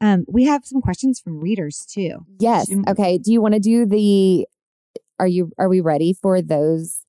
Um, 0.00 0.24
we 0.28 0.44
have 0.44 0.64
some 0.64 0.80
questions 0.80 1.20
from 1.20 1.40
readers 1.40 1.86
too. 1.88 2.20
Yes. 2.38 2.68
Should- 2.68 2.88
Okay. 2.88 3.18
Do 3.18 3.32
you 3.32 3.40
want 3.40 3.54
to 3.54 3.60
do 3.60 3.86
the, 3.86 4.46
are 5.18 5.26
you, 5.26 5.50
are 5.58 5.68
we 5.68 5.80
ready 5.80 6.12
for 6.12 6.40
those, 6.42 7.00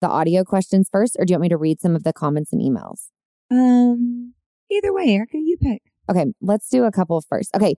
the 0.00 0.08
audio 0.08 0.44
questions 0.44 0.88
first, 0.90 1.16
or 1.18 1.24
do 1.24 1.32
you 1.32 1.34
want 1.36 1.42
me 1.42 1.48
to 1.50 1.56
read 1.56 1.80
some 1.80 1.94
of 1.96 2.04
the 2.04 2.12
comments 2.12 2.52
and 2.52 2.62
emails? 2.62 3.08
Um, 3.50 4.34
either 4.70 4.92
way, 4.92 5.08
Erika, 5.10 5.36
you 5.38 5.56
pick. 5.60 5.82
Okay, 6.08 6.26
let's 6.40 6.68
do 6.68 6.84
a 6.84 6.90
couple 6.92 7.20
first. 7.28 7.54
Okay. 7.54 7.76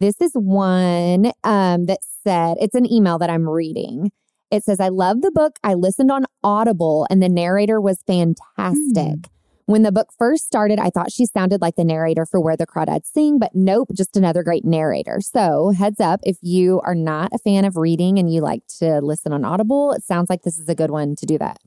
This 0.00 0.20
is 0.20 0.32
one 0.34 1.26
um, 1.44 1.86
that 1.86 1.98
said, 2.24 2.56
it's 2.60 2.74
an 2.74 2.90
email 2.90 3.18
that 3.18 3.30
I'm 3.30 3.48
reading. 3.48 4.10
It 4.52 4.64
says, 4.64 4.80
I 4.80 4.88
love 4.88 5.22
the 5.22 5.30
book. 5.30 5.58
I 5.64 5.72
listened 5.72 6.10
on 6.10 6.26
Audible 6.44 7.06
and 7.08 7.22
the 7.22 7.28
narrator 7.30 7.80
was 7.80 8.02
fantastic. 8.06 9.30
When 9.64 9.82
the 9.82 9.90
book 9.90 10.08
first 10.18 10.44
started, 10.44 10.78
I 10.78 10.90
thought 10.90 11.10
she 11.10 11.24
sounded 11.24 11.62
like 11.62 11.76
the 11.76 11.84
narrator 11.84 12.26
for 12.26 12.38
Where 12.38 12.58
the 12.58 12.66
Crawdads 12.66 13.06
Sing, 13.06 13.38
but 13.38 13.54
nope, 13.54 13.88
just 13.94 14.14
another 14.14 14.42
great 14.42 14.66
narrator. 14.66 15.20
So, 15.22 15.70
heads 15.70 16.00
up, 16.00 16.20
if 16.24 16.36
you 16.42 16.82
are 16.84 16.94
not 16.94 17.30
a 17.32 17.38
fan 17.38 17.64
of 17.64 17.78
reading 17.78 18.18
and 18.18 18.30
you 18.30 18.42
like 18.42 18.66
to 18.80 19.00
listen 19.00 19.32
on 19.32 19.42
Audible, 19.42 19.92
it 19.92 20.04
sounds 20.04 20.28
like 20.28 20.42
this 20.42 20.58
is 20.58 20.68
a 20.68 20.74
good 20.74 20.90
one 20.90 21.16
to 21.16 21.24
do 21.24 21.38
that. 21.38 21.58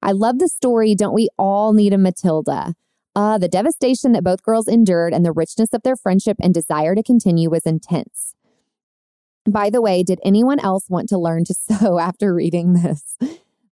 I 0.00 0.12
love 0.12 0.38
the 0.38 0.48
story. 0.48 0.94
Don't 0.94 1.12
we 1.12 1.28
all 1.38 1.74
need 1.74 1.92
a 1.92 1.98
Matilda? 1.98 2.74
Uh, 3.14 3.36
the 3.36 3.48
devastation 3.48 4.12
that 4.12 4.24
both 4.24 4.42
girls 4.42 4.68
endured 4.68 5.12
and 5.12 5.26
the 5.26 5.32
richness 5.32 5.74
of 5.74 5.82
their 5.82 5.96
friendship 5.96 6.38
and 6.40 6.54
desire 6.54 6.94
to 6.94 7.02
continue 7.02 7.50
was 7.50 7.66
intense. 7.66 8.34
By 9.48 9.70
the 9.70 9.82
way, 9.82 10.02
did 10.02 10.20
anyone 10.24 10.60
else 10.60 10.88
want 10.88 11.08
to 11.08 11.18
learn 11.18 11.44
to 11.44 11.54
sew 11.78 11.98
after 11.98 12.34
reading 12.34 12.74
this? 12.74 13.16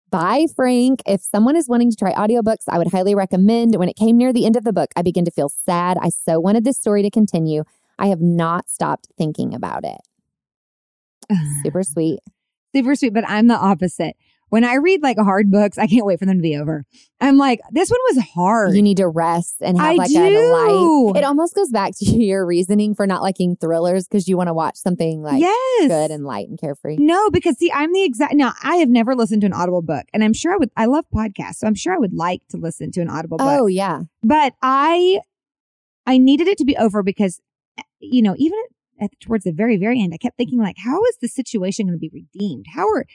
Bye, 0.10 0.48
Frank. 0.56 1.02
If 1.06 1.22
someone 1.22 1.56
is 1.56 1.68
wanting 1.70 1.92
to 1.92 1.96
try 1.96 2.14
audiobooks, 2.14 2.64
I 2.68 2.80
would 2.80 2.92
highly 2.92 3.14
recommend. 3.14 3.76
When 3.76 3.90
it 3.90 3.96
came 3.96 4.18
near 4.18 4.34
the 4.34 4.46
end 4.46 4.56
of 4.56 4.64
the 4.64 4.74
book, 4.74 4.90
I 4.96 5.04
began 5.04 5.26
to 5.26 5.32
feel 5.32 5.50
sad. 5.50 5.98
I 6.02 6.10
so 6.10 6.40
wanted 6.40 6.64
this 6.64 6.78
story 6.78 7.04
to 7.04 7.12
continue. 7.12 7.64
I 8.00 8.08
have 8.08 8.22
not 8.22 8.70
stopped 8.70 9.08
thinking 9.18 9.54
about 9.54 9.84
it. 9.86 10.02
Super 11.64 11.84
sweet. 11.84 12.20
super 12.74 12.96
sweet, 12.96 13.14
but 13.14 13.26
I'm 13.28 13.48
the 13.48 13.56
opposite. 13.56 14.16
When 14.50 14.64
I 14.64 14.76
read 14.76 15.02
like 15.02 15.18
hard 15.18 15.52
books, 15.52 15.78
I 15.78 15.88
can't 15.88 16.06
wait 16.06 16.20
for 16.20 16.26
them 16.26 16.38
to 16.38 16.42
be 16.42 16.56
over. 16.56 16.86
I'm 17.22 17.38
like, 17.38 17.60
this 17.72 17.90
one 17.90 18.00
was 18.10 18.24
hard. 18.34 18.76
You 18.76 18.82
need 18.82 18.98
to 18.98 19.08
rest 19.08 19.58
and 19.62 19.78
have 19.78 19.92
I 19.92 19.94
like 19.94 20.10
a 20.10 20.14
do. 20.14 20.52
light. 20.52 21.20
It 21.20 21.24
almost 21.24 21.56
goes 21.56 21.70
back 21.70 21.94
to 21.98 22.06
your 22.10 22.46
reasoning 22.46 22.96
for 22.96 23.06
not 23.06 23.22
liking 23.22 23.56
thrillers 23.56 24.08
because 24.08 24.28
you 24.28 24.38
want 24.38 24.48
to 24.48 24.54
watch 24.54 24.78
something 24.78 25.22
like 25.22 25.40
yes. 25.40 25.88
good 25.88 26.12
and 26.12 26.26
light 26.26 26.50
and 26.50 26.60
carefree. 26.60 26.98
No, 26.98 27.30
because 27.30 27.58
see, 27.58 27.72
I'm 27.72 27.94
the 27.94 28.04
exact. 28.04 28.34
Now, 28.34 28.54
I 28.64 28.78
have 28.78 28.90
never 28.90 29.16
listened 29.16 29.42
to 29.42 29.48
an 29.48 29.54
Audible 29.54 29.82
book, 29.82 30.06
and 30.14 30.24
I'm 30.24 30.34
sure 30.34 30.54
I 30.54 30.58
would. 30.58 30.72
I 30.76 30.86
love 30.86 31.06
podcasts, 31.14 31.56
so 31.56 31.68
I'm 31.68 31.76
sure 31.76 31.94
I 31.94 31.98
would 31.98 32.14
like 32.14 32.42
to 32.50 32.58
listen 32.58 32.92
to 32.92 33.02
an 33.02 33.10
Audible 33.10 33.38
book. 33.38 33.48
Oh 33.48 33.68
yeah. 33.68 34.02
but 34.24 34.54
I, 34.62 35.20
I 36.06 36.18
needed 36.18 36.48
it 36.48 36.58
to 36.58 36.66
be 36.66 36.76
over 36.78 37.04
because, 37.04 37.42
eh, 37.78 37.84
you 38.00 38.22
know, 38.22 38.36
even 38.38 38.60
at 39.00 39.12
towards 39.20 39.44
the 39.44 39.52
very, 39.52 39.78
very 39.78 40.02
end, 40.02 40.14
I 40.14 40.18
kept 40.18 40.38
thinking 40.38 40.60
like, 40.60 40.78
how 40.78 41.04
is 41.06 41.18
the 41.22 41.28
situation 41.28 41.86
going 41.86 41.98
to 41.98 42.00
be 42.00 42.12
redeemed? 42.14 42.66
How 42.74 42.88
are 42.88 43.06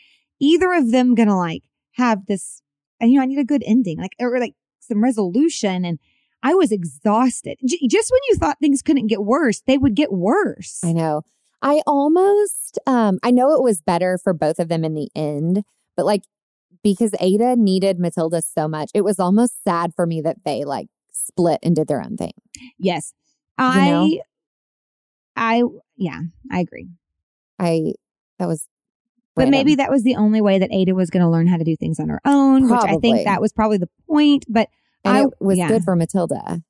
either 0.41 0.73
of 0.73 0.91
them 0.91 1.15
going 1.15 1.29
to 1.29 1.37
like 1.37 1.63
have 1.93 2.27
this? 2.27 2.61
And 3.01 3.11
you 3.11 3.19
know, 3.19 3.23
I 3.23 3.27
need 3.27 3.39
a 3.39 3.45
good 3.45 3.63
ending, 3.67 3.99
like 3.99 4.15
or 4.21 4.39
like 4.39 4.55
some 4.81 5.03
resolution. 5.03 5.85
And 5.85 5.99
I 6.43 6.55
was 6.55 6.73
exhausted. 6.73 7.59
J- 7.67 7.87
just 7.89 8.11
when 8.11 8.21
you 8.29 8.37
thought 8.37 8.59
things 8.61 8.83
couldn't 8.83 9.07
get 9.09 9.25
worse, 9.25 9.63
they 9.67 9.79
would 9.79 9.95
get 9.95 10.13
worse. 10.13 10.81
I 10.85 10.93
know. 10.93 11.23
I 11.63 11.81
almost 11.87 12.79
um 12.87 13.19
I 13.23 13.31
know 13.31 13.53
it 13.55 13.63
was 13.63 13.81
better 13.81 14.19
for 14.23 14.33
both 14.35 14.59
of 14.59 14.69
them 14.69 14.85
in 14.85 14.95
the 14.95 15.09
end, 15.15 15.63
but 15.97 16.05
like 16.07 16.23
because 16.83 17.15
Ada 17.19 17.57
needed 17.57 17.99
Matilda 17.99 18.43
so 18.43 18.69
much, 18.69 18.91
it 18.95 19.01
was 19.03 19.19
almost 19.19 19.63
sad 19.65 19.95
for 19.95 20.07
me 20.07 20.21
that 20.21 20.45
they 20.45 20.65
like 20.65 20.89
split 21.11 21.59
and 21.63 21.75
did 21.75 21.89
their 21.89 22.03
own 22.03 22.17
thing. 22.19 22.33
Yes, 22.79 23.15
You 23.59 23.65
I, 23.67 23.91
know? 23.91 24.19
I, 25.37 25.63
yeah, 25.97 26.21
I 26.51 26.61
agree. 26.61 26.89
I 27.59 27.95
that 28.39 28.47
was 28.47 28.67
But 29.37 29.43
random. 29.43 29.59
maybe 29.59 29.75
that 29.77 29.91
was 29.91 30.05
the 30.05 30.17
only 30.17 30.41
way 30.41 30.59
that 30.59 30.73
Ada 30.73 30.95
was 30.95 31.11
going 31.11 31.25
to 31.25 31.29
learn 31.29 31.47
how 31.49 31.57
to 31.57 31.65
do 31.65 31.77
things 31.77 31.99
on 31.99 32.09
her 32.09 32.21
own, 32.25 32.69
which 32.69 32.81
I 32.85 32.97
think 32.99 33.25
that 33.25 33.41
was 33.41 33.53
probably 33.53 33.79
the 33.79 33.89
point. 34.09 34.45
But 34.49 34.69
and 35.05 35.17
I 35.17 35.23
it 35.25 35.31
was 35.41 35.59
yeah. 35.59 35.69
good 35.69 35.83
for 35.83 35.97
Matilda 35.97 36.63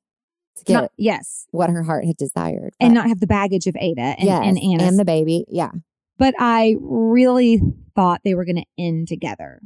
to 0.57 0.63
get 0.63 0.73
not, 0.73 0.91
yes, 0.97 1.45
what 1.51 1.69
her 1.69 1.83
heart 1.83 2.05
had 2.05 2.17
desired. 2.17 2.73
and 2.79 2.93
not 2.93 3.07
have 3.07 3.19
the 3.19 3.27
baggage 3.27 3.67
of 3.67 3.75
Ada 3.79 4.01
and, 4.01 4.27
yes, 4.27 4.41
and 4.43 4.57
Anna. 4.57 4.83
and 4.83 4.97
the 4.99 5.05
baby. 5.05 5.45
Yeah. 5.47 5.71
but 6.17 6.33
I 6.39 6.75
really 6.81 7.61
thought 7.95 8.21
they 8.23 8.33
were 8.33 8.45
going 8.45 8.57
to 8.57 8.65
end 8.77 9.07
together, 9.07 9.61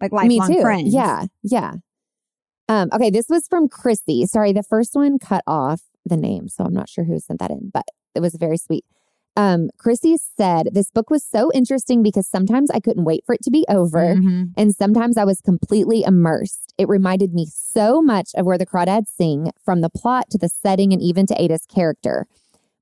like 0.00 0.12
Me 0.12 0.40
lifelong 0.40 0.56
too. 0.56 0.62
friends. 0.62 0.92
Yeah, 0.94 1.26
yeah. 1.42 1.74
Um, 2.68 2.88
okay, 2.92 3.10
this 3.10 3.26
was 3.28 3.46
from 3.48 3.68
Christy. 3.68 4.24
Sorry, 4.26 4.52
the 4.52 4.62
first 4.62 4.94
one 4.94 5.18
cut 5.18 5.44
off 5.46 5.82
the 6.04 6.16
name, 6.16 6.48
so 6.48 6.64
I'm 6.64 6.74
not 6.74 6.88
sure 6.88 7.04
who 7.04 7.18
sent 7.18 7.38
that 7.40 7.50
in, 7.50 7.70
but 7.72 7.84
it 8.14 8.20
was 8.20 8.34
very 8.34 8.56
sweet. 8.56 8.84
Um, 9.34 9.70
Christy 9.78 10.16
said 10.18 10.68
this 10.72 10.90
book 10.90 11.08
was 11.08 11.24
so 11.24 11.50
interesting 11.52 12.02
because 12.02 12.26
sometimes 12.28 12.70
I 12.70 12.80
couldn't 12.80 13.04
wait 13.04 13.24
for 13.24 13.34
it 13.34 13.42
to 13.44 13.50
be 13.50 13.64
over, 13.68 14.14
Mhm. 14.14 14.52
and 14.56 14.74
sometimes 14.74 15.16
I 15.16 15.24
was 15.24 15.40
completely 15.40 16.02
immersed. 16.02 16.74
It 16.76 16.86
reminded 16.88 17.32
me 17.32 17.46
so 17.46 18.02
much 18.02 18.34
of 18.34 18.44
where 18.44 18.58
the 18.58 18.66
crawdads 18.66 19.08
sing, 19.08 19.50
from 19.64 19.80
the 19.80 19.88
plot 19.88 20.28
to 20.30 20.38
the 20.38 20.50
setting, 20.50 20.92
and 20.92 21.00
even 21.00 21.24
to 21.26 21.40
Ada's 21.42 21.64
character. 21.64 22.26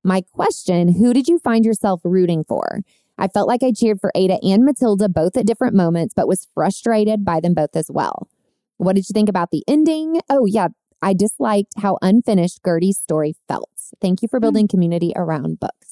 My 0.03 0.21
question: 0.21 0.89
Who 0.95 1.13
did 1.13 1.27
you 1.29 1.39
find 1.39 1.63
yourself 1.63 2.01
rooting 2.03 2.43
for? 2.43 2.81
I 3.17 3.27
felt 3.27 3.47
like 3.47 3.63
I 3.63 3.71
cheered 3.71 4.01
for 4.01 4.11
Ada 4.15 4.39
and 4.43 4.65
Matilda 4.65 5.07
both 5.07 5.37
at 5.37 5.45
different 5.45 5.75
moments, 5.75 6.13
but 6.15 6.27
was 6.27 6.47
frustrated 6.53 7.23
by 7.23 7.39
them 7.39 7.53
both 7.53 7.75
as 7.75 7.89
well. 7.89 8.27
What 8.77 8.95
did 8.95 9.07
you 9.07 9.13
think 9.13 9.29
about 9.29 9.51
the 9.51 9.63
ending? 9.67 10.19
Oh, 10.29 10.45
yeah. 10.45 10.69
I 11.03 11.13
disliked 11.13 11.73
how 11.77 11.97
unfinished 12.01 12.61
Gertie's 12.63 12.97
story 12.97 13.35
felt. 13.47 13.69
Thank 14.01 14.21
you 14.21 14.27
for 14.27 14.39
building 14.39 14.67
community 14.67 15.13
around 15.15 15.59
books. 15.59 15.90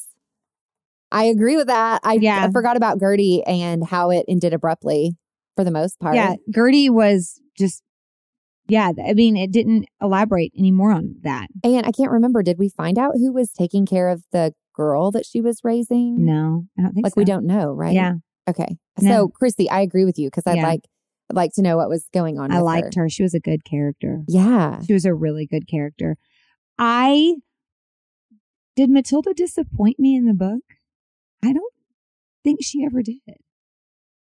I 1.12 1.26
agree 1.26 1.56
with 1.56 1.67
that. 1.67 2.02
I, 2.04 2.13
Yeah. 2.13 2.45
I 2.45 2.52
forgot 2.52 2.78
about 2.78 3.00
Gertie 3.00 3.43
and 3.43 3.86
how 3.86 4.10
it 4.12 4.26
ended 4.28 4.54
abruptly 4.54 5.13
for 5.56 5.63
the 5.63 5.72
most 5.72 6.00
part. 6.00 6.15
yeah. 6.15 6.36
Gertie 6.54 6.89
was 6.89 7.41
just, 7.58 7.82
yeah. 8.67 8.91
I 9.04 9.13
mean, 9.13 9.36
it 9.36 9.52
didn't 9.52 9.86
elaborate 10.02 10.54
any 10.58 10.72
more 10.72 10.91
on 10.91 11.15
that. 11.24 11.48
And 11.63 11.86
I 11.86 11.91
can't 11.91 12.12
remember, 12.12 12.43
did 12.43 12.60
we 12.60 12.69
find 12.69 12.98
out 13.00 13.13
who 13.15 13.34
was 13.34 13.52
taking 13.52 13.86
care 13.86 14.10
of 14.10 14.24
the 14.32 14.54
girl 14.76 15.12
that 15.12 15.26
she 15.26 15.41
was 15.41 15.62
raising? 15.63 16.24
No, 16.24 16.66
I 16.78 16.84
don't 16.84 16.93
think 16.93 17.03
Like 17.05 17.14
so. 17.16 17.22
we 17.22 17.26
don't 17.26 17.45
know, 17.45 17.72
right? 17.72 17.93
Yeah, 17.93 18.14
Okay. 18.47 18.78
No. 19.01 19.12
So, 19.12 19.28
Christy, 19.30 19.70
I 19.70 19.82
agree 19.82 20.05
with 20.05 20.18
you 20.20 20.28
because 20.28 20.45
I'd 20.47 20.57
Yeah. 20.57 20.68
like 20.68 20.82
I'd 21.32 21.36
like 21.36 21.53
to 21.55 21.62
know 21.62 21.78
what 21.78 21.89
was 21.89 22.07
going 22.14 22.39
on. 22.39 22.51
I 22.51 22.60
liked 22.60 22.95
her. 22.95 23.07
She 23.10 23.22
was 23.24 23.34
a 23.36 23.39
good 23.39 23.64
character. 23.64 24.22
Yeah. 24.28 24.82
She 24.82 24.93
was 24.93 25.05
a 25.05 25.14
really 25.14 25.45
good 25.45 25.68
character. 25.68 26.18
I 26.80 27.36
did 28.76 28.89
Matilda 28.89 29.34
disappoint 29.34 29.99
me 29.99 30.16
in 30.16 30.26
the 30.26 30.34
book? 30.34 30.62
I 31.44 31.54
don't 31.54 31.74
think 32.44 32.60
she 32.62 32.84
ever 32.84 33.02
did. 33.02 33.20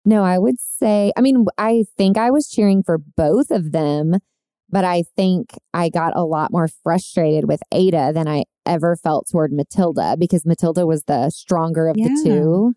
No, 0.05 0.25
I 0.25 0.39
would 0.39 0.61
say, 0.61 1.13
I 1.17 1.21
mean, 1.21 1.47
I 1.59 1.85
think 1.97 2.19
I 2.19 2.31
was 2.31 2.49
cheering 2.49 2.83
for 2.83 2.99
both 2.99 3.51
of 3.51 3.73
them, 3.73 4.17
but 4.69 4.85
I 4.85 5.05
think 5.17 5.57
I 5.73 5.89
got 5.89 6.17
a 6.17 6.25
lot 6.25 6.51
more 6.51 6.67
frustrated 6.67 7.47
with 7.47 7.63
Ada 7.73 8.13
than 8.13 8.27
I 8.27 8.45
ever 8.67 8.97
felt 8.97 9.29
toward 9.31 9.53
Matilda 9.53 10.17
because 10.19 10.45
Matilda 10.45 10.87
was 10.87 11.05
the 11.05 11.31
stronger 11.31 11.89
of 11.89 11.97
the 11.97 12.21
two. 12.25 12.75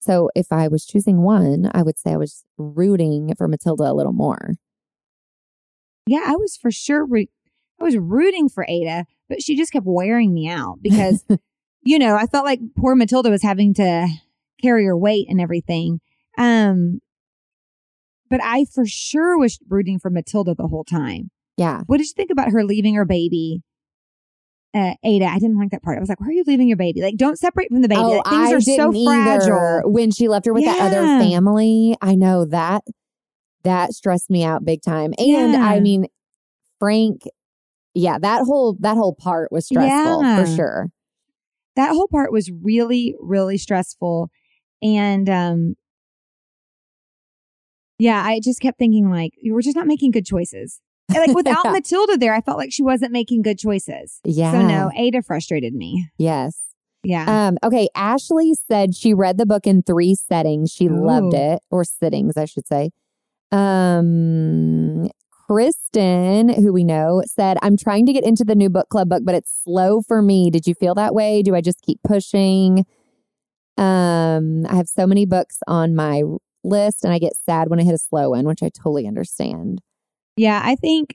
So 0.00 0.30
if 0.34 0.52
I 0.52 0.68
was 0.68 0.84
choosing 0.84 1.22
one, 1.22 1.70
I 1.74 1.82
would 1.82 1.98
say 1.98 2.12
I 2.12 2.16
was 2.16 2.44
rooting 2.58 3.34
for 3.36 3.48
Matilda 3.48 3.90
a 3.90 3.94
little 3.94 4.12
more. 4.12 4.52
Yeah, 6.06 6.22
I 6.26 6.36
was 6.36 6.56
for 6.56 6.70
sure. 6.70 7.04
Re- 7.04 7.30
I 7.80 7.84
was 7.84 7.96
rooting 7.96 8.48
for 8.48 8.64
Ada, 8.68 9.06
but 9.28 9.42
she 9.42 9.56
just 9.56 9.72
kept 9.72 9.86
wearing 9.86 10.32
me 10.32 10.48
out 10.48 10.78
because 10.80 11.24
you 11.86 11.98
know, 11.98 12.16
I 12.16 12.26
felt 12.26 12.44
like 12.44 12.60
poor 12.76 12.94
Matilda 12.94 13.30
was 13.30 13.42
having 13.42 13.72
to 13.74 14.08
carry 14.62 14.84
her 14.86 14.96
weight 14.96 15.26
and 15.28 15.40
everything. 15.40 16.00
Um, 16.38 17.00
but 18.28 18.40
I 18.42 18.64
for 18.74 18.84
sure 18.86 19.38
was 19.38 19.58
rooting 19.68 19.98
for 19.98 20.10
Matilda 20.10 20.54
the 20.54 20.66
whole 20.68 20.84
time. 20.84 21.30
Yeah. 21.56 21.82
What 21.86 21.98
did 21.98 22.06
you 22.06 22.12
think 22.16 22.30
about 22.30 22.50
her 22.50 22.64
leaving 22.64 22.94
her 22.94 23.04
baby? 23.04 23.62
Uh, 24.74 24.92
Ada, 25.04 25.24
I 25.26 25.38
didn't 25.38 25.58
like 25.58 25.70
that 25.70 25.82
part. 25.82 25.96
I 25.96 26.00
was 26.00 26.08
like, 26.10 26.20
"Why 26.20 26.26
are 26.26 26.32
you 26.32 26.44
leaving 26.46 26.68
your 26.68 26.76
baby? 26.76 27.00
Like, 27.00 27.16
don't 27.16 27.38
separate 27.38 27.68
from 27.70 27.80
the 27.80 27.88
baby. 27.88 28.00
Oh, 28.02 28.10
Like, 28.18 28.24
Things 28.26 28.50
I 28.50 28.52
are 28.54 28.60
so 28.60 28.92
didn't 28.92 28.96
either. 28.96 29.40
fragile." 29.40 29.90
When 29.90 30.10
she 30.10 30.28
left 30.28 30.44
her 30.44 30.52
with 30.52 30.64
that 30.64 30.80
other 30.80 31.00
family, 31.06 31.96
I 32.02 32.14
know 32.14 32.44
that 32.46 32.84
that 33.62 33.94
stressed 33.94 34.28
me 34.28 34.44
out 34.44 34.64
big 34.66 34.82
time. 34.82 35.14
And 35.18 35.52
Yeah. 35.52 35.64
I 35.64 35.80
mean, 35.80 36.06
Frank, 36.78 37.22
yeah, 37.94 38.18
that 38.18 38.42
whole 38.44 38.76
that 38.80 38.96
whole 38.98 39.14
part 39.14 39.50
was 39.50 39.64
stressful 39.66 40.22
Yeah. 40.22 40.44
for 40.44 40.46
sure. 40.54 40.90
That 41.76 41.90
whole 41.90 42.08
part 42.08 42.32
was 42.32 42.50
really, 42.50 43.14
really 43.20 43.58
stressful, 43.58 44.30
and 44.82 45.28
um, 45.28 45.74
yeah, 47.98 48.22
I 48.22 48.40
just 48.42 48.60
kept 48.60 48.78
thinking 48.78 49.10
like, 49.10 49.32
we're 49.44 49.62
just 49.62 49.76
not 49.76 49.86
making 49.86 50.10
good 50.10 50.26
choices. 50.26 50.80
And, 51.08 51.18
like 51.18 51.28
without. 51.36 51.64
Matilda 51.66 52.16
there, 52.16 52.34
I 52.34 52.40
felt 52.40 52.58
like 52.58 52.72
she 52.72 52.82
wasn't 52.82 53.12
making 53.12 53.42
good 53.42 53.58
choices. 53.58 54.20
Yeah. 54.24 54.52
So 54.52 54.62
no, 54.62 54.90
Ada 54.96 55.22
frustrated 55.22 55.74
me. 55.74 56.08
Yes. 56.18 56.60
Yeah. 57.04 57.48
Um, 57.48 57.58
okay. 57.62 57.88
Ashley 57.94 58.54
said 58.54 58.94
she 58.94 59.14
read 59.14 59.38
the 59.38 59.46
book 59.46 59.66
in 59.66 59.82
three 59.82 60.14
settings. 60.14 60.72
She 60.72 60.88
loved 60.88 61.34
it, 61.34 61.60
or 61.70 61.84
sittings, 61.84 62.36
I 62.36 62.46
should 62.46 62.66
say. 62.66 62.90
Um, 63.52 65.08
Kristen, 65.48 66.48
who 66.48 66.72
we 66.72 66.82
know, 66.84 67.22
said, 67.26 67.56
I'm 67.62 67.76
trying 67.76 68.04
to 68.06 68.12
get 68.12 68.24
into 68.24 68.44
the 68.44 68.54
new 68.56 68.68
book 68.68 68.88
club 68.88 69.08
book, 69.08 69.22
but 69.24 69.34
it's 69.34 69.62
slow 69.64 70.02
for 70.02 70.20
me. 70.20 70.50
Did 70.50 70.66
you 70.66 70.74
feel 70.74 70.94
that 70.96 71.14
way? 71.14 71.42
Do 71.42 71.54
I 71.54 71.60
just 71.60 71.82
keep 71.82 72.00
pushing? 72.02 72.84
Um, 73.78 74.66
I 74.66 74.74
have 74.76 74.88
so 74.88 75.06
many 75.06 75.24
books 75.26 75.58
on 75.68 75.94
my 75.94 76.22
list 76.64 77.04
and 77.04 77.12
I 77.12 77.18
get 77.18 77.36
sad 77.36 77.68
when 77.68 77.78
I 77.78 77.84
hit 77.84 77.94
a 77.94 77.98
slow 77.98 78.30
one, 78.30 78.44
which 78.46 78.62
I 78.62 78.70
totally 78.70 79.06
understand. 79.06 79.80
yeah, 80.36 80.60
I 80.64 80.74
think 80.76 81.14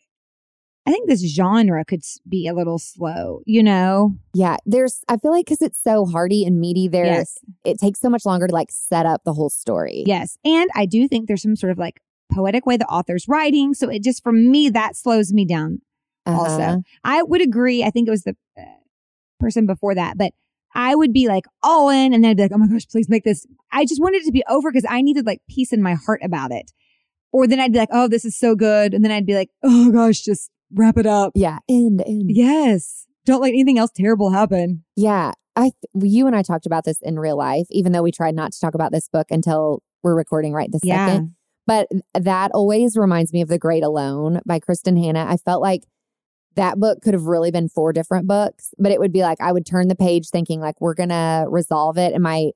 I 0.88 0.92
think 0.92 1.08
this 1.08 1.22
genre 1.36 1.86
could 1.86 2.02
be 2.28 2.48
a 2.48 2.54
little 2.56 2.80
slow, 2.80 3.42
you 3.46 3.62
know? 3.62 4.16
Yeah, 4.34 4.58
there's, 4.66 5.04
I 5.08 5.18
feel 5.18 5.30
like 5.32 5.46
because 5.46 5.62
it's 5.62 5.80
so 5.82 6.06
hearty 6.08 6.44
and 6.44 6.60
meaty, 6.60 6.88
there, 6.88 7.06
Yes. 7.06 7.38
it 7.64 7.78
takes 7.80 8.00
so 8.00 8.10
much 8.10 8.26
longer 8.26 8.48
to 8.48 8.54
like 8.54 8.72
set 8.72 9.06
up 9.06 9.22
the 9.24 9.34
whole 9.34 9.52
story. 9.52 10.04
Yes. 10.08 10.38
And 10.44 10.72
I 10.74 10.88
do 10.88 11.08
think 11.08 11.28
there's 11.28 11.44
some 11.44 11.56
sort 11.56 11.72
of 11.72 11.78
like 11.78 12.02
poetic 12.32 12.66
way 12.66 12.78
the 12.78 12.86
author's 12.88 13.28
writing. 13.28 13.74
So 13.74 13.90
it 13.90 14.04
just, 14.04 14.24
for 14.24 14.32
me, 14.32 14.70
that 14.70 14.96
slows 14.96 15.32
me 15.34 15.46
down. 15.46 15.80
also. 16.26 16.62
Uh-huh. 16.62 16.78
I 17.04 17.24
would 17.24 17.42
agree. 17.42 17.84
I 17.84 17.90
think 17.90 18.08
it 18.08 18.12
was 18.12 18.24
the 18.24 18.36
uh, 18.58 18.64
person 19.40 19.66
before 19.66 19.96
that, 19.96 20.18
but 20.18 20.34
I 20.74 20.96
would 20.96 21.12
be 21.14 21.28
like 21.28 21.46
all 21.64 21.90
in 21.90 22.14
and 22.14 22.24
then 22.24 22.32
I'd 22.32 22.38
be 22.38 22.44
like, 22.44 22.52
oh 22.54 22.58
my 22.58 22.68
gosh, 22.68 22.88
please 22.88 23.10
make 23.10 23.24
this. 23.24 23.46
I 23.72 23.86
just 23.86 24.02
wanted 24.02 24.22
it 24.22 24.26
to 24.26 24.32
be 24.32 24.44
over 24.50 24.72
because 24.72 24.86
I 24.90 25.02
needed 25.02 25.26
like 25.26 25.42
peace 25.50 25.74
in 25.74 25.82
my 25.82 25.96
heart 25.96 26.22
about 26.24 26.52
it. 26.52 26.72
Or 27.34 27.48
then 27.48 27.60
I'd 27.60 27.72
be 27.74 27.80
like, 27.80 27.90
oh, 27.92 28.08
this 28.08 28.24
is 28.26 28.38
so 28.38 28.56
good. 28.56 28.94
And 28.94 29.04
then 29.04 29.12
I'd 29.12 29.26
be 29.26 29.36
like, 29.36 29.50
oh 29.64 29.92
gosh, 29.92 30.22
just 30.22 30.50
wrap 30.74 30.98
it 30.98 31.06
up. 31.06 31.32
Yeah, 31.36 31.58
end, 31.70 32.02
end. 32.06 32.24
Yes. 32.28 33.06
Don't 33.26 33.42
let 33.42 33.50
anything 33.50 33.78
else 33.78 33.92
terrible 33.96 34.32
happen. 34.32 34.84
Yeah, 34.96 35.32
I 35.56 35.72
th- 35.72 36.12
you 36.12 36.26
and 36.28 36.36
I 36.36 36.42
talked 36.42 36.66
about 36.66 36.86
this 36.86 36.98
in 37.02 37.20
real 37.20 37.38
life, 37.38 37.68
even 37.70 37.92
though 37.92 38.02
we 38.02 38.12
tried 38.12 38.36
not 38.36 38.52
to 38.54 38.60
talk 38.60 38.74
about 38.74 38.92
this 38.92 39.08
book 39.10 39.28
until 39.30 39.84
we're 40.04 40.16
recording 40.16 40.54
right 40.54 40.70
this 40.72 40.82
Yeah. 40.84 41.06
second. 41.08 41.36
But 41.68 41.88
that 42.14 42.52
always 42.54 42.98
reminds 42.98 43.32
me 43.34 43.42
of 43.42 43.48
The 43.50 43.60
Great 43.60 43.84
Alone 43.84 44.42
by 44.46 44.60
Kristin 44.60 45.02
Hannah. 45.02 45.26
I 45.30 45.38
felt 45.38 45.62
like 45.62 45.84
that 46.56 46.80
book 46.80 47.02
could 47.02 47.14
have 47.14 47.26
really 47.26 47.52
been 47.52 47.70
four 47.70 47.94
different 47.94 48.28
books, 48.28 48.74
but 48.78 48.92
it 48.92 49.00
would 49.00 49.14
be 49.14 49.22
like 49.22 49.40
I 49.40 49.52
would 49.52 49.66
turn 49.66 49.88
the 49.88 49.96
page 49.96 50.30
thinking 50.30 50.60
like 50.60 50.76
we're 50.82 50.96
gonna 50.96 51.46
resolve 51.48 51.98
it, 51.98 52.14
and 52.14 52.22
my 52.24 52.52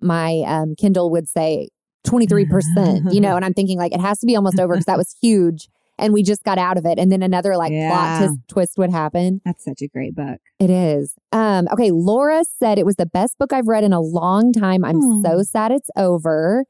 my 0.00 0.42
um, 0.46 0.74
Kindle 0.76 1.10
would 1.10 1.28
say 1.28 1.68
twenty 2.04 2.26
three 2.26 2.44
percent, 2.44 3.04
you 3.12 3.20
know, 3.20 3.36
and 3.36 3.44
I'm 3.44 3.54
thinking 3.54 3.78
like 3.78 3.92
it 3.94 4.00
has 4.00 4.18
to 4.20 4.26
be 4.26 4.36
almost 4.36 4.58
over 4.60 4.74
because 4.74 4.84
that 4.86 4.98
was 4.98 5.16
huge, 5.22 5.68
and 5.98 6.12
we 6.12 6.22
just 6.22 6.44
got 6.44 6.58
out 6.58 6.76
of 6.76 6.84
it, 6.84 6.98
and 6.98 7.10
then 7.10 7.22
another 7.22 7.56
like 7.56 7.72
Yeah. 7.72 7.88
plot 7.88 8.18
twist, 8.18 8.38
twist 8.48 8.72
would 8.78 8.90
happen. 8.90 9.40
That's 9.46 9.64
such 9.64 9.80
a 9.82 9.88
great 9.88 10.14
book. 10.14 10.40
It 10.58 10.68
is. 10.70 11.14
Um, 11.32 11.68
okay, 11.72 11.90
Laura 11.90 12.42
said 12.58 12.78
it 12.78 12.84
was 12.84 12.96
the 12.96 13.06
best 13.06 13.38
book 13.38 13.52
I've 13.52 13.68
read 13.68 13.84
in 13.84 13.92
a 13.94 14.00
long 14.00 14.52
time. 14.52 14.84
I'm 14.84 15.00
Hmm. 15.00 15.22
so 15.22 15.42
sad 15.42 15.72
it's 15.72 15.88
over. 15.96 16.64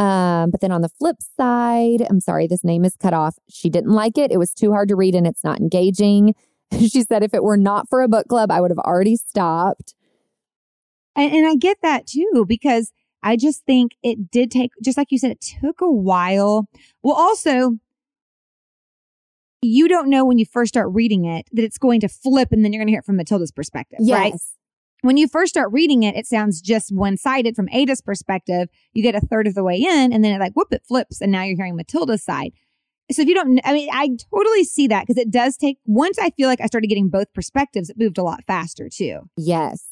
Um, 0.00 0.50
but 0.50 0.62
then 0.62 0.72
on 0.72 0.80
the 0.80 0.88
flip 0.88 1.16
side, 1.36 2.06
I'm 2.08 2.20
sorry, 2.20 2.46
this 2.46 2.64
name 2.64 2.86
is 2.86 2.96
cut 2.96 3.12
off. 3.12 3.36
She 3.50 3.68
didn't 3.68 3.90
like 3.90 4.16
it. 4.16 4.32
It 4.32 4.38
was 4.38 4.54
too 4.54 4.72
hard 4.72 4.88
to 4.88 4.96
read 4.96 5.14
and 5.14 5.26
it's 5.26 5.44
not 5.44 5.60
engaging. 5.60 6.34
she 6.78 7.02
said 7.02 7.22
if 7.22 7.34
it 7.34 7.44
were 7.44 7.58
not 7.58 7.86
for 7.90 8.00
a 8.00 8.08
book 8.08 8.26
club, 8.26 8.50
I 8.50 8.62
would 8.62 8.70
have 8.70 8.78
already 8.78 9.16
stopped. 9.16 9.94
And, 11.14 11.30
and 11.34 11.46
I 11.46 11.54
get 11.54 11.82
that 11.82 12.06
too, 12.06 12.46
because 12.48 12.92
I 13.22 13.36
just 13.36 13.66
think 13.66 13.92
it 14.02 14.30
did 14.30 14.50
take, 14.50 14.70
just 14.82 14.96
like 14.96 15.08
you 15.10 15.18
said, 15.18 15.32
it 15.32 15.42
took 15.60 15.82
a 15.82 15.90
while. 15.90 16.66
Well, 17.02 17.16
also, 17.16 17.72
you 19.60 19.86
don't 19.86 20.08
know 20.08 20.24
when 20.24 20.38
you 20.38 20.46
first 20.46 20.72
start 20.72 20.88
reading 20.92 21.26
it 21.26 21.46
that 21.52 21.62
it's 21.62 21.76
going 21.76 22.00
to 22.00 22.08
flip 22.08 22.52
and 22.52 22.64
then 22.64 22.72
you're 22.72 22.80
going 22.80 22.86
to 22.86 22.92
hear 22.92 23.00
it 23.00 23.04
from 23.04 23.16
Matilda's 23.16 23.52
perspective, 23.52 23.98
right? 24.14 24.32
When 25.02 25.16
you 25.16 25.28
first 25.28 25.50
start 25.50 25.72
reading 25.72 26.02
it, 26.02 26.16
it 26.16 26.26
sounds 26.26 26.60
just 26.60 26.94
one 26.94 27.16
sided 27.16 27.56
from 27.56 27.68
Ada's 27.72 28.00
perspective. 28.00 28.68
You 28.92 29.02
get 29.02 29.14
a 29.14 29.20
third 29.20 29.46
of 29.46 29.54
the 29.54 29.64
way 29.64 29.76
in 29.76 30.12
and 30.12 30.22
then 30.24 30.32
it 30.32 30.40
like, 30.40 30.52
whoop, 30.54 30.72
it 30.72 30.82
flips. 30.86 31.20
And 31.20 31.32
now 31.32 31.42
you're 31.42 31.56
hearing 31.56 31.76
Matilda's 31.76 32.22
side. 32.22 32.52
So 33.10 33.22
if 33.22 33.28
you 33.28 33.34
don't, 33.34 33.60
I 33.64 33.72
mean, 33.72 33.88
I 33.92 34.10
totally 34.32 34.64
see 34.64 34.86
that 34.88 35.06
because 35.06 35.20
it 35.20 35.30
does 35.30 35.56
take, 35.56 35.78
once 35.84 36.18
I 36.18 36.30
feel 36.30 36.48
like 36.48 36.60
I 36.60 36.66
started 36.66 36.86
getting 36.86 37.08
both 37.08 37.32
perspectives, 37.34 37.90
it 37.90 37.98
moved 37.98 38.18
a 38.18 38.22
lot 38.22 38.44
faster 38.46 38.88
too. 38.88 39.22
Yes. 39.36 39.86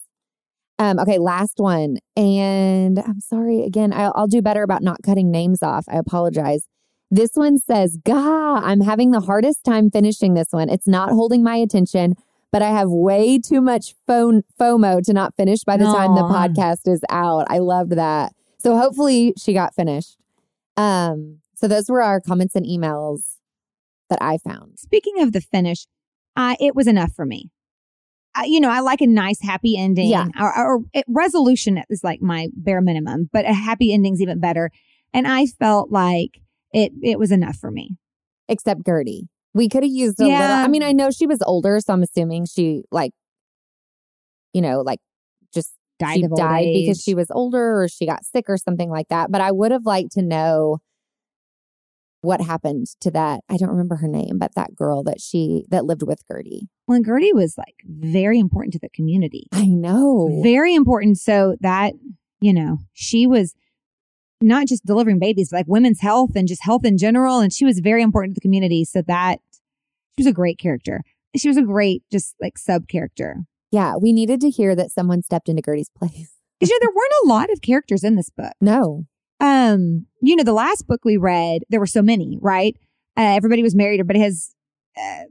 Um, 0.78 1.00
okay, 1.00 1.18
last 1.18 1.54
one. 1.56 1.98
And 2.16 3.00
I'm 3.00 3.20
sorry 3.20 3.64
again, 3.64 3.92
I'll, 3.92 4.12
I'll 4.14 4.28
do 4.28 4.40
better 4.40 4.62
about 4.62 4.82
not 4.82 5.02
cutting 5.02 5.30
names 5.30 5.62
off. 5.62 5.86
I 5.88 5.96
apologize. 5.96 6.68
This 7.10 7.30
one 7.34 7.58
says, 7.58 7.98
Gah, 8.04 8.60
I'm 8.62 8.82
having 8.82 9.10
the 9.10 9.20
hardest 9.20 9.64
time 9.64 9.90
finishing 9.90 10.34
this 10.34 10.48
one. 10.50 10.68
It's 10.68 10.86
not 10.86 11.10
holding 11.10 11.42
my 11.42 11.56
attention, 11.56 12.14
but 12.52 12.62
I 12.62 12.70
have 12.70 12.88
way 12.90 13.38
too 13.38 13.60
much 13.60 13.94
phone 14.06 14.42
FOMO 14.58 15.02
to 15.04 15.12
not 15.12 15.34
finish 15.36 15.64
by 15.64 15.76
the 15.76 15.84
time 15.84 16.14
the 16.14 16.22
podcast 16.22 16.90
is 16.90 17.02
out. 17.10 17.46
I 17.50 17.58
loved 17.58 17.92
that. 17.92 18.32
So 18.58 18.76
hopefully 18.76 19.34
she 19.38 19.52
got 19.52 19.74
finished. 19.74 20.16
Um, 20.76 21.38
so 21.54 21.68
those 21.68 21.88
were 21.88 22.02
our 22.02 22.20
comments 22.20 22.54
and 22.54 22.64
emails 22.64 23.20
that 24.10 24.18
I 24.22 24.38
found. 24.38 24.78
Speaking 24.78 25.20
of 25.20 25.32
the 25.32 25.40
finish, 25.40 25.86
uh, 26.36 26.56
it 26.60 26.74
was 26.74 26.86
enough 26.86 27.12
for 27.12 27.26
me. 27.26 27.50
Uh, 28.38 28.44
you 28.44 28.60
know, 28.60 28.70
I 28.70 28.80
like 28.80 29.00
a 29.00 29.06
nice 29.06 29.40
happy 29.42 29.76
ending. 29.76 30.08
Yeah. 30.08 30.28
Or, 30.40 30.56
or 30.56 30.80
it, 30.94 31.04
resolution 31.08 31.82
is 31.90 32.04
like 32.04 32.22
my 32.22 32.48
bare 32.54 32.80
minimum, 32.80 33.28
but 33.32 33.44
a 33.44 33.52
happy 33.52 33.92
ending's 33.92 34.22
even 34.22 34.38
better. 34.40 34.70
And 35.12 35.26
I 35.26 35.46
felt 35.46 35.90
like 35.90 36.40
it 36.72 36.92
it 37.02 37.18
was 37.18 37.32
enough 37.32 37.56
for 37.56 37.70
me. 37.70 37.96
except 38.48 38.84
Gertie. 38.86 39.28
We 39.54 39.68
could 39.68 39.82
have 39.82 39.92
used 39.92 40.20
a 40.20 40.24
little. 40.24 40.38
Yeah. 40.38 40.62
I 40.64 40.68
mean, 40.68 40.82
I 40.82 40.92
know 40.92 41.10
she 41.10 41.26
was 41.26 41.42
older, 41.42 41.78
so 41.80 41.92
I'm 41.92 42.02
assuming 42.02 42.46
she 42.46 42.82
like, 42.90 43.12
you 44.52 44.60
know, 44.60 44.80
like 44.80 45.00
just 45.52 45.72
Died 45.98 46.20
she 46.20 46.28
died 46.36 46.68
because 46.72 47.02
she 47.02 47.14
was 47.14 47.26
older 47.30 47.82
or 47.82 47.88
she 47.88 48.06
got 48.06 48.24
sick 48.24 48.44
or 48.48 48.56
something 48.56 48.88
like 48.88 49.08
that. 49.08 49.32
But 49.32 49.40
I 49.40 49.50
would 49.50 49.72
have 49.72 49.84
liked 49.84 50.12
to 50.12 50.22
know 50.22 50.78
what 52.20 52.40
happened 52.40 52.86
to 53.00 53.10
that. 53.10 53.40
I 53.48 53.56
don't 53.56 53.70
remember 53.70 53.96
her 53.96 54.06
name, 54.06 54.38
but 54.38 54.54
that 54.54 54.76
girl 54.76 55.02
that 55.04 55.20
she 55.20 55.64
that 55.70 55.86
lived 55.86 56.02
with 56.02 56.22
Gertie. 56.30 56.68
Well, 56.86 56.96
and 56.96 57.04
Gertie 57.04 57.32
was 57.32 57.56
like 57.58 57.74
very 57.84 58.38
important 58.38 58.74
to 58.74 58.78
the 58.80 58.90
community. 58.90 59.48
I 59.52 59.66
know. 59.66 60.40
Very 60.42 60.74
important. 60.74 61.18
So 61.18 61.56
that, 61.60 61.94
you 62.40 62.52
know, 62.52 62.78
she 62.92 63.26
was 63.26 63.54
not 64.40 64.66
just 64.66 64.84
delivering 64.84 65.18
babies, 65.18 65.48
but 65.50 65.58
like 65.58 65.66
women's 65.68 66.00
health 66.00 66.30
and 66.36 66.46
just 66.46 66.62
health 66.62 66.84
in 66.84 66.96
general. 66.98 67.40
And 67.40 67.52
she 67.52 67.64
was 67.64 67.80
very 67.80 68.02
important 68.02 68.34
to 68.34 68.40
the 68.40 68.42
community. 68.42 68.84
So 68.84 69.02
that 69.02 69.40
she 70.16 70.24
was 70.24 70.26
a 70.26 70.32
great 70.32 70.58
character. 70.58 71.02
She 71.36 71.48
was 71.48 71.56
a 71.56 71.62
great, 71.62 72.02
just 72.10 72.34
like 72.40 72.56
sub 72.58 72.88
character. 72.88 73.36
yeah, 73.70 73.94
we 74.00 74.12
needed 74.12 74.40
to 74.40 74.50
hear 74.50 74.74
that 74.74 74.90
someone 74.90 75.22
stepped 75.22 75.48
into 75.48 75.62
Gertie's 75.62 75.90
place. 75.90 76.32
Because, 76.58 76.70
you 76.70 76.76
know, 76.76 76.78
there 76.80 76.94
weren't 76.94 77.12
a 77.24 77.28
lot 77.28 77.52
of 77.52 77.60
characters 77.60 78.02
in 78.02 78.16
this 78.16 78.30
book. 78.30 78.54
No. 78.60 79.04
Um, 79.40 80.06
you 80.20 80.34
know, 80.34 80.42
the 80.42 80.52
last 80.52 80.86
book 80.88 81.04
we 81.04 81.16
read, 81.16 81.62
there 81.68 81.78
were 81.78 81.86
so 81.86 82.02
many, 82.02 82.38
right? 82.40 82.74
Uh, 83.16 83.34
everybody 83.36 83.62
was 83.62 83.74
married, 83.76 84.00
everybody 84.00 84.20
has, 84.20 84.54
uh, 84.96 85.24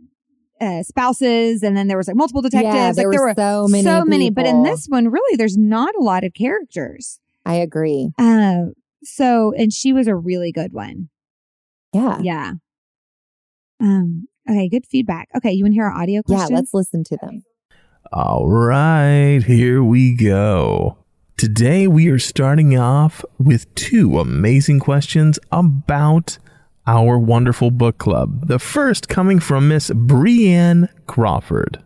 uh, 0.63 0.83
spouses, 0.83 1.63
and 1.63 1.75
then 1.75 1.87
there 1.87 1.97
was 1.97 2.07
like 2.07 2.15
multiple 2.15 2.41
detectives. 2.41 2.73
yeah, 2.73 2.87
like 2.87 2.95
there, 2.95 3.11
there 3.11 3.21
were 3.21 3.27
were 3.27 3.33
so 3.35 3.67
many. 3.67 3.83
so 3.83 4.05
many, 4.05 4.29
but 4.29 4.45
in 4.45 4.63
this 4.63 4.85
one, 4.87 5.09
really, 5.09 5.35
there's 5.35 5.57
not 5.57 5.93
a 5.99 6.03
lot 6.03 6.23
of 6.23 6.33
characters. 6.33 7.19
I 7.45 7.55
agree. 7.55 8.11
Uh, 8.17 8.67
so, 9.03 9.53
and 9.57 9.71
she 9.71 9.93
was 9.93 10.07
a 10.07 10.15
really 10.15 10.51
good 10.51 10.73
one. 10.73 11.09
Yeah. 11.93 12.19
Yeah. 12.21 12.51
Um, 13.79 14.27
okay, 14.49 14.69
good 14.69 14.85
feedback. 14.85 15.29
Okay, 15.35 15.51
you 15.51 15.63
want 15.63 15.73
to 15.73 15.75
hear 15.75 15.85
our 15.85 16.01
audio 16.01 16.21
Yeah, 16.27 16.47
let's 16.49 16.73
listen 16.73 17.03
to 17.05 17.17
them. 17.21 17.43
All 18.11 18.49
right, 18.49 19.43
here 19.43 19.83
we 19.83 20.15
go. 20.15 20.97
Today 21.37 21.87
we 21.87 22.07
are 22.07 22.19
starting 22.19 22.77
off 22.77 23.23
with 23.37 23.73
two 23.75 24.19
amazing 24.19 24.79
questions 24.79 25.37
about 25.51 26.39
our 26.87 27.19
wonderful 27.19 27.69
book 27.69 27.97
club. 27.97 28.47
The 28.47 28.59
first 28.59 29.09
coming 29.09 29.39
from 29.39 29.67
Miss 29.67 29.91
Brienne 29.91 30.89
Crawford. 31.05 31.83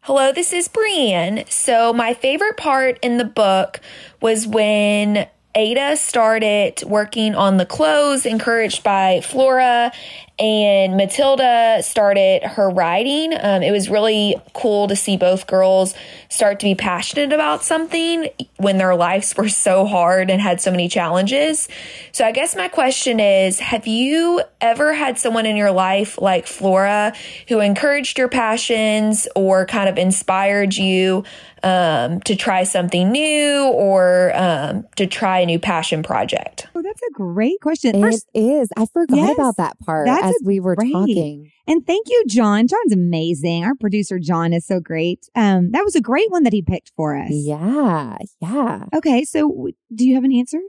Hello, 0.00 0.32
this 0.32 0.52
is 0.52 0.66
Brienne. 0.66 1.44
So, 1.48 1.92
my 1.92 2.14
favorite 2.14 2.56
part 2.56 2.98
in 3.02 3.18
the 3.18 3.24
book 3.24 3.80
was 4.22 4.46
when 4.46 5.28
Ada 5.54 5.96
started 5.96 6.82
working 6.84 7.34
on 7.34 7.56
the 7.56 7.66
clothes, 7.66 8.24
encouraged 8.24 8.84
by 8.84 9.20
Flora, 9.20 9.92
and 10.40 10.96
Matilda 10.96 11.82
started 11.82 12.42
her 12.42 12.70
writing. 12.70 13.34
Um, 13.38 13.62
it 13.62 13.72
was 13.72 13.90
really 13.90 14.36
cool 14.54 14.88
to 14.88 14.96
see 14.96 15.18
both 15.18 15.46
girls 15.46 15.94
start 16.30 16.60
to 16.60 16.66
be 16.66 16.74
passionate 16.74 17.34
about 17.34 17.62
something 17.62 18.28
when 18.56 18.78
their 18.78 18.94
lives 18.94 19.36
were 19.36 19.50
so 19.50 19.84
hard 19.84 20.30
and 20.30 20.40
had 20.40 20.60
so 20.60 20.70
many 20.70 20.88
challenges. 20.88 21.68
So, 22.12 22.24
I 22.24 22.32
guess 22.32 22.56
my 22.56 22.68
question 22.68 23.20
is 23.20 23.60
Have 23.60 23.86
you 23.86 24.40
ever 24.62 24.94
had 24.94 25.18
someone 25.18 25.44
in 25.44 25.56
your 25.56 25.72
life 25.72 26.18
like 26.18 26.46
Flora 26.46 27.12
who 27.48 27.60
encouraged 27.60 28.16
your 28.16 28.28
passions 28.28 29.28
or 29.36 29.66
kind 29.66 29.90
of 29.90 29.98
inspired 29.98 30.74
you? 30.74 31.24
um, 31.62 32.20
to 32.22 32.36
try 32.36 32.64
something 32.64 33.10
new 33.10 33.64
or 33.64 34.32
um, 34.34 34.86
to 34.96 35.06
try 35.06 35.40
a 35.40 35.46
new 35.46 35.58
passion 35.58 36.02
project? 36.02 36.66
Oh, 36.74 36.82
that's 36.82 37.02
a 37.02 37.12
great 37.12 37.60
question. 37.60 37.94
It 37.96 38.00
First, 38.00 38.26
is. 38.34 38.70
I 38.76 38.86
forgot 38.86 39.16
Yes, 39.16 39.34
about 39.38 39.56
that 39.56 39.78
part 39.80 40.06
that's 40.06 40.29
as 40.30 40.40
we 40.44 40.60
were 40.60 40.76
great- 40.76 40.92
talking. 40.92 41.50
and 41.66 41.86
thank 41.86 42.08
you, 42.08 42.24
John. 42.26 42.66
John's 42.66 42.92
amazing. 42.92 43.64
Our 43.64 43.74
producer, 43.74 44.18
John, 44.18 44.52
is 44.52 44.66
so 44.66 44.80
great. 44.80 45.28
Um, 45.34 45.70
that 45.72 45.84
was 45.84 45.94
a 45.94 46.00
great 46.00 46.30
one 46.30 46.44
that 46.44 46.52
he 46.52 46.62
picked 46.62 46.92
for 46.96 47.16
us. 47.16 47.30
Yeah. 47.30 48.16
Yeah. 48.40 48.84
Okay. 48.94 49.24
So, 49.24 49.68
do 49.94 50.06
you 50.06 50.14
have 50.14 50.24
an 50.24 50.32
answer? 50.32 50.60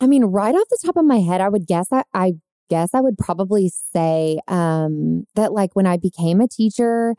I 0.00 0.06
mean, 0.06 0.24
right 0.24 0.54
off 0.54 0.68
the 0.68 0.78
top 0.84 0.96
of 0.96 1.04
my 1.04 1.20
head, 1.20 1.40
I 1.40 1.48
would 1.48 1.66
guess 1.66 1.88
I, 1.90 2.02
I 2.12 2.32
guess 2.68 2.90
I 2.92 3.00
would 3.00 3.16
probably 3.18 3.70
say 3.92 4.40
um, 4.48 5.24
that 5.34 5.52
like 5.52 5.74
when 5.74 5.86
I 5.86 5.96
became 5.96 6.40
a 6.40 6.48
teacher, 6.48 7.14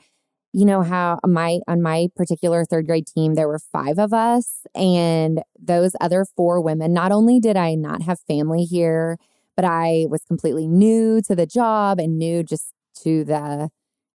you 0.54 0.66
know 0.66 0.82
how 0.82 1.20
my 1.26 1.60
on 1.68 1.82
my 1.82 2.08
particular 2.16 2.66
third 2.66 2.88
grade 2.88 3.08
team 3.08 3.36
there 3.36 3.48
were 3.48 3.60
five 3.60 4.00
of 4.00 4.14
us, 4.14 4.62
and 4.74 5.42
those 5.60 5.92
other 6.02 6.26
four 6.36 6.62
women. 6.62 6.94
Not 6.94 7.12
only 7.12 7.40
did 7.40 7.58
I 7.58 7.76
not 7.76 8.02
have 8.04 8.20
family 8.28 8.64
here, 8.64 9.18
but 9.58 9.66
I 9.66 10.06
was 10.08 10.24
completely 10.24 10.68
new 10.68 11.22
to 11.24 11.36
the 11.36 11.48
job 11.48 12.00
and 12.00 12.18
new 12.18 12.44
just 12.44 12.72
to 13.04 13.26
the 13.26 13.70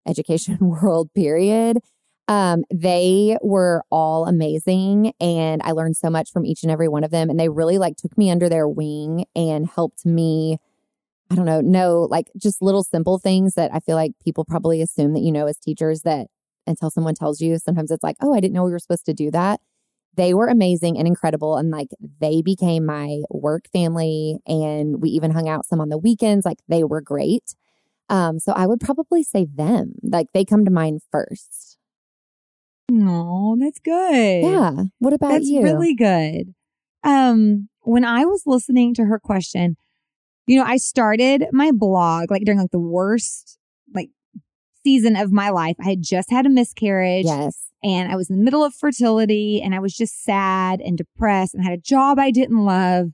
education 0.08 0.56
world. 0.60 1.12
Period. 1.14 1.80
Um, 2.28 2.64
they 2.72 3.36
were 3.42 3.82
all 3.90 4.26
amazing 4.26 5.12
and 5.20 5.60
I 5.64 5.72
learned 5.72 5.96
so 5.96 6.08
much 6.08 6.30
from 6.30 6.46
each 6.46 6.62
and 6.62 6.70
every 6.70 6.88
one 6.88 7.04
of 7.04 7.10
them. 7.10 7.28
And 7.28 7.38
they 7.38 7.48
really 7.48 7.76
like 7.76 7.96
took 7.96 8.16
me 8.16 8.30
under 8.30 8.48
their 8.48 8.68
wing 8.68 9.26
and 9.34 9.66
helped 9.66 10.06
me, 10.06 10.58
I 11.30 11.34
don't 11.34 11.44
know, 11.44 11.60
know 11.60 12.06
like 12.08 12.30
just 12.38 12.62
little 12.62 12.84
simple 12.84 13.18
things 13.18 13.54
that 13.54 13.74
I 13.74 13.80
feel 13.80 13.96
like 13.96 14.12
people 14.24 14.44
probably 14.44 14.80
assume 14.80 15.12
that 15.14 15.20
you 15.20 15.32
know 15.32 15.46
as 15.46 15.58
teachers 15.58 16.02
that 16.02 16.28
until 16.64 16.90
someone 16.90 17.14
tells 17.14 17.40
you, 17.40 17.58
sometimes 17.58 17.90
it's 17.90 18.04
like, 18.04 18.16
oh, 18.20 18.32
I 18.32 18.38
didn't 18.38 18.54
know 18.54 18.62
we 18.64 18.70
were 18.70 18.78
supposed 18.78 19.06
to 19.06 19.14
do 19.14 19.32
that. 19.32 19.60
They 20.14 20.34
were 20.34 20.48
amazing 20.48 20.98
and 20.98 21.06
incredible. 21.06 21.56
And 21.56 21.70
like 21.70 21.88
they 22.20 22.42
became 22.42 22.84
my 22.84 23.20
work 23.30 23.64
family 23.72 24.38
and 24.46 25.00
we 25.00 25.10
even 25.10 25.30
hung 25.30 25.48
out 25.48 25.64
some 25.66 25.80
on 25.80 25.88
the 25.88 25.98
weekends. 25.98 26.44
Like 26.44 26.58
they 26.68 26.84
were 26.84 27.00
great. 27.00 27.54
Um, 28.08 28.38
so 28.38 28.52
I 28.52 28.66
would 28.66 28.80
probably 28.80 29.22
say 29.22 29.46
them. 29.46 29.94
Like 30.02 30.26
they 30.34 30.44
come 30.44 30.64
to 30.64 30.70
mind 30.70 31.00
first. 31.10 31.78
No, 32.90 33.56
that's 33.58 33.78
good. 33.78 34.42
Yeah. 34.42 34.72
What 34.98 35.14
about 35.14 35.30
That's 35.30 35.48
you? 35.48 35.62
really 35.62 35.94
good. 35.94 36.54
Um, 37.04 37.68
when 37.80 38.04
I 38.04 38.24
was 38.26 38.42
listening 38.44 38.92
to 38.94 39.04
her 39.04 39.18
question, 39.18 39.76
you 40.46 40.58
know, 40.58 40.64
I 40.64 40.76
started 40.76 41.46
my 41.52 41.70
blog 41.72 42.30
like 42.30 42.42
during 42.42 42.60
like 42.60 42.70
the 42.70 42.78
worst 42.78 43.58
like 43.94 44.10
season 44.84 45.16
of 45.16 45.32
my 45.32 45.48
life. 45.48 45.76
I 45.80 45.90
had 45.90 46.02
just 46.02 46.30
had 46.30 46.44
a 46.44 46.50
miscarriage 46.50 47.24
yes. 47.24 47.71
And 47.82 48.10
I 48.12 48.16
was 48.16 48.30
in 48.30 48.36
the 48.36 48.42
middle 48.44 48.64
of 48.64 48.74
fertility 48.74 49.60
and 49.62 49.74
I 49.74 49.80
was 49.80 49.94
just 49.96 50.22
sad 50.24 50.80
and 50.80 50.96
depressed 50.96 51.54
and 51.54 51.64
had 51.64 51.72
a 51.72 51.78
job 51.78 52.18
I 52.18 52.30
didn't 52.30 52.64
love. 52.64 53.10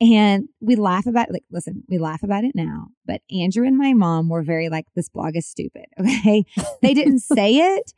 And 0.00 0.48
we 0.60 0.74
laugh 0.74 1.06
about 1.06 1.28
it. 1.28 1.32
like, 1.32 1.44
listen, 1.50 1.84
we 1.88 1.96
laugh 1.98 2.22
about 2.24 2.42
it 2.44 2.56
now, 2.56 2.88
but 3.06 3.20
Andrew 3.30 3.64
and 3.66 3.78
my 3.78 3.92
mom 3.92 4.28
were 4.28 4.42
very 4.42 4.68
like, 4.68 4.86
this 4.96 5.08
blog 5.08 5.36
is 5.36 5.46
stupid. 5.46 5.84
Okay. 6.00 6.44
They 6.82 6.92
didn't 6.94 7.18
say 7.36 7.56
it. 7.76 7.92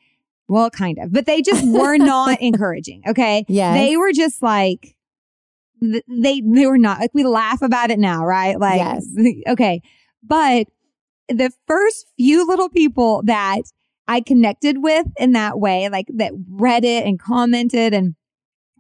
Well, 0.47 0.69
kind 0.69 0.99
of, 0.99 1.11
but 1.12 1.25
they 1.25 1.41
just 1.41 1.67
were 1.67 1.97
not 1.97 2.41
encouraging. 2.43 3.03
Okay. 3.09 3.47
Yeah. 3.49 3.73
They 3.73 3.97
were 3.97 4.12
just 4.12 4.43
like, 4.43 4.95
they, 5.81 6.43
they 6.43 6.67
were 6.67 6.79
not 6.79 7.01
like, 7.01 7.11
we 7.15 7.25
laugh 7.25 7.62
about 7.62 7.91
it 7.91 7.99
now, 7.99 8.25
right? 8.25 8.59
Like, 8.61 8.79
Yes. 8.79 9.07
okay. 9.49 9.81
But 10.23 10.67
the 11.29 11.51
first 11.67 12.07
few 12.19 12.47
little 12.47 12.69
people 12.69 13.23
that 13.25 13.62
I 14.07 14.20
connected 14.20 14.82
with 14.82 15.07
in 15.18 15.32
that 15.32 15.59
way, 15.59 15.88
like 15.88 16.07
that 16.14 16.32
read 16.48 16.84
it 16.84 17.07
and 17.07 17.18
commented 17.18 17.94
and 17.94 18.14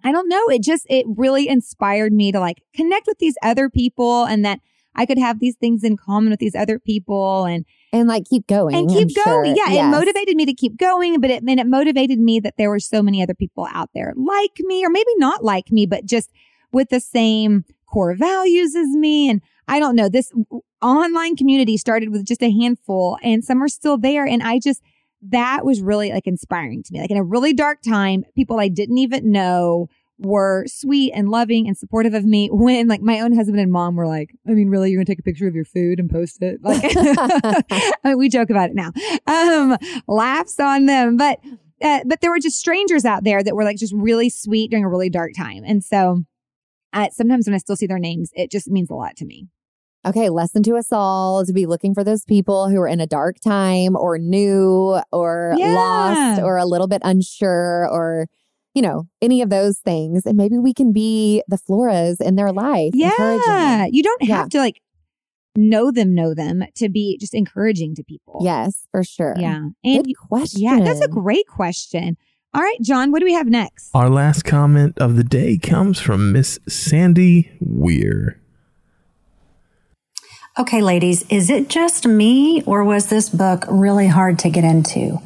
I 0.06 0.12
don't 0.12 0.28
know, 0.28 0.48
it 0.48 0.62
just, 0.62 0.86
it 0.90 1.06
really 1.08 1.48
inspired 1.48 2.12
me 2.12 2.30
to 2.32 2.38
like 2.38 2.62
connect 2.74 3.06
with 3.06 3.18
these 3.18 3.36
other 3.42 3.70
people 3.70 4.24
and 4.24 4.44
that 4.44 4.60
I 4.94 5.06
could 5.06 5.18
have 5.18 5.40
these 5.40 5.56
things 5.56 5.82
in 5.82 5.96
common 5.96 6.30
with 6.30 6.40
these 6.40 6.54
other 6.54 6.78
people 6.78 7.46
and, 7.46 7.64
and 7.90 8.06
like 8.06 8.24
keep 8.28 8.46
going 8.46 8.76
and 8.76 8.88
keep 8.88 9.08
I'm 9.16 9.24
going. 9.24 9.56
sure. 9.56 9.66
Yeah. 9.66 9.88
It 9.88 9.90
motivated 9.90 10.36
me 10.36 10.44
to 10.44 10.52
keep 10.52 10.76
going, 10.76 11.20
but 11.20 11.30
it, 11.30 11.42
and 11.42 11.58
it 11.58 11.66
motivated 11.66 12.18
me 12.18 12.38
that 12.40 12.58
there 12.58 12.68
were 12.68 12.78
so 12.78 13.02
many 13.02 13.22
other 13.22 13.34
people 13.34 13.66
out 13.72 13.90
there 13.94 14.12
like 14.14 14.60
me 14.60 14.84
or 14.84 14.90
maybe 14.90 15.10
not 15.16 15.42
like 15.42 15.72
me, 15.72 15.86
but 15.86 16.04
just 16.04 16.30
with 16.70 16.90
the 16.90 17.00
same 17.00 17.64
core 17.86 18.14
values 18.14 18.74
as 18.74 18.88
me. 18.88 19.30
And 19.30 19.40
I 19.68 19.78
don't 19.78 19.96
know, 19.96 20.10
this 20.10 20.32
online 20.82 21.34
community 21.34 21.78
started 21.78 22.10
with 22.10 22.26
just 22.26 22.42
a 22.42 22.50
handful 22.50 23.16
and 23.22 23.42
some 23.42 23.62
are 23.62 23.68
still 23.68 23.96
there. 23.96 24.26
And 24.26 24.42
I 24.42 24.58
just, 24.58 24.82
that 25.28 25.64
was 25.64 25.80
really 25.80 26.10
like 26.10 26.26
inspiring 26.26 26.82
to 26.82 26.92
me. 26.92 27.00
Like 27.00 27.10
in 27.10 27.16
a 27.16 27.24
really 27.24 27.52
dark 27.52 27.80
time, 27.82 28.24
people 28.34 28.60
I 28.60 28.68
didn't 28.68 28.98
even 28.98 29.30
know 29.30 29.88
were 30.18 30.64
sweet 30.68 31.12
and 31.12 31.28
loving 31.28 31.66
and 31.66 31.76
supportive 31.76 32.14
of 32.14 32.24
me 32.24 32.48
when 32.52 32.86
like 32.86 33.00
my 33.00 33.20
own 33.20 33.34
husband 33.34 33.58
and 33.58 33.72
mom 33.72 33.96
were 33.96 34.06
like, 34.06 34.30
I 34.46 34.52
mean, 34.52 34.68
really, 34.68 34.90
you're 34.90 35.02
to 35.02 35.10
take 35.10 35.18
a 35.18 35.22
picture 35.22 35.48
of 35.48 35.54
your 35.54 35.64
food 35.64 35.98
and 35.98 36.10
post 36.10 36.38
it? 36.40 36.60
Like, 36.62 36.82
I 36.94 37.92
mean, 38.04 38.18
we 38.18 38.28
joke 38.28 38.50
about 38.50 38.70
it 38.70 38.76
now. 38.76 38.92
Um, 39.26 39.76
laughs 40.06 40.60
on 40.60 40.86
them, 40.86 41.16
but, 41.16 41.40
uh, 41.82 42.00
but 42.06 42.20
there 42.20 42.30
were 42.30 42.38
just 42.38 42.58
strangers 42.58 43.04
out 43.04 43.24
there 43.24 43.42
that 43.42 43.56
were 43.56 43.64
like 43.64 43.76
just 43.76 43.94
really 43.94 44.30
sweet 44.30 44.70
during 44.70 44.84
a 44.84 44.88
really 44.88 45.10
dark 45.10 45.32
time. 45.36 45.64
And 45.66 45.82
so, 45.82 46.24
uh, 46.92 47.08
sometimes 47.10 47.46
when 47.46 47.54
I 47.54 47.58
still 47.58 47.76
see 47.76 47.86
their 47.86 47.98
names, 47.98 48.30
it 48.34 48.50
just 48.52 48.68
means 48.68 48.90
a 48.90 48.94
lot 48.94 49.16
to 49.16 49.24
me. 49.24 49.48
Okay, 50.06 50.28
lesson 50.28 50.62
to 50.64 50.76
us 50.76 50.88
all 50.92 51.44
to 51.46 51.52
be 51.52 51.66
looking 51.66 51.94
for 51.94 52.04
those 52.04 52.24
people 52.24 52.68
who 52.68 52.78
are 52.80 52.88
in 52.88 53.00
a 53.00 53.06
dark 53.06 53.40
time 53.40 53.96
or 53.96 54.18
new 54.18 55.00
or 55.12 55.54
Yeah. 55.56 55.72
lost 55.74 56.42
or 56.42 56.56
a 56.58 56.66
little 56.66 56.86
bit 56.88 57.00
unsure 57.04 57.88
or, 57.90 58.26
you 58.74 58.82
know, 58.82 59.04
any 59.22 59.40
of 59.40 59.48
those 59.50 59.78
things. 59.78 60.26
And 60.26 60.36
maybe 60.36 60.58
we 60.58 60.74
can 60.74 60.92
be 60.92 61.42
the 61.48 61.56
floras 61.58 62.20
in 62.20 62.36
their 62.36 62.52
life. 62.52 62.92
Yeah. 62.94 63.86
You 63.90 64.02
don't 64.02 64.22
Yeah. 64.22 64.36
have 64.36 64.48
to 64.50 64.58
like 64.58 64.80
know 65.56 65.90
them, 65.90 66.14
know 66.14 66.34
them 66.34 66.64
to 66.74 66.88
be 66.88 67.16
just 67.18 67.32
encouraging 67.32 67.94
to 67.94 68.02
people. 68.04 68.40
Yes, 68.42 68.86
for 68.90 69.04
sure. 69.04 69.34
Yeah. 69.38 69.68
And 69.84 70.04
Good 70.04 70.14
question. 70.18 70.60
yeah, 70.62 70.80
that's 70.80 71.00
a 71.00 71.08
great 71.08 71.46
question. 71.46 72.16
All 72.52 72.60
right, 72.62 72.80
John, 72.82 73.10
what 73.10 73.20
do 73.20 73.24
we 73.24 73.32
have 73.34 73.46
next? 73.48 73.90
Our 73.94 74.10
last 74.10 74.44
comment 74.44 74.98
of 74.98 75.16
the 75.16 75.24
day 75.24 75.56
comes 75.58 75.98
from 75.98 76.30
Miss 76.32 76.58
Sandy 76.68 77.50
Weir. 77.60 78.40
Okay, 80.56 80.82
ladies, 80.82 81.24
is 81.30 81.50
it 81.50 81.68
just 81.68 82.06
me 82.06 82.62
or 82.62 82.84
was 82.84 83.08
this 83.08 83.28
book 83.28 83.64
really 83.68 84.06
hard 84.06 84.38
to 84.38 84.50
get 84.50 84.62
into? 84.62 85.20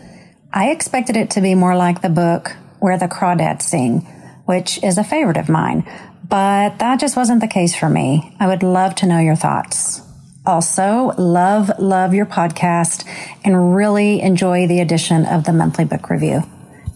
I 0.55 0.71
expected 0.71 1.19
it 1.19 1.29
to 1.33 1.43
be 1.43 1.55
more 1.55 1.77
like 1.77 2.01
the 2.01 2.09
book 2.09 2.57
Where 2.79 2.97
the 2.97 3.09
Crawdads 3.09 3.61
Sing, 3.61 4.01
which 4.47 4.83
is 4.83 4.97
a 4.97 5.05
favorite 5.05 5.37
of 5.37 5.51
mine, 5.51 5.87
but 6.27 6.79
that 6.79 6.99
just 6.99 7.15
wasn't 7.15 7.43
the 7.43 7.47
case 7.47 7.77
for 7.77 7.91
me. 7.91 8.35
I 8.41 8.47
would 8.47 8.63
love 8.63 8.95
to 8.97 9.07
know 9.07 9.19
your 9.19 9.37
thoughts. 9.37 10.01
Also, 10.47 11.13
love, 11.19 11.71
love 11.79 12.15
your 12.15 12.25
podcast 12.25 13.07
and 13.45 13.75
really 13.77 14.23
enjoy 14.23 14.67
the 14.67 14.81
addition 14.81 15.27
of 15.27 15.45
the 15.45 15.53
monthly 15.53 15.85
book 15.85 16.09
review. 16.09 16.43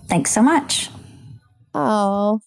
Thanks 0.08 0.30
so 0.30 0.40
much. 0.40 0.88
Oh, 1.74 2.40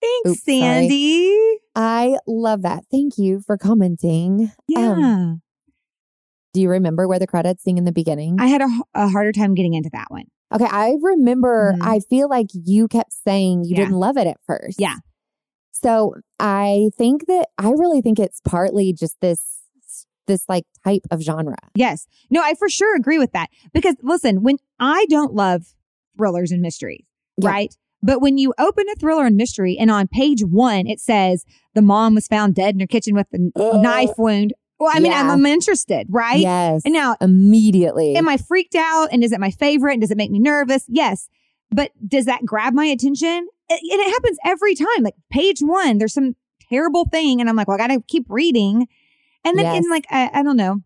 Thanks, 0.00 0.30
Oops, 0.30 0.44
sorry. 0.44 1.58
I 1.76 2.16
love 2.26 2.62
that. 2.62 2.84
Thank 2.90 3.18
you 3.18 3.42
for 3.46 3.56
commenting. 3.58 4.50
Yeah. 4.66 4.92
Um, 4.92 5.42
do 6.54 6.60
you 6.62 6.70
remember 6.70 7.06
where 7.06 7.18
the 7.18 7.26
crawdads 7.26 7.60
sing 7.60 7.76
in 7.76 7.84
the 7.84 7.92
beginning? 7.92 8.38
I 8.40 8.46
had 8.46 8.62
a, 8.62 8.68
a 8.94 9.08
harder 9.08 9.30
time 9.32 9.54
getting 9.54 9.74
into 9.74 9.90
that 9.92 10.06
one. 10.08 10.24
Okay, 10.54 10.64
I 10.64 10.94
remember. 11.02 11.74
Mhm. 11.76 11.82
I 11.86 12.00
feel 12.00 12.28
like 12.30 12.46
you 12.54 12.88
kept 12.88 13.12
saying 13.12 13.64
you 13.64 13.70
Yeah. 13.76 13.84
didn't 13.84 13.96
love 14.00 14.16
it 14.16 14.26
at 14.26 14.38
first. 14.46 14.80
Yeah. 14.80 14.94
So 15.72 16.14
I 16.40 16.88
think 16.96 17.26
that 17.26 17.48
I 17.58 17.70
really 17.70 18.00
think 18.00 18.18
it's 18.18 18.40
partly 18.44 18.92
just 18.94 19.16
this 19.20 19.62
this 20.26 20.44
like 20.48 20.64
type 20.82 21.02
of 21.10 21.20
genre. 21.20 21.56
Yes. 21.76 22.06
No, 22.30 22.40
I 22.42 22.54
for 22.54 22.68
sure 22.68 22.96
agree 22.96 23.18
with 23.18 23.32
that. 23.32 23.48
Because 23.74 23.94
listen, 24.02 24.42
when 24.42 24.56
I 24.80 25.04
don't 25.10 25.34
love 25.34 25.74
thrillers 26.16 26.50
and 26.50 26.62
mysteries, 26.62 27.04
Yeah. 27.40 27.50
right? 27.50 27.76
But 28.02 28.20
when 28.20 28.38
you 28.38 28.52
open 28.58 28.84
a 28.92 28.94
thriller 28.96 29.24
and 29.26 29.36
mystery 29.36 29.76
and 29.78 29.90
on 29.90 30.06
page 30.08 30.42
one 30.44 30.86
it 30.86 31.00
says 31.00 31.44
the 31.74 31.82
mom 31.82 32.14
was 32.14 32.26
found 32.28 32.54
dead 32.54 32.74
in 32.74 32.80
her 32.80 32.86
kitchen 32.86 33.14
with 33.14 33.26
a 33.34 33.50
Ugh. 33.56 33.82
knife 33.82 34.10
wound, 34.18 34.52
Well, 34.78 34.90
I 34.94 35.00
mean, 35.00 35.12
Yeah. 35.12 35.20
I'm, 35.22 35.30
I'm 35.30 35.46
interested, 35.46 36.06
right? 36.10 36.38
Yes. 36.38 36.82
And 36.84 36.92
now, 36.94 37.16
immediately. 37.20 38.14
am 38.16 38.28
I 38.28 38.36
freaked 38.36 38.74
out? 38.74 39.08
And 39.12 39.24
is 39.24 39.32
it 39.32 39.40
my 39.40 39.50
favorite? 39.50 39.92
And 39.92 40.00
does 40.02 40.10
it 40.10 40.16
make 40.16 40.30
me 40.30 40.38
nervous? 40.38 40.84
Yes. 40.88 41.28
But 41.70 41.90
does 42.06 42.26
that 42.26 42.44
grab 42.44 42.74
my 42.74 42.84
attention? 42.86 43.28
And 43.28 43.80
and 43.80 44.00
it 44.00 44.10
happens 44.12 44.38
every 44.44 44.74
time. 44.74 45.02
Like 45.02 45.14
page 45.30 45.60
one, 45.60 45.98
there's 45.98 46.14
some 46.14 46.36
terrible 46.70 47.06
thing. 47.10 47.40
And 47.40 47.48
I'm 47.50 47.56
like, 47.56 47.66
well, 47.68 47.76
I 47.76 47.78
got 47.78 47.94
to 47.94 48.00
keep 48.06 48.26
reading. 48.28 48.86
And 49.44 49.58
then 49.58 49.64
Yes. 49.64 49.84
in 49.84 49.90
like, 49.90 50.06
I, 50.10 50.30
I 50.32 50.42
don't 50.42 50.56
know, 50.56 50.80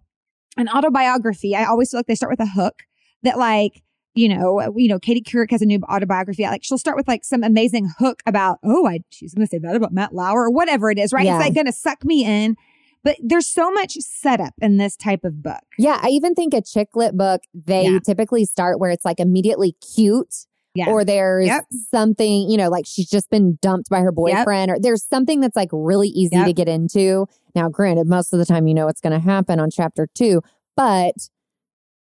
an 0.57 0.69
autobiography, 0.69 1.55
I 1.55 1.65
always 1.65 1.91
feel 1.91 1.99
like 1.99 2.07
they 2.07 2.15
start 2.15 2.31
with 2.33 2.41
a 2.41 2.51
hook 2.51 2.83
that 3.23 3.39
like, 3.39 3.83
you 4.15 4.29
know, 4.29 4.61
you 4.77 4.89
know, 4.89 4.99
Katie 4.99 5.23
Couric 5.23 5.51
has 5.53 5.63
a 5.63 5.67
new 5.67 5.81
autobiography. 5.89 6.43
Like 6.45 6.65
she'll 6.65 6.79
start 6.79 6.97
with 6.97 7.07
like 7.09 7.25
some 7.25 7.43
amazing 7.45 7.91
hook 7.99 8.23
about, 8.27 8.59
oh, 8.65 8.87
I, 8.87 9.01
she's 9.11 9.35
going 9.35 9.47
to 9.47 9.51
say 9.51 9.59
that 9.59 9.77
about 9.77 9.93
Matt 9.93 10.13
Lauer 10.15 10.45
or 10.47 10.51
whatever 10.51 10.91
it 10.91 10.99
is, 10.99 11.13
right? 11.13 11.25
Yeah. 11.25 11.37
It's 11.37 11.45
like 11.47 11.55
going 11.55 11.67
to 11.67 11.73
suck 11.73 12.05
me 12.05 12.25
in. 12.25 12.57
But 13.03 13.17
there's 13.23 13.47
so 13.47 13.71
much 13.71 13.93
setup 13.95 14.53
in 14.61 14.77
this 14.77 14.95
type 14.95 15.25
of 15.25 15.43
book. 15.43 15.63
yeah, 15.79 15.99
I 16.03 16.09
even 16.09 16.35
think 16.35 16.53
a 16.53 16.61
chick 16.61 16.89
lit 16.95 17.17
book, 17.17 17.43
they 17.55 17.85
Yeah. 17.85 17.99
typically 18.05 18.45
start 18.45 18.79
where 18.79 18.91
it's 18.91 19.05
like 19.07 19.21
immediately 19.21 19.75
cute. 19.95 20.35
Yeah. 20.75 20.89
Or 20.91 21.05
there's 21.05 21.47
Yep. 21.47 21.65
something, 21.91 22.49
you 22.51 22.57
know, 22.57 22.69
like 22.69 22.85
she's 22.87 23.09
just 23.09 23.29
been 23.31 23.59
dumped 23.63 23.89
by 23.89 24.01
her 24.01 24.13
boyfriend, 24.13 24.71
or 24.71 24.79
there's 24.79 25.03
something 25.05 25.41
that's 25.41 25.57
like 25.57 25.71
really 25.73 26.09
easy 26.09 26.37
Yep. 26.37 26.47
to 26.47 26.53
get 26.53 26.69
into. 26.69 27.27
Now, 27.57 27.69
granted, 27.69 28.07
most 28.07 28.33
of 28.33 28.39
the 28.39 28.45
time 28.45 28.67
you 28.69 28.75
know 28.75 28.87
what's 28.87 29.01
going 29.01 29.13
to 29.15 29.19
happen 29.19 29.59
on 29.59 29.71
chapter 29.71 30.07
two, 30.15 30.43
but 30.77 31.15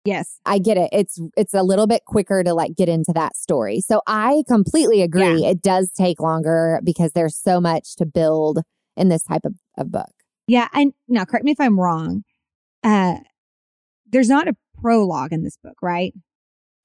yes. 0.05 0.39
I 0.45 0.59
get 0.59 0.77
it. 0.77 0.89
It's 0.91 1.19
it's 1.35 1.53
a 1.53 1.63
little 1.63 1.87
bit 1.87 2.05
quicker 2.05 2.43
to 2.43 2.53
like 2.53 2.75
get 2.75 2.87
into 2.87 3.11
that 3.13 3.35
story. 3.35 3.81
So 3.81 4.01
I 4.07 4.43
completely 4.47 5.01
agree. 5.01 5.45
It 5.45 5.61
does 5.61 5.91
take 5.91 6.19
longer 6.19 6.79
because 6.83 7.11
there's 7.13 7.35
so 7.35 7.59
much 7.59 7.95
to 7.97 8.05
build 8.05 8.59
in 8.95 9.09
this 9.09 9.23
type 9.23 9.43
of, 9.43 9.55
of 9.77 9.91
book. 9.91 10.11
Yeah. 10.47 10.67
And 10.73 10.93
now 11.07 11.25
correct 11.25 11.45
me 11.45 11.51
if 11.51 11.59
I'm 11.59 11.79
wrong. 11.79 12.23
Uh, 12.83 13.15
there's 14.11 14.29
not 14.29 14.47
a 14.47 14.55
prologue 14.79 15.33
in 15.33 15.43
this 15.43 15.57
book, 15.57 15.77
right? 15.81 16.13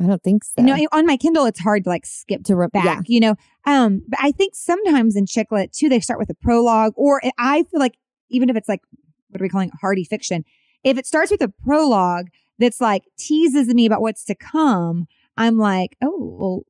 I 0.01 0.07
don't 0.07 0.23
think 0.23 0.45
so. 0.45 0.53
You 0.57 0.63
know, 0.63 0.89
on 0.93 1.05
my 1.07 1.19
Kindle, 1.19 1.45
it's 1.45 1.61
hard 1.61 1.85
to 1.85 1.91
like 1.91 2.07
skip 2.07 2.43
to 2.45 2.57
re- 2.57 2.69
back, 2.73 2.85
yeah. 2.85 3.01
you 3.07 3.21
know. 3.21 3.35
Um, 3.67 4.03
but 4.09 4.19
I 4.23 4.33
think 4.33 4.55
sometimes 4.55 5.15
in 5.15 5.27
chick 5.27 5.53
lit 5.53 5.73
too, 5.75 5.91
they 5.91 6.01
start 6.01 6.19
with 6.19 6.31
a 6.31 6.35
prologue, 6.35 6.95
or 6.97 7.21
I 7.39 7.65
feel 7.65 7.81
like 7.81 7.99
even 8.31 8.49
if 8.49 8.57
it's 8.57 8.69
like 8.69 8.81
what 9.29 9.41
are 9.41 9.45
we 9.45 9.49
calling 9.49 9.69
it, 9.69 9.75
hardy 9.81 10.05
fiction, 10.05 10.45
if 10.85 10.97
it 10.97 11.07
starts 11.07 11.31
with 11.31 11.43
a 11.43 11.53
prologue 11.65 12.29
that's 12.61 12.81
like 12.81 13.03
teases 13.19 13.67
me 13.75 13.87
about 13.87 14.01
what's 14.03 14.25
to 14.27 14.35
come, 14.37 15.07
I'm 15.37 15.59
like, 15.59 15.97
oh, 16.03 16.37
well, 16.39 16.63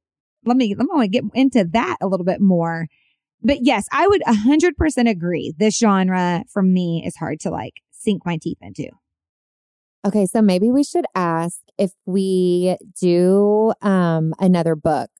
let 0.46 0.56
me 0.56 0.74
let 0.74 0.86
me 0.86 1.08
get 1.08 1.24
into 1.34 1.64
that 1.72 1.98
a 2.00 2.06
little 2.06 2.24
bit 2.24 2.40
more. 2.40 2.86
But 3.42 3.58
yes, 3.62 3.86
I 3.92 4.06
would 4.08 4.22
hundred 4.26 4.76
percent 4.76 5.08
agree. 5.08 5.52
This 5.58 5.78
genre 5.78 6.44
for 6.50 6.62
me 6.62 7.02
is 7.06 7.16
hard 7.16 7.40
to 7.40 7.50
like 7.50 7.74
sink 7.90 8.24
my 8.24 8.38
teeth 8.40 8.58
into. 8.62 8.88
Okay, 10.06 10.24
so 10.24 10.40
maybe 10.40 10.70
we 10.70 10.82
should 10.82 11.04
ask 11.14 11.58
if 11.76 11.92
we 12.06 12.76
do 13.00 13.72
um 13.82 14.32
another 14.38 14.74
book. 14.76 15.10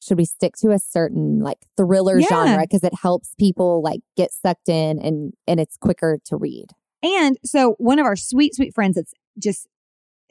Should 0.00 0.16
we 0.16 0.24
stick 0.24 0.54
to 0.60 0.70
a 0.70 0.78
certain 0.78 1.40
like 1.40 1.58
thriller 1.76 2.18
Yeah. 2.20 2.28
genre 2.28 2.62
because 2.62 2.84
it 2.84 2.94
helps 2.94 3.34
people 3.38 3.82
like 3.82 4.00
get 4.16 4.32
sucked 4.32 4.68
in 4.68 4.98
and 5.00 5.34
and 5.46 5.60
it's 5.60 5.76
quicker 5.76 6.18
to 6.26 6.36
read? 6.36 6.66
And 7.02 7.36
so 7.44 7.74
one 7.78 7.98
of 7.98 8.06
our 8.06 8.16
sweet, 8.16 8.54
sweet 8.56 8.74
friends 8.74 8.96
that's 8.96 9.12
just, 9.38 9.68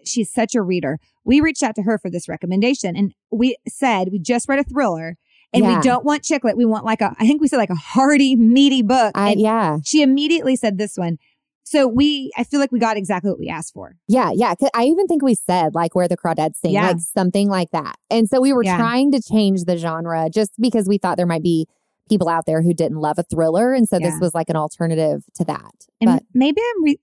she's 0.05 0.31
such 0.31 0.55
a 0.55 0.61
reader. 0.61 0.99
We 1.25 1.41
reached 1.41 1.63
out 1.63 1.75
to 1.75 1.81
her 1.83 1.97
for 1.97 2.09
this 2.09 2.27
recommendation 2.29 2.95
and 2.95 3.13
we 3.31 3.57
said, 3.67 4.09
we 4.11 4.19
just 4.19 4.47
read 4.47 4.59
a 4.59 4.63
thriller 4.63 5.17
and 5.53 5.63
Yeah. 5.63 5.77
we 5.77 5.81
don't 5.81 6.05
want 6.05 6.23
chick 6.23 6.43
lit. 6.43 6.57
We 6.57 6.65
want 6.65 6.85
like 6.85 7.01
a, 7.01 7.15
I 7.19 7.27
think 7.27 7.41
we 7.41 7.47
said 7.47 7.57
like 7.57 7.69
a 7.69 7.75
hearty, 7.75 8.35
meaty 8.35 8.81
book. 8.81 9.11
I 9.15 9.33
yeah. 9.37 9.77
she 9.83 10.01
immediately 10.01 10.55
said 10.55 10.77
this 10.77 10.97
one. 10.97 11.17
So 11.63 11.85
we, 11.85 12.31
I 12.37 12.45
feel 12.45 12.61
like 12.61 12.71
we 12.71 12.79
got 12.79 12.95
exactly 12.95 13.29
what 13.29 13.39
we 13.39 13.49
asked 13.49 13.73
for. 13.73 13.97
Yeah, 14.07 14.31
yeah. 14.33 14.53
I 14.73 14.85
even 14.85 15.05
think 15.07 15.21
we 15.21 15.35
said 15.35 15.75
like 15.75 15.95
where 15.95 16.07
the 16.07 16.15
crawdads 16.15 16.55
sing, 16.55 16.71
Yeah. 16.71 16.87
like 16.87 16.99
something 16.99 17.49
like 17.49 17.71
that. 17.71 17.95
And 18.09 18.29
so 18.29 18.39
we 18.39 18.53
were 18.53 18.63
Yeah. 18.63 18.77
trying 18.77 19.11
to 19.11 19.21
change 19.21 19.65
the 19.65 19.75
genre 19.75 20.29
just 20.33 20.51
because 20.61 20.87
we 20.87 20.97
thought 20.97 21.17
there 21.17 21.25
might 21.25 21.43
be 21.43 21.67
people 22.07 22.29
out 22.29 22.45
there 22.45 22.61
who 22.61 22.73
didn't 22.73 22.99
love 22.99 23.19
a 23.19 23.23
thriller, 23.23 23.73
and 23.73 23.85
so 23.85 23.99
this 23.99 24.17
was 24.21 24.33
like 24.33 24.47
an 24.49 24.55
alternative 24.55 25.25
to 25.35 25.43
that. 25.43 25.73
And 25.99 26.09
but 26.09 26.23
maybe 26.33 26.61
I'm 26.61 26.83
re- 26.85 26.99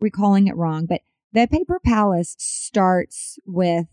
recalling 0.00 0.46
it 0.46 0.56
wrong, 0.56 0.86
but 0.86 1.02
the 1.32 1.46
paper 1.46 1.80
palace 1.84 2.34
starts 2.38 3.38
with, 3.46 3.86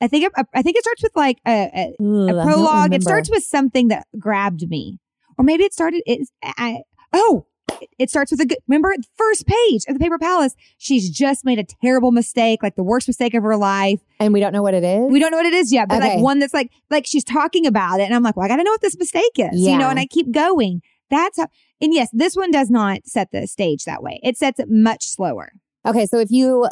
I 0.00 0.08
think, 0.08 0.24
it- 0.24 0.46
I 0.54 0.62
think 0.62 0.76
it 0.76 0.82
starts 0.82 1.02
with 1.02 1.14
like 1.16 1.38
a, 1.46 1.50
a 1.52 1.94
I 2.00 2.30
a 2.30 2.42
prologue. 2.44 2.92
It 2.94 3.02
starts 3.02 3.30
with 3.30 3.44
something 3.44 3.88
that 3.88 4.06
grabbed 4.18 4.68
me, 4.68 4.98
or 5.38 5.44
maybe 5.44 5.64
it 5.64 5.72
started. 5.72 6.02
It's 6.06 6.30
I, 6.42 6.80
oh, 7.12 7.46
it- 7.80 7.88
it 7.98 8.10
starts 8.10 8.30
with 8.30 8.40
a 8.40 8.46
good. 8.46 8.58
Remember 8.68 8.92
the 8.96 9.04
first 9.16 9.46
page 9.46 9.84
of 9.88 9.94
the 9.94 10.00
Paper 10.00 10.18
Palace. 10.18 10.54
She's 10.78 11.08
just 11.10 11.44
made 11.44 11.58
a 11.58 11.64
terrible 11.64 12.10
mistake, 12.12 12.62
like 12.62 12.76
the 12.76 12.82
worst 12.82 13.08
mistake 13.08 13.34
of 13.34 13.42
her 13.42 13.56
life. 13.56 14.00
and 14.20 14.32
we 14.32 14.40
don't 14.40 14.52
know 14.52 14.62
what 14.62 14.74
it 14.74 14.84
is. 14.84 15.10
We 15.10 15.18
don't 15.20 15.30
know 15.30 15.38
what 15.38 15.46
it 15.46 15.54
is 15.54 15.72
yet, 15.72 15.88
but 15.88 15.98
Okay. 16.02 16.16
like 16.16 16.22
one 16.24 16.38
that's 16.40 16.54
like 16.54 16.70
like 16.90 17.06
she's 17.06 17.24
talking 17.24 17.66
about 17.66 18.00
it, 18.00 18.04
and 18.04 18.14
I'm 18.14 18.22
like, 18.22 18.36
well, 18.36 18.44
I 18.44 18.48
got 18.48 18.56
to 18.56 18.64
know 18.64 18.70
what 18.72 18.80
this 18.82 18.98
mistake 18.98 19.32
is, 19.38 19.60
you 19.60 19.78
know. 19.78 19.88
And 19.88 19.98
I 19.98 20.06
keep 20.06 20.30
going. 20.32 20.82
That's 21.10 21.38
how. 21.38 21.48
And 21.80 21.92
yes, 21.94 22.08
this 22.12 22.34
one 22.36 22.50
does 22.50 22.70
not 22.70 23.00
set 23.06 23.30
the 23.32 23.46
stage 23.46 23.84
that 23.84 24.02
way. 24.02 24.20
It 24.22 24.36
sets 24.38 24.58
it 24.60 24.68
much 24.70 25.06
slower. 25.06 25.52
Okay, 25.86 26.06
so 26.06 26.18
if 26.18 26.30
you, 26.30 26.66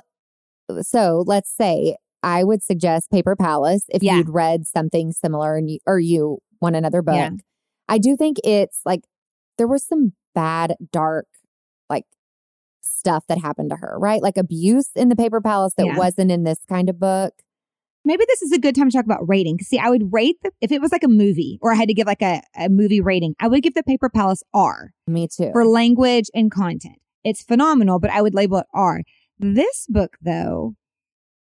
so 0.81 1.23
let's 1.27 1.51
say 1.55 1.97
I 2.23 2.45
would 2.45 2.63
suggest 2.63 3.11
Paper 3.11 3.37
Palace 3.37 3.85
if 3.89 4.03
Yeah. 4.03 4.17
you'd 4.17 4.29
read 4.31 4.67
something 4.67 5.13
similar 5.13 5.57
and 5.57 5.71
you, 5.71 5.79
or 5.87 5.99
you 5.99 6.39
want 6.61 6.77
another 6.77 7.03
book. 7.03 7.15
Yeah. 7.17 7.31
I 7.89 7.99
do 7.99 8.17
think 8.17 8.39
it's 8.45 8.81
like 8.87 9.01
there 9.59 9.67
was 9.69 9.85
some 9.85 10.13
bad, 10.35 10.77
dark, 10.93 11.27
like 11.91 12.05
stuff 12.81 13.25
that 13.29 13.39
happened 13.39 13.71
to 13.71 13.77
her, 13.77 13.99
right? 13.99 14.23
Like 14.23 14.37
abuse 14.37 14.91
in 14.95 15.09
the 15.09 15.17
Paper 15.17 15.41
Palace 15.41 15.75
that 15.77 15.87
Yeah. 15.87 15.97
wasn't 15.97 16.31
in 16.31 16.45
this 16.45 16.59
kind 16.69 16.89
of 16.89 16.99
book. 16.99 17.35
Maybe 18.05 18.25
this 18.27 18.43
is 18.43 18.51
a 18.53 18.59
good 18.59 18.75
time 18.75 18.89
to 18.91 18.97
talk 18.97 19.05
about 19.05 19.29
rating. 19.29 19.59
See, 19.61 19.79
I 19.79 19.89
would 19.91 20.13
rate 20.13 20.37
the, 20.43 20.51
if 20.61 20.73
it 20.73 20.81
was 20.81 20.91
like 20.91 21.05
a 21.05 21.09
movie 21.09 21.59
or 21.61 21.73
I 21.73 21.77
had 21.77 21.87
to 21.89 21.95
give 21.95 22.07
like 22.07 22.23
a, 22.23 22.43
a 22.57 22.69
movie 22.69 23.01
rating, 23.01 23.35
I 23.39 23.47
would 23.49 23.63
give 23.63 23.75
the 23.75 23.83
Paper 23.85 24.09
Palace 24.09 24.43
R. 24.55 24.93
Me 25.07 25.29
too. 25.29 25.51
for 25.53 25.65
language 25.67 26.27
and 26.35 26.51
content. 26.51 26.97
It's 27.25 27.43
phenomenal, 27.43 27.99
but 27.99 28.11
I 28.11 28.21
would 28.23 28.35
label 28.35 28.59
it 28.59 28.67
R. 28.75 29.03
This 29.39 29.87
book, 29.89 30.17
though, 30.23 30.75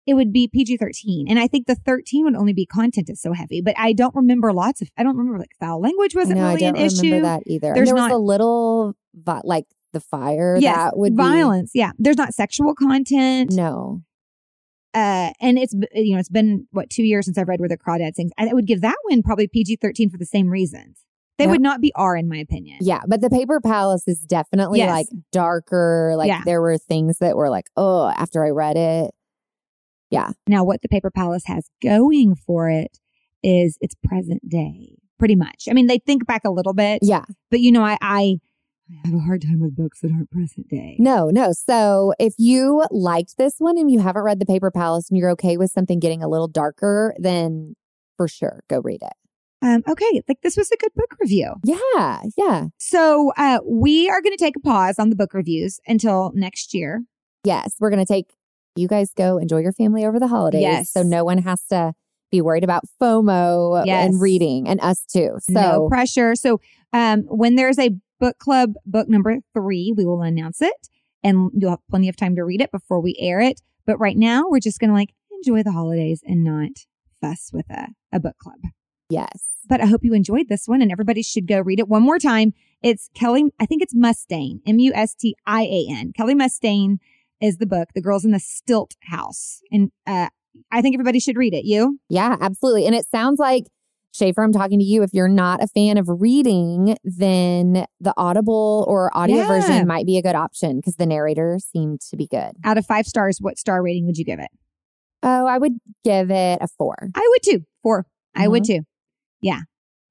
it 0.06 0.14
would 0.14 0.32
be 0.32 0.48
PG 0.48 0.76
13. 0.78 1.26
And 1.28 1.38
I 1.38 1.46
think 1.46 1.66
the 1.66 1.74
13 1.74 2.24
would 2.24 2.34
only 2.34 2.52
be 2.52 2.66
content 2.66 3.08
is 3.10 3.20
so 3.20 3.32
heavy, 3.32 3.60
but 3.60 3.74
I 3.78 3.92
don't 3.92 4.14
remember 4.14 4.52
lots 4.52 4.80
of, 4.82 4.88
I 4.96 5.02
don't 5.02 5.16
remember 5.16 5.38
like 5.38 5.54
foul 5.60 5.80
language 5.80 6.14
wasn't 6.14 6.38
no, 6.38 6.48
really 6.48 6.64
I 6.64 6.68
an 6.68 6.74
don't 6.74 6.82
remember 6.82 7.16
issue. 7.16 7.22
that 7.22 7.42
either. 7.46 7.68
And 7.68 7.76
There's 7.76 7.88
there 7.88 7.96
not- 7.96 8.10
was 8.10 8.16
a 8.18 8.22
little, 8.22 8.94
vi- 9.14 9.42
like 9.44 9.66
the 9.92 10.00
fire 10.00 10.56
Yes, 10.60 10.76
that 10.76 10.96
would 10.96 11.12
be- 11.16 11.22
Violence. 11.22 11.72
Yeah. 11.74 11.92
There's 11.98 12.16
not 12.16 12.34
sexual 12.34 12.74
content. 12.74 13.52
No. 13.52 14.02
Uh, 14.94 15.30
and 15.40 15.56
it's, 15.58 15.72
you 15.94 16.14
know, 16.14 16.18
it's 16.18 16.28
been 16.28 16.66
what, 16.72 16.90
two 16.90 17.04
years 17.04 17.24
since 17.26 17.38
I've 17.38 17.46
read 17.48 17.60
Where 17.60 17.68
the 17.68 17.78
Crawdad 17.78 18.14
Sings. 18.16 18.32
I 18.38 18.52
would 18.52 18.66
give 18.66 18.80
that 18.80 18.96
one 19.08 19.22
probably 19.22 19.46
PG 19.46 19.76
13 19.76 20.10
for 20.10 20.18
the 20.18 20.26
same 20.26 20.48
reasons. 20.48 21.04
They 21.40 21.46
Yeah. 21.46 21.50
would 21.52 21.60
not 21.62 21.80
be 21.80 21.90
R 21.96 22.16
in 22.16 22.28
my 22.28 22.36
opinion. 22.36 22.76
Yeah, 22.80 23.00
but 23.08 23.20
the 23.22 23.30
Paper 23.30 23.60
Palace 23.60 24.06
is 24.06 24.20
definitely 24.20 24.78
Yes. 24.80 24.90
like 24.90 25.06
darker. 25.32 26.14
Like 26.16 26.28
Yeah. 26.28 26.42
there 26.44 26.60
were 26.60 26.76
things 26.78 27.18
that 27.18 27.36
were 27.36 27.48
like, 27.50 27.66
oh, 27.76 28.08
after 28.16 28.44
I 28.44 28.50
read 28.50 28.76
it. 28.76 29.12
Yeah. 30.10 30.30
Now, 30.46 30.64
what 30.64 30.82
the 30.82 30.88
Paper 30.88 31.10
Palace 31.10 31.44
has 31.46 31.68
going 31.82 32.34
for 32.34 32.68
it 32.68 32.98
is 33.42 33.78
it's 33.80 33.94
present 34.04 34.48
day, 34.48 34.96
pretty 35.18 35.34
much. 35.36 35.66
I 35.70 35.72
mean, 35.72 35.86
they 35.86 35.98
think 35.98 36.26
back 36.26 36.42
a 36.44 36.50
little 36.50 36.74
bit, 36.74 36.98
Yeah. 37.02 37.24
but 37.50 37.60
you 37.60 37.72
know, 37.72 37.82
I, 37.82 37.96
I 38.02 38.40
I 38.92 39.06
have 39.08 39.14
a 39.14 39.20
hard 39.20 39.40
time 39.42 39.60
with 39.60 39.76
books 39.76 40.00
that 40.00 40.10
aren't 40.10 40.32
present 40.32 40.66
day. 40.68 40.96
No, 40.98 41.30
no. 41.30 41.52
So 41.52 42.12
if 42.18 42.34
you 42.38 42.84
liked 42.90 43.36
this 43.38 43.54
one 43.58 43.78
and 43.78 43.88
you 43.88 44.00
haven't 44.00 44.24
read 44.24 44.40
the 44.40 44.46
Paper 44.46 44.72
Palace 44.72 45.08
and 45.08 45.16
you're 45.16 45.30
okay 45.30 45.56
with 45.56 45.70
something 45.70 46.00
getting 46.00 46.24
a 46.24 46.28
little 46.28 46.48
darker, 46.48 47.14
then 47.16 47.76
for 48.16 48.26
sure 48.26 48.64
go 48.68 48.80
read 48.80 49.00
it. 49.02 49.12
Um, 49.62 49.82
okay, 49.88 50.22
like 50.28 50.40
this 50.42 50.56
was 50.56 50.70
a 50.70 50.76
good 50.76 50.92
book 50.94 51.16
review. 51.20 51.54
Yeah, 51.64 52.22
yeah. 52.36 52.66
So 52.78 53.32
uh, 53.36 53.58
we 53.66 54.08
are 54.08 54.22
going 54.22 54.36
to 54.36 54.42
take 54.42 54.56
a 54.56 54.60
pause 54.60 54.98
on 54.98 55.10
the 55.10 55.16
book 55.16 55.34
reviews 55.34 55.80
until 55.86 56.32
next 56.34 56.72
year. 56.72 57.04
Yes, 57.44 57.74
we're 57.78 57.90
going 57.90 58.04
to 58.04 58.10
take 58.10 58.34
you 58.76 58.88
guys 58.88 59.12
go 59.14 59.36
enjoy 59.38 59.58
your 59.58 59.72
family 59.72 60.04
over 60.04 60.18
the 60.18 60.28
holidays. 60.28 60.62
Yes. 60.62 60.90
So 60.92 61.02
no 61.02 61.24
one 61.24 61.38
has 61.38 61.62
to 61.70 61.92
be 62.30 62.40
worried 62.40 62.64
about 62.64 62.84
FOMO 63.00 63.84
Yes. 63.84 64.06
and 64.06 64.20
reading 64.20 64.68
and 64.68 64.80
us 64.80 65.04
too. 65.04 65.36
So 65.40 65.52
no 65.52 65.88
pressure. 65.88 66.34
So 66.34 66.60
um, 66.92 67.22
when 67.24 67.56
there's 67.56 67.78
a 67.78 67.90
book 68.18 68.38
club 68.38 68.74
book 68.86 69.08
number 69.08 69.38
three, 69.54 69.92
we 69.96 70.04
will 70.06 70.22
announce 70.22 70.62
it, 70.62 70.88
and 71.22 71.50
you'll 71.54 71.70
have 71.70 71.86
plenty 71.90 72.08
of 72.08 72.16
time 72.16 72.36
to 72.36 72.44
read 72.44 72.60
it 72.60 72.70
before 72.70 73.00
we 73.00 73.16
air 73.18 73.40
it. 73.40 73.60
But 73.86 73.98
right 73.98 74.16
now, 74.16 74.44
we're 74.48 74.60
just 74.60 74.78
going 74.78 74.90
to 74.90 74.94
like 74.94 75.12
enjoy 75.32 75.62
the 75.62 75.72
holidays 75.72 76.22
and 76.24 76.44
not 76.44 76.70
fuss 77.20 77.50
with 77.52 77.68
a, 77.70 77.88
a 78.12 78.20
book 78.20 78.36
club. 78.38 78.58
Yes. 79.10 79.46
but 79.68 79.80
I 79.80 79.86
hope 79.86 80.00
you 80.02 80.14
enjoyed 80.14 80.48
this 80.48 80.66
one 80.66 80.82
and 80.82 80.90
everybody 80.90 81.22
should 81.22 81.46
go 81.46 81.60
read 81.60 81.78
it 81.78 81.88
one 81.88 82.02
more 82.02 82.18
time. 82.18 82.52
It's 82.82 83.08
Kelly, 83.14 83.44
I 83.60 83.66
think 83.66 83.82
it's 83.82 83.94
Mustian, 83.94 84.60
M 84.66 84.78
U 84.78 84.92
S 84.94 85.14
T 85.14 85.36
I 85.46 85.62
A 85.62 85.86
N. 85.90 86.12
Kelly 86.16 86.34
Mustian 86.34 86.96
is 87.40 87.58
the 87.58 87.66
book, 87.66 87.88
The 87.94 88.00
Girls 88.02 88.24
in 88.24 88.30
the 88.32 88.38
Stilt 88.40 88.94
House. 89.04 89.60
And 89.70 89.90
uh, 90.06 90.28
I 90.72 90.82
think 90.82 90.94
everybody 90.94 91.20
should 91.20 91.36
read 91.36 91.54
it. 91.54 91.64
You? 91.64 91.98
Yeah, 92.08 92.36
absolutely. 92.40 92.86
And 92.86 92.94
it 92.94 93.06
sounds 93.06 93.38
like 93.38 93.64
Schaefer, 94.12 94.42
I'm 94.42 94.52
talking 94.52 94.80
to 94.80 94.84
you. 94.84 95.02
If 95.04 95.10
you're 95.14 95.28
not 95.28 95.62
a 95.62 95.68
fan 95.68 95.96
of 95.96 96.08
reading, 96.08 96.96
then 97.04 97.86
the 98.00 98.12
Audible 98.16 98.84
or 98.88 99.16
audio 99.16 99.36
Yeah. 99.36 99.46
version 99.46 99.86
might 99.86 100.04
be 100.04 100.18
a 100.18 100.22
good 100.22 100.34
option 100.34 100.78
because 100.78 100.96
the 100.96 101.06
narrator 101.06 101.58
seemed 101.60 102.00
to 102.10 102.16
be 102.16 102.26
good. 102.26 102.52
Out 102.64 102.76
of 102.76 102.84
five 102.86 103.06
stars, 103.06 103.38
what 103.40 103.56
star 103.56 103.82
rating 103.82 104.06
would 104.06 104.16
you 104.18 104.24
give 104.24 104.40
it? 104.40 104.48
Oh, 105.22 105.46
I 105.46 105.58
would 105.58 105.74
give 106.02 106.30
it 106.30 106.58
a 106.60 106.66
four. 106.66 106.96
I 107.14 107.24
would 107.30 107.42
too. 107.44 107.64
4 107.84 108.04
I 108.34 108.48
would 108.48 108.64
too. 108.64 108.80
Yeah. 109.40 109.60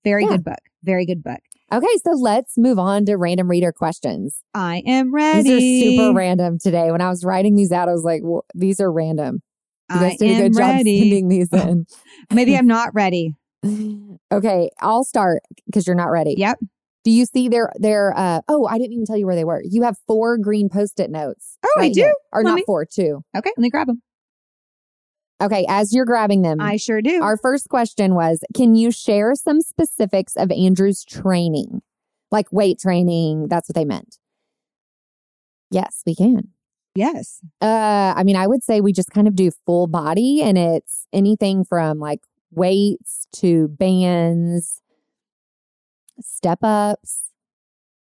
Very 0.03 0.23
Yeah. 0.23 0.31
good 0.31 0.43
book. 0.45 0.59
Very 0.83 1.05
good 1.05 1.23
book. 1.23 1.39
Okay, 1.71 1.87
so 2.03 2.11
let's 2.13 2.57
move 2.57 2.79
on 2.79 3.05
to 3.05 3.15
random 3.15 3.47
reader 3.49 3.71
questions. 3.71 4.39
I 4.55 4.81
am 4.87 5.13
ready. 5.13 5.43
These 5.43 5.53
are 5.53 5.89
super 6.03 6.13
random 6.17 6.57
today. 6.57 6.91
When 6.91 7.01
I 7.01 7.09
was 7.09 7.23
writing 7.23 7.55
these 7.55 7.71
out, 7.71 7.87
I 7.87 7.91
was 7.91 8.03
like, 8.03 8.23
"Wh- 8.23 8.45
these 8.55 8.79
are 8.79 8.91
random. 8.91 9.41
You 9.91 9.99
guys 9.99 10.13
I 10.13 10.15
did 10.17 10.37
a 10.37 10.41
good 10.43 10.53
job 10.53 10.59
ready. 10.59 10.99
sending 11.01 11.27
these 11.27 11.49
in. 11.53 11.85
Maybe 12.33 12.55
I'm 12.57 12.65
not 12.67 12.93
ready. 12.95 13.35
okay, 14.31 14.69
I'll 14.79 15.03
start 15.03 15.43
because 15.65 15.85
you're 15.87 15.95
not 15.95 16.09
ready. 16.11 16.35
Yep. 16.37 16.59
Do 17.03 17.11
you 17.11 17.25
see 17.25 17.47
their 17.49 17.71
their 17.77 18.13
uh 18.17 18.41
oh, 18.47 18.65
I 18.65 18.77
didn't 18.77 18.93
even 18.93 19.05
tell 19.05 19.17
you 19.17 19.25
where 19.25 19.35
they 19.35 19.45
were. 19.45 19.61
You 19.63 19.83
have 19.83 19.95
four 20.07 20.37
green 20.37 20.69
post-it 20.69 21.09
notes. 21.09 21.57
Oh, 21.65 21.81
I 21.81 21.89
do? 21.89 22.01
here. 22.01 22.13
Or 22.33 22.43
Let 22.43 22.49
not 22.51 22.55
me- 22.55 22.63
four, 22.65 22.85
two. 22.85 23.21
Okay, 23.37 23.51
let 23.55 23.61
me 23.61 23.69
grab 23.69 23.87
them. 23.87 24.01
Okay, 25.41 25.65
as 25.69 25.93
you're 25.93 26.05
grabbing 26.05 26.41
them, 26.41 26.59
I 26.59 26.75
sure 26.75 27.01
do. 27.01 27.21
our 27.21 27.37
first 27.37 27.69
question 27.69 28.13
was 28.13 28.43
Can 28.55 28.75
you 28.75 28.91
share 28.91 29.35
some 29.35 29.61
specifics 29.61 30.35
of 30.35 30.51
Andrew's 30.51 31.05
training? 31.05 31.81
Like 32.31 32.51
weight 32.51 32.79
training, 32.79 33.47
that's 33.47 33.69
what 33.69 33.75
they 33.75 33.85
meant. 33.85 34.17
Yes, 35.71 36.03
we 36.05 36.15
can. 36.15 36.49
yes. 36.95 37.39
Uh, 37.61 38.13
I 38.15 38.23
mean, 38.23 38.35
I 38.35 38.47
would 38.47 38.63
say 38.63 38.81
we 38.81 38.91
just 38.93 39.11
kind 39.11 39.27
of 39.27 39.35
do 39.35 39.51
full 39.65 39.87
body 39.87 40.41
and 40.41 40.57
it's 40.57 41.07
anything 41.13 41.63
from 41.63 41.99
like 41.99 42.19
weights 42.51 43.27
to 43.37 43.67
bands, 43.69 44.81
step 46.19 46.59
ups. 46.63 47.25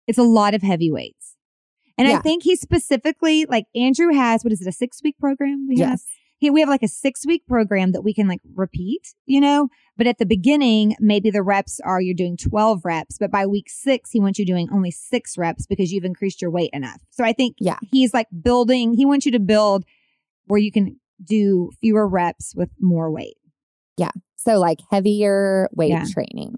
It's 0.06 0.18
a 0.18 0.22
lot 0.22 0.54
of 0.54 0.62
heavy 0.62 0.90
weights. 0.90 1.36
And 1.96 2.08
I 2.08 2.18
think 2.20 2.42
he 2.44 2.56
specifically, 2.56 3.44
like 3.44 3.66
Andrew 3.74 4.12
has, 4.12 4.42
what 4.42 4.52
is 4.52 4.62
it, 4.62 4.66
a 4.66 4.72
six 4.72 5.00
week 5.04 5.18
program? 5.18 5.66
We 5.68 5.76
have? 5.80 6.00
Yes. 6.41 6.47
He, 6.47 6.51
we 6.51 6.61
have 6.61 6.68
like 6.68 6.82
a 6.82 6.88
six 6.88 7.26
week 7.26 7.47
program 7.47 7.93
that 7.93 8.03
we 8.03 8.14
can 8.14 8.26
like 8.28 8.41
repeat, 8.55 9.14
you 9.26 9.41
know, 9.41 9.68
but 9.97 10.07
at 10.07 10.18
the 10.18 10.26
beginning, 10.26 10.97
maybe 11.01 11.30
the 11.30 11.43
reps 11.43 11.80
are 11.84 12.01
you're 12.01 12.14
doing 12.14 12.36
12 12.36 12.84
reps, 12.84 13.18
but 13.18 13.30
by 13.30 13.47
week 13.47 13.66
six, 13.68 14.11
he 14.11 14.20
wants 14.20 14.38
you 14.38 14.47
doing 14.47 14.68
only 14.72 14.91
six 14.91 15.36
reps 15.36 15.66
because 15.66 15.93
you've 15.93 16.05
increased 16.05 16.41
your 16.41 16.51
weight 16.51 16.70
enough. 16.72 17.01
So 17.11 17.24
I 17.24 17.32
think 17.32 17.57
Yeah. 17.61 17.78
he's 17.93 18.14
like 18.14 18.26
building, 18.43 18.95
he 18.95 19.05
wants 19.07 19.26
you 19.26 19.32
to 19.32 19.41
build 19.41 19.84
where 20.47 20.61
you 20.61 20.72
can 20.72 20.99
do 21.22 21.70
fewer 21.80 22.09
reps 22.09 22.55
with 22.57 22.70
more 22.80 23.11
weight. 23.11 23.36
Yeah. 23.97 24.11
So, 24.36 24.59
like 24.59 24.78
heavier 24.91 25.68
weight 25.74 25.91
Yeah. 25.91 26.07
training. 26.11 26.55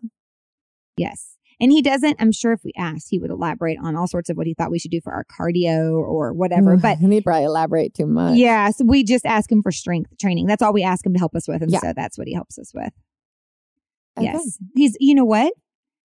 Yes. 0.96 1.36
And 1.62 1.72
he 1.72 1.80
doesn't, 1.80 2.16
I'm 2.20 2.32
sure 2.32 2.52
if 2.52 2.60
we 2.64 2.72
asked, 2.76 3.06
he 3.08 3.18
would 3.18 3.30
elaborate 3.30 3.78
on 3.82 3.96
all 3.96 4.06
sorts 4.08 4.28
of 4.28 4.36
what 4.36 4.46
he 4.48 4.52
thought 4.54 4.70
we 4.70 4.78
should 4.80 4.90
do 4.90 5.00
for 5.00 5.12
our 5.12 5.24
cardio 5.24 5.92
or 5.92 6.32
whatever. 6.34 6.76
But 6.76 6.98
he'd 6.98 7.22
probably 7.24 7.44
elaborate 7.44 7.94
too 7.94 8.06
much. 8.06 8.36
yeah, 8.36 8.68
so 8.70 8.84
we 8.84 9.04
just 9.04 9.24
ask 9.24 9.50
him 9.50 9.62
for 9.62 9.70
strength 9.72 10.10
training. 10.20 10.46
That's 10.46 10.60
all 10.60 10.72
we 10.74 10.82
ask 10.82 11.06
him 11.06 11.12
to 11.14 11.18
help 11.20 11.34
us 11.36 11.46
with. 11.48 11.62
And 11.62 11.70
Yeah. 11.70 11.78
so 11.80 11.92
that's 11.96 12.18
what 12.18 12.26
he 12.26 12.34
helps 12.34 12.58
us 12.58 12.72
with. 12.74 12.92
Okay. 14.18 14.24
Yes. 14.26 14.58
He's, 14.74 14.96
you 15.00 15.14
know 15.14 15.24
what? 15.24 15.54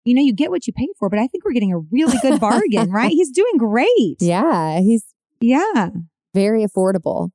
You 0.06 0.16
know, 0.16 0.22
you 0.24 0.34
get 0.34 0.50
what 0.50 0.66
you 0.66 0.74
pay 0.74 0.88
for, 0.98 1.10
but 1.10 1.20
I 1.20 1.28
think 1.28 1.46
we're 1.46 1.52
getting 1.52 1.74
a 1.74 1.80
really 1.80 2.18
good 2.24 2.40
bargain, 2.40 2.90
right? 2.90 3.12
He's 3.12 3.30
doing 3.30 3.58
great. 3.58 4.16
Yeah. 4.22 4.80
He's 4.80 5.04
Yeah. 5.42 5.90
very 6.34 6.66
affordable. 6.66 7.30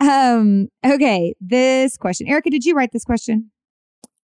Um, 0.00 0.68
okay. 0.84 1.34
This 1.40 1.96
question. 1.96 2.26
Erika, 2.26 2.50
did 2.50 2.64
you 2.64 2.74
write 2.74 2.90
this 2.92 3.04
question? 3.04 3.50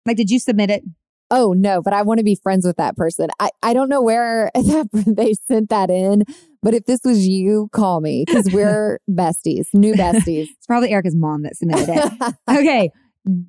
Like, 0.06 0.16
did 0.16 0.30
you 0.30 0.40
submit 0.40 0.70
it? 0.70 0.84
Oh 1.32 1.54
no, 1.54 1.82
but 1.82 1.94
I 1.94 2.02
want 2.02 2.18
to 2.20 2.24
be 2.24 2.36
friends 2.36 2.66
with 2.66 2.78
that 2.78 2.96
person. 2.98 3.30
I, 3.40 3.50
I 3.62 3.74
don't 3.74 3.90
know 3.90 4.02
where 4.02 4.50
that, 4.56 4.88
they 4.94 5.34
sent 5.48 5.70
that 5.70 5.90
in, 5.90 6.24
but 6.64 6.74
if 6.74 6.86
this 6.86 7.02
was 7.06 7.28
you, 7.28 7.70
call 7.72 8.02
me 8.02 8.24
because 8.26 8.50
we're 8.54 9.00
besties, 9.10 9.68
new 9.74 9.94
besties. 9.94 10.48
It's 10.58 10.66
probably 10.68 10.92
Erika's 10.92 11.16
mom 11.16 11.44
that 11.44 11.56
submitted 11.56 11.90
it. 11.90 12.36
okay. 12.50 12.92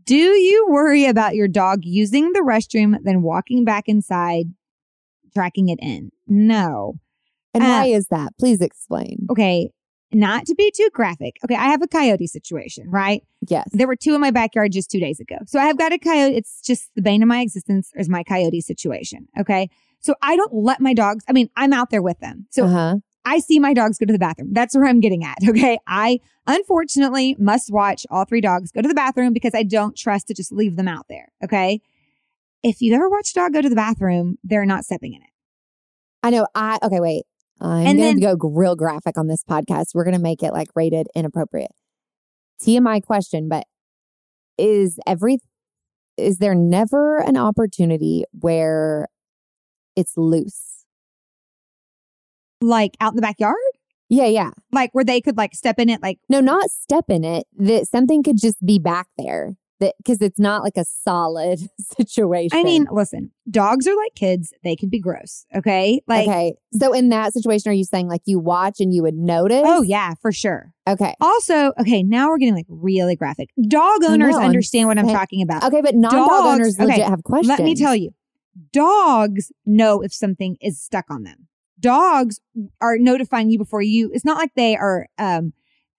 Do 0.04 0.14
you 0.16 0.66
worry 0.68 1.06
about 1.06 1.34
your 1.36 1.48
dog 1.48 1.80
using 1.84 2.32
the 2.32 2.40
restroom, 2.40 2.96
then 3.04 3.22
walking 3.22 3.64
back 3.64 3.84
inside, 3.86 4.46
tracking 5.32 5.68
it 5.68 5.78
in? 5.80 6.10
No. 6.26 6.94
and 7.54 7.64
Uh, 7.64 7.66
why 7.68 7.86
is 7.86 8.08
that? 8.08 8.32
Please 8.38 8.60
explain. 8.60 9.26
Okay. 9.30 9.70
Not 10.12 10.46
to 10.46 10.54
be 10.54 10.72
too 10.72 10.88
graphic. 10.92 11.36
Okay. 11.44 11.54
I 11.54 11.68
have 11.68 11.82
a 11.82 11.86
coyote 11.86 12.26
situation, 12.26 12.90
right? 12.90 13.22
Yes. 13.48 13.68
There 13.72 13.86
were 13.86 13.96
two 13.96 14.14
in 14.14 14.20
my 14.20 14.30
backyard 14.30 14.72
just 14.72 14.90
two 14.90 14.98
days 14.98 15.20
ago. 15.20 15.36
So 15.46 15.58
I 15.60 15.66
have 15.66 15.78
got 15.78 15.92
a 15.92 15.98
coyote. 15.98 16.36
It's 16.36 16.60
just 16.60 16.90
the 16.96 17.02
bane 17.02 17.22
of 17.22 17.28
my 17.28 17.40
existence 17.40 17.92
is 17.94 18.08
my 18.08 18.24
coyote 18.24 18.60
situation. 18.60 19.28
Okay. 19.38 19.70
So 20.00 20.14
I 20.22 20.36
don't 20.36 20.52
let 20.52 20.80
my 20.80 20.94
dogs, 20.94 21.24
I 21.28 21.32
mean, 21.32 21.48
I'm 21.56 21.72
out 21.72 21.90
there 21.90 22.02
with 22.02 22.18
them. 22.18 22.46
So 22.50 22.64
uh-huh. 22.64 22.96
I 23.24 23.38
see 23.38 23.60
my 23.60 23.72
dogs 23.72 23.98
go 23.98 24.06
to 24.06 24.12
the 24.12 24.18
bathroom. 24.18 24.52
That's 24.52 24.74
where 24.74 24.86
I'm 24.86 25.00
getting 25.00 25.24
at. 25.24 25.38
Okay. 25.48 25.78
I 25.86 26.20
unfortunately 26.46 27.36
must 27.38 27.72
watch 27.72 28.06
all 28.10 28.24
three 28.24 28.40
dogs 28.40 28.72
go 28.72 28.82
to 28.82 28.88
the 28.88 28.94
bathroom 28.94 29.32
because 29.32 29.54
I 29.54 29.62
don't 29.62 29.96
trust 29.96 30.28
to 30.28 30.34
just 30.34 30.52
leave 30.52 30.76
them 30.76 30.88
out 30.88 31.06
there. 31.08 31.30
Okay. 31.44 31.80
If 32.62 32.80
you 32.80 32.94
ever 32.94 33.08
watch 33.08 33.30
a 33.30 33.34
dog 33.34 33.52
go 33.52 33.62
to 33.62 33.68
the 33.68 33.76
bathroom, 33.76 34.38
they're 34.42 34.66
not 34.66 34.84
stepping 34.84 35.14
in 35.14 35.22
it. 35.22 35.28
I 36.22 36.30
know. 36.30 36.46
I 36.54 36.78
okay. 36.82 37.00
Wait. 37.00 37.24
I'm 37.60 37.86
And 37.86 37.98
going 37.98 38.20
to 38.20 38.36
go 38.36 38.48
real 38.48 38.76
graphic 38.76 39.18
on 39.18 39.26
this 39.26 39.42
podcast. 39.44 39.88
We're 39.94 40.04
going 40.04 40.16
to 40.16 40.22
make 40.22 40.42
it 40.42 40.52
like 40.52 40.68
rated 40.74 41.08
inappropriate. 41.14 41.70
TMI 42.62 43.02
question, 43.02 43.48
but 43.48 43.64
is 44.58 44.98
every 45.06 45.38
is 46.16 46.38
there 46.38 46.54
never 46.54 47.18
an 47.18 47.36
opportunity 47.36 48.24
where 48.32 49.08
it's 49.96 50.16
loose? 50.16 50.84
Like 52.60 52.96
out 53.00 53.12
in 53.12 53.16
the 53.16 53.22
backyard, 53.22 53.56
Yeah, 54.10 54.26
yeah. 54.26 54.50
like 54.70 54.90
where 54.92 55.04
they 55.04 55.20
could 55.22 55.38
like 55.38 55.54
step 55.54 55.78
in 55.78 55.88
it. 55.88 56.02
Like, 56.02 56.18
No, 56.28 56.40
not 56.40 56.70
step 56.70 57.06
in 57.08 57.24
it. 57.24 57.46
That 57.56 57.88
something 57.88 58.22
could 58.22 58.36
just 58.38 58.64
be 58.64 58.78
back 58.78 59.06
there. 59.16 59.54
Because 59.80 60.20
it's 60.20 60.38
not 60.38 60.62
like 60.62 60.76
a 60.76 60.84
solid 60.84 61.58
situation. 61.98 62.58
I 62.58 62.62
mean, 62.62 62.86
listen, 62.92 63.30
dogs 63.50 63.86
are 63.88 63.96
like 63.96 64.14
kids. 64.14 64.52
They 64.62 64.76
can 64.76 64.88
be 64.90 65.00
gross. 65.00 65.46
Okay. 65.56 66.02
Like, 66.06 66.28
okay. 66.28 66.54
So 66.78 66.92
in 66.92 67.08
that 67.08 67.32
situation, 67.32 67.70
are 67.70 67.74
you 67.74 67.84
saying 67.84 68.06
like 68.08 68.20
you 68.26 68.38
watch 68.38 68.80
and 68.80 68.92
you 68.94 69.02
would 69.02 69.14
notice? 69.16 69.62
oh 69.64 69.82
yeah, 69.82 70.14
for 70.20 70.32
sure. 70.32 70.72
Okay. 70.88 71.14
Also, 71.20 71.72
okay, 71.80 72.02
now 72.02 72.28
we're 72.28 72.38
getting 72.38 72.54
like 72.54 72.66
really 72.68 73.16
graphic. 73.16 73.50
Dog 73.68 74.04
owners 74.04 74.34
know, 74.34 74.42
understand 74.42 74.86
what 74.88 74.98
I'm 74.98 75.06
saying- 75.06 75.16
talking 75.16 75.42
about. 75.42 75.64
Okay, 75.64 75.80
but 75.80 75.94
non-dog 75.94 76.28
Dogs- 76.28 76.54
owners 76.54 76.78
legit 76.78 76.94
okay, 77.00 77.02
have 77.10 77.22
questions. 77.24 77.58
Let 77.58 77.64
me 77.64 77.74
tell 77.74 77.96
you, 77.96 78.10
dogs 78.72 79.52
know 79.66 80.02
if 80.02 80.12
something 80.12 80.56
is 80.60 80.80
stuck 80.80 81.06
on 81.10 81.22
them. 81.22 81.46
Dogs 81.78 82.40
are 82.80 82.98
notifying 82.98 83.50
you 83.50 83.58
before 83.58 83.80
you. 83.82 84.10
It's 84.12 84.24
not 84.24 84.36
like 84.36 84.50
they 84.54 84.76
are 84.76 85.06
um 85.18 85.52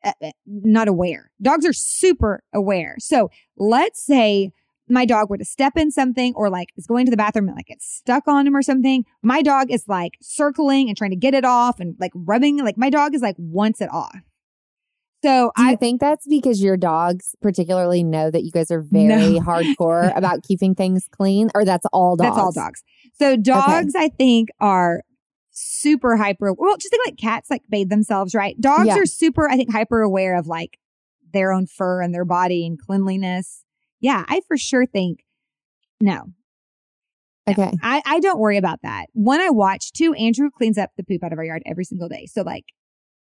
Uh, 0.04 0.12
uh, 0.24 0.32
not 0.46 0.88
aware. 0.88 1.32
Dogs 1.42 1.66
are 1.66 1.74
super 1.74 2.44
aware. 2.54 2.96
So 3.00 3.30
let's 3.58 4.04
say 4.04 4.52
my 4.90 5.06
dog 5.06 5.30
were 5.30 5.38
to 5.38 5.46
step 5.46 5.78
in 5.78 5.92
something 5.92 6.34
or 6.36 6.50
like 6.50 6.70
is 6.76 6.86
going 6.86 7.06
to 7.06 7.12
the 7.12 7.18
bathroom 7.18 7.48
and 7.48 7.56
like 7.56 7.70
it's 7.70 7.88
stuck 7.88 8.28
on 8.28 8.46
him 8.48 8.56
or 8.56 8.62
something. 8.62 9.06
My 9.22 9.42
dog 9.42 9.72
is 9.72 9.86
like 9.88 10.14
circling 10.22 10.90
and 10.90 10.98
trying 10.98 11.12
to 11.12 11.16
get 11.16 11.34
it 11.34 11.46
off 11.46 11.80
and 11.80 11.96
like 12.00 12.12
rubbing. 12.16 12.58
Like 12.64 12.78
my 12.78 12.90
dog 12.90 13.16
is 13.16 13.22
like 13.22 13.36
wants 13.38 13.80
it 13.80 13.92
off. 13.92 14.18
So 15.24 15.52
Do 15.56 15.64
I 15.64 15.76
think 15.76 16.02
that's 16.02 16.26
because 16.28 16.64
your 16.64 16.78
dogs 16.78 17.36
particularly 17.42 18.04
know 18.04 18.32
that 18.32 18.44
you 18.44 18.52
guys 18.52 18.72
are 18.72 18.82
very 18.82 19.34
No. 19.34 19.40
hardcore 19.46 20.16
about 20.18 20.44
keeping 20.44 20.74
things 20.74 21.08
clean, 21.12 21.52
or 21.54 21.64
that's 21.64 21.86
all 21.94 22.16
dogs? 22.16 22.30
That's 22.30 22.40
all 22.40 22.52
dogs. 22.52 22.84
So 23.14 23.36
dogs, 23.36 23.94
I 23.96 24.10
think, 24.10 24.50
are 24.60 25.04
super 25.52 26.18
hyper. 26.18 26.54
Well, 26.54 26.78
just 26.78 26.92
think 26.92 27.06
like 27.06 27.18
cats 27.18 27.50
like 27.50 27.64
bathe 27.70 27.90
themselves, 27.90 28.34
right? 28.34 28.60
Dogs 28.60 28.88
Yeah. 28.88 28.98
are 28.98 29.06
super, 29.06 29.50
I 29.50 29.56
think, 29.58 29.72
hyper 29.72 30.02
aware 30.02 30.38
of 30.38 30.48
like 30.48 30.78
their 31.34 31.52
own 31.52 31.66
fur 31.68 32.02
and 32.02 32.14
their 32.14 32.26
body 32.26 32.66
and 32.66 32.80
cleanliness. 32.80 33.64
Yeah, 34.00 34.26
I 34.28 34.42
for 34.48 34.58
sure 34.58 34.86
think 34.86 35.24
no. 36.00 36.26
Okay. 37.50 37.72
I, 37.82 38.02
I 38.06 38.20
don't 38.20 38.40
worry 38.40 38.58
about 38.58 38.80
that. 38.84 39.08
One, 39.14 39.40
I 39.42 39.50
watch. 39.50 39.92
Two, 39.94 40.14
Andrew 40.14 40.50
cleans 40.56 40.78
up 40.78 40.92
the 40.96 41.04
poop 41.04 41.24
out 41.24 41.34
of 41.34 41.40
our 41.40 41.46
yard 41.46 41.64
every 41.66 41.84
single 41.86 42.08
day. 42.08 42.26
So 42.28 42.42
like 42.44 42.66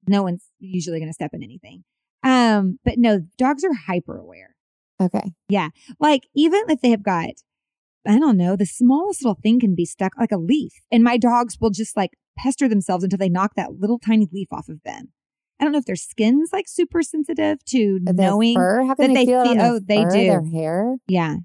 no 0.08 0.24
one's 0.24 0.44
usually 0.60 1.00
going 1.00 1.10
to 1.10 1.14
step 1.14 1.32
in 1.34 1.44
anything. 1.44 1.84
Um, 2.24 2.80
but 2.84 2.98
no, 2.98 3.22
dogs 3.38 3.64
are 3.64 3.74
hyper 3.74 4.18
aware. 4.18 4.56
Okay. 5.02 5.32
Yeah. 5.50 5.70
Like 6.00 6.24
even 6.36 6.64
if 6.70 6.82
they 6.82 6.90
have 6.90 7.04
got, 7.04 7.30
I 8.08 8.18
don't 8.20 8.38
know, 8.38 8.56
the 8.56 8.66
smallest 8.66 9.24
little 9.24 9.38
thing 9.42 9.60
can 9.60 9.76
be 9.76 9.86
stuck 9.86 10.14
like 10.20 10.32
a 10.32 10.38
leaf, 10.38 10.72
and 10.92 11.04
my 11.04 11.18
dogs 11.18 11.58
will 11.60 11.70
just 11.70 11.96
like 11.96 12.12
pester 12.38 12.68
themselves 12.68 13.04
until 13.04 13.18
they 13.18 13.30
knock 13.30 13.52
that 13.56 13.74
little 13.80 14.00
tiny 14.00 14.28
leaf 14.32 14.48
off 14.52 14.70
of 14.70 14.82
them. 14.84 15.12
I 15.60 15.64
don't 15.64 15.74
know 15.74 15.80
if 15.80 15.86
their 15.86 15.96
skin's 15.96 16.50
like 16.52 16.68
super 16.68 17.04
sensitive 17.04 17.64
to 17.66 18.00
Their 18.04 18.14
knowing. 18.14 18.56
fur? 18.56 18.84
How 18.86 18.96
can 18.96 19.10
that 19.10 19.14
they, 19.14 19.26
they 19.26 19.32
feel 19.32 19.44
feel- 19.46 19.62
oh, 19.62 19.80
they 19.80 20.04
do. 20.04 20.10
Their 20.10 20.44
hair. 20.44 20.96
Yeah, 21.08 21.36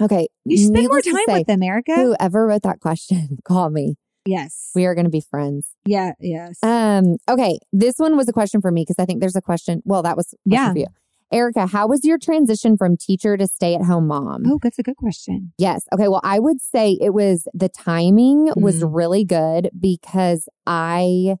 Okay. 0.00 0.28
you 0.46 0.56
spend 0.58 0.86
more 0.88 1.02
time 1.02 1.14
say, 1.26 1.38
with 1.38 1.46
them, 1.46 1.62
Erika. 1.62 1.94
Whoever 1.94 2.46
wrote 2.46 2.62
that 2.62 2.80
question, 2.80 3.38
call 3.44 3.68
me. 3.68 3.96
yes. 4.24 4.70
We 4.74 4.86
are 4.86 4.94
going 4.94 5.04
to 5.04 5.10
be 5.10 5.20
friends. 5.30 5.68
yeah. 5.84 6.12
Yes. 6.20 6.58
Um. 6.62 7.16
Okay. 7.28 7.58
This 7.72 7.96
one 7.98 8.16
was 8.16 8.28
a 8.28 8.32
question 8.32 8.60
for 8.62 8.70
me 8.70 8.82
because 8.82 8.96
I 8.98 9.04
think 9.04 9.20
there's 9.20 9.36
a 9.36 9.42
question. 9.42 9.82
Well, 9.84 10.02
that 10.04 10.16
was 10.16 10.32
Yeah. 10.46 10.72
for 10.72 10.78
you. 10.78 10.86
Erika, 11.30 11.66
how 11.66 11.86
was 11.86 12.04
your 12.04 12.16
transition 12.18 12.76
from 12.76 12.96
teacher 12.96 13.36
to 13.36 13.46
stay 13.46 13.74
at 13.74 13.82
home 13.82 14.06
mom? 14.06 14.44
Oh, 14.46 14.58
that's 14.62 14.78
a 14.78 14.82
good 14.82 14.96
question. 14.96 15.52
Yes. 15.58 15.84
Okay. 15.92 16.08
Well, 16.08 16.22
I 16.24 16.38
would 16.38 16.62
say 16.62 16.96
it 17.00 17.12
was 17.12 17.46
the 17.52 17.68
timing 17.68 18.50
was 18.56 18.82
Mm. 18.82 18.90
really 18.94 19.24
good 19.24 19.70
because 19.78 20.48
I 20.66 21.36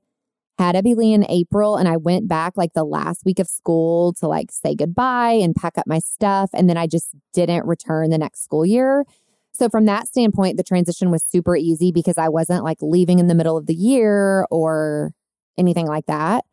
had 0.58 0.74
Ebby 0.74 0.94
Lee 0.96 1.12
in 1.14 1.24
April 1.30 1.76
and 1.76 1.88
I 1.88 1.96
went 1.96 2.28
back 2.28 2.54
like 2.56 2.74
the 2.74 2.84
last 2.84 3.24
week 3.24 3.38
of 3.38 3.46
school 3.48 4.12
to 4.14 4.26
like 4.28 4.50
say 4.50 4.74
goodbye 4.74 5.32
and 5.40 5.54
pack 5.54 5.78
up 5.78 5.86
my 5.86 6.00
stuff. 6.00 6.50
And 6.52 6.68
then 6.68 6.76
I 6.76 6.86
just 6.86 7.14
didn't 7.32 7.64
return 7.64 8.10
the 8.10 8.18
next 8.18 8.42
school 8.44 8.66
year. 8.66 9.04
So 9.52 9.68
from 9.68 9.86
that 9.86 10.06
standpoint, 10.06 10.56
the 10.56 10.62
transition 10.64 11.10
was 11.10 11.24
super 11.24 11.56
easy 11.56 11.92
because 11.92 12.18
I 12.18 12.28
wasn't 12.28 12.62
like 12.64 12.78
leaving 12.82 13.18
in 13.20 13.28
the 13.28 13.34
middle 13.34 13.56
of 13.56 13.66
the 13.66 13.74
year 13.74 14.46
or 14.50 15.12
anything 15.56 15.86
like 15.86 16.06
that. 16.06 16.44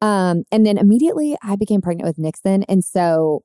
Um, 0.00 0.44
and 0.50 0.64
then 0.64 0.78
immediately 0.78 1.36
I 1.42 1.56
became 1.56 1.82
pregnant 1.82 2.06
with 2.06 2.18
Nixon. 2.18 2.62
And 2.64 2.84
so 2.84 3.42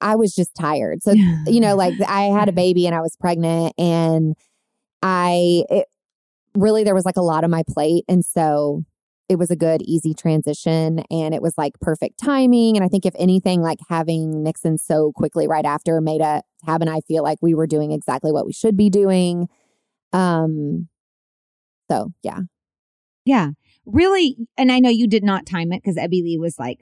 I 0.00 0.16
was 0.16 0.34
just 0.34 0.54
tired. 0.54 1.02
So 1.02 1.12
you 1.46 1.60
know, 1.60 1.76
like 1.76 1.94
I 2.06 2.24
had 2.24 2.48
a 2.48 2.52
baby 2.52 2.86
and 2.86 2.94
I 2.94 3.00
was 3.00 3.16
pregnant 3.16 3.74
and 3.78 4.34
I 5.02 5.64
it, 5.68 5.86
really 6.54 6.84
there 6.84 6.94
was 6.94 7.04
like 7.04 7.16
a 7.16 7.22
lot 7.22 7.44
on 7.44 7.50
my 7.50 7.62
plate 7.68 8.04
and 8.08 8.24
so 8.24 8.82
it 9.28 9.36
was 9.36 9.50
a 9.50 9.56
good 9.56 9.82
easy 9.82 10.14
transition 10.14 11.00
and 11.10 11.34
it 11.34 11.42
was 11.42 11.54
like 11.56 11.72
perfect 11.80 12.18
timing 12.18 12.76
and 12.76 12.84
I 12.84 12.88
think 12.88 13.06
if 13.06 13.14
anything 13.18 13.62
like 13.62 13.78
having 13.88 14.42
Nixon 14.42 14.78
so 14.78 15.12
quickly 15.14 15.48
right 15.48 15.64
after 15.64 16.00
made 16.00 16.20
a 16.20 16.42
Tab 16.64 16.80
and 16.80 16.90
I 16.90 17.00
feel 17.00 17.22
like 17.22 17.38
we 17.40 17.54
were 17.54 17.66
doing 17.66 17.92
exactly 17.92 18.32
what 18.32 18.46
we 18.46 18.52
should 18.52 18.76
be 18.76 18.90
doing. 18.90 19.48
Um 20.12 20.88
so 21.90 22.12
yeah. 22.22 22.40
Yeah. 23.24 23.50
Really. 23.86 24.36
And 24.56 24.70
I 24.72 24.78
know 24.78 24.90
you 24.90 25.06
did 25.06 25.24
not 25.24 25.46
time 25.46 25.72
it 25.72 25.82
because 25.82 25.96
Ebby 25.96 26.22
Lee 26.22 26.38
was 26.38 26.58
like 26.58 26.80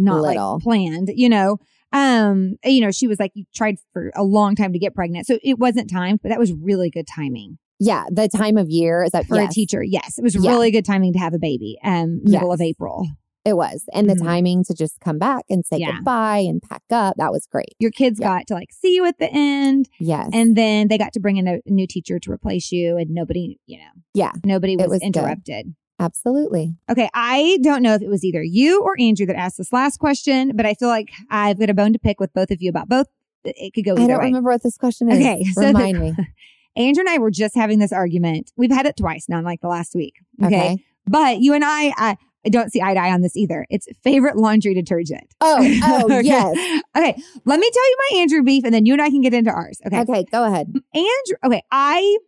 not 0.00 0.22
Little. 0.22 0.54
like 0.54 0.62
planned, 0.62 1.10
you 1.14 1.28
know. 1.28 1.58
Um, 1.92 2.56
you 2.64 2.80
know, 2.82 2.90
she 2.90 3.06
was 3.06 3.18
like, 3.18 3.32
you 3.34 3.44
tried 3.54 3.76
for 3.92 4.12
a 4.14 4.22
long 4.22 4.54
time 4.54 4.72
to 4.74 4.78
get 4.78 4.94
pregnant. 4.94 5.26
So 5.26 5.38
it 5.42 5.58
wasn't 5.58 5.90
timed, 5.90 6.20
but 6.22 6.28
that 6.28 6.38
was 6.38 6.52
really 6.52 6.90
good 6.90 7.06
timing 7.06 7.58
Yeah, 7.80 8.04
the 8.10 8.28
time 8.28 8.58
of 8.58 8.68
year 8.68 9.02
is 9.04 9.12
that 9.12 9.26
for 9.26 9.36
yes, 9.36 9.52
a 9.52 9.54
teacher. 9.54 9.82
Yes. 9.82 10.18
It 10.18 10.22
was 10.22 10.34
Yeah. 10.34 10.50
really 10.50 10.70
good 10.70 10.84
timing 10.84 11.14
to 11.14 11.18
have 11.18 11.32
a 11.32 11.38
baby, 11.38 11.78
um, 11.82 12.20
middle 12.24 12.52
of 12.52 12.60
April. 12.60 13.06
It 13.44 13.56
was. 13.56 13.84
And 13.94 14.08
the 14.10 14.14
Mhm. 14.14 14.22
timing 14.24 14.64
to 14.64 14.74
just 14.74 15.00
come 15.00 15.18
back 15.18 15.44
and 15.48 15.64
say 15.64 15.78
Yeah. 15.78 15.92
goodbye 15.96 16.38
and 16.40 16.60
pack 16.60 16.82
up, 16.90 17.16
that 17.16 17.32
was 17.32 17.46
great. 17.46 17.74
Your 17.78 17.90
kids 17.90 18.18
Yeah. 18.20 18.38
got 18.38 18.46
to 18.48 18.54
like 18.54 18.72
see 18.72 18.94
you 18.94 19.06
at 19.06 19.18
the 19.18 19.30
end 19.32 19.88
Yes. 20.00 20.28
and 20.32 20.54
then 20.56 20.88
they 20.88 20.98
got 20.98 21.12
to 21.14 21.20
bring 21.20 21.36
in 21.38 21.46
a, 21.48 21.60
new 21.66 21.86
teacher 21.86 22.18
to 22.18 22.30
replace 22.32 22.70
you 22.72 22.96
and 22.98 23.10
nobody, 23.10 23.58
you 23.66 23.78
know, 23.78 23.84
yeah, 24.14 24.32
nobody 24.44 24.76
was, 24.76 24.88
was 24.88 24.98
good. 25.00 25.06
interrupted. 25.06 25.74
absolutely. 26.00 26.74
Okay, 26.90 27.08
I 27.14 27.58
don't 27.62 27.82
know 27.82 27.94
if 27.94 28.02
it 28.02 28.08
was 28.08 28.24
either 28.24 28.42
you 28.42 28.82
or 28.82 28.94
Andrew 29.00 29.26
that 29.26 29.36
asked 29.36 29.58
this 29.58 29.72
last 29.72 29.98
question, 29.98 30.52
but 30.54 30.64
I 30.66 30.74
feel 30.74 30.88
like 30.88 31.10
I've 31.30 31.58
got 31.58 31.70
a 31.70 31.74
bone 31.74 31.92
to 31.92 31.98
pick 31.98 32.20
with 32.20 32.32
both 32.32 32.50
of 32.50 32.58
you 32.62 32.70
about 32.70 32.88
both. 32.88 33.06
It 33.44 33.72
could 33.74 33.84
go 33.84 33.92
I 33.94 34.06
don't 34.06 34.18
way. 34.18 34.26
remember 34.26 34.50
what 34.50 34.62
this 34.62 34.76
question 34.76 35.10
is. 35.10 35.18
Okay, 35.18 35.42
so 35.54 35.60
the- 35.60 35.66
Remind 35.68 36.00
me. 36.00 36.12
Andrew 36.76 37.00
and 37.00 37.08
I 37.08 37.18
were 37.18 37.30
just 37.32 37.56
having 37.56 37.78
this 37.80 37.92
argument. 37.92 38.52
We've 38.56 38.70
had 38.70 38.86
it 38.86 38.96
twice 38.96 39.26
now, 39.28 39.42
like 39.42 39.60
the 39.60 39.66
last 39.68 39.94
week. 39.96 40.14
Okay. 40.42 40.46
Okay. 40.56 40.84
But 41.08 41.40
you 41.40 41.54
and 41.54 41.64
I, 41.64 41.92
I, 41.96 42.16
I 42.46 42.50
don't 42.50 42.70
see 42.72 42.80
eye 42.80 42.94
to 42.94 43.00
eye 43.00 43.12
on 43.12 43.20
this 43.20 43.36
either. 43.36 43.66
It's 43.68 43.88
favorite 44.02 44.36
laundry 44.36 44.74
detergent. 44.74 45.34
Oh, 45.40 45.58
oh, 45.84 46.04
Okay. 46.18 46.22
yes. 46.22 46.56
Okay. 46.96 47.22
Let 47.44 47.60
me 47.60 47.70
tell 47.70 47.88
you 47.90 47.96
my 48.12 48.18
Andrew 48.20 48.42
beef 48.42 48.64
and 48.64 48.72
then 48.72 48.86
you 48.86 48.92
and 48.92 49.02
I 49.02 49.10
can 49.10 49.20
get 49.20 49.34
into 49.34 49.50
ours. 49.50 49.80
Okay. 49.86 50.00
Okay, 50.00 50.24
go 50.30 50.44
ahead. 50.44 50.72
Andrew, 50.94 51.36
okay, 51.44 51.62
I 51.70 52.18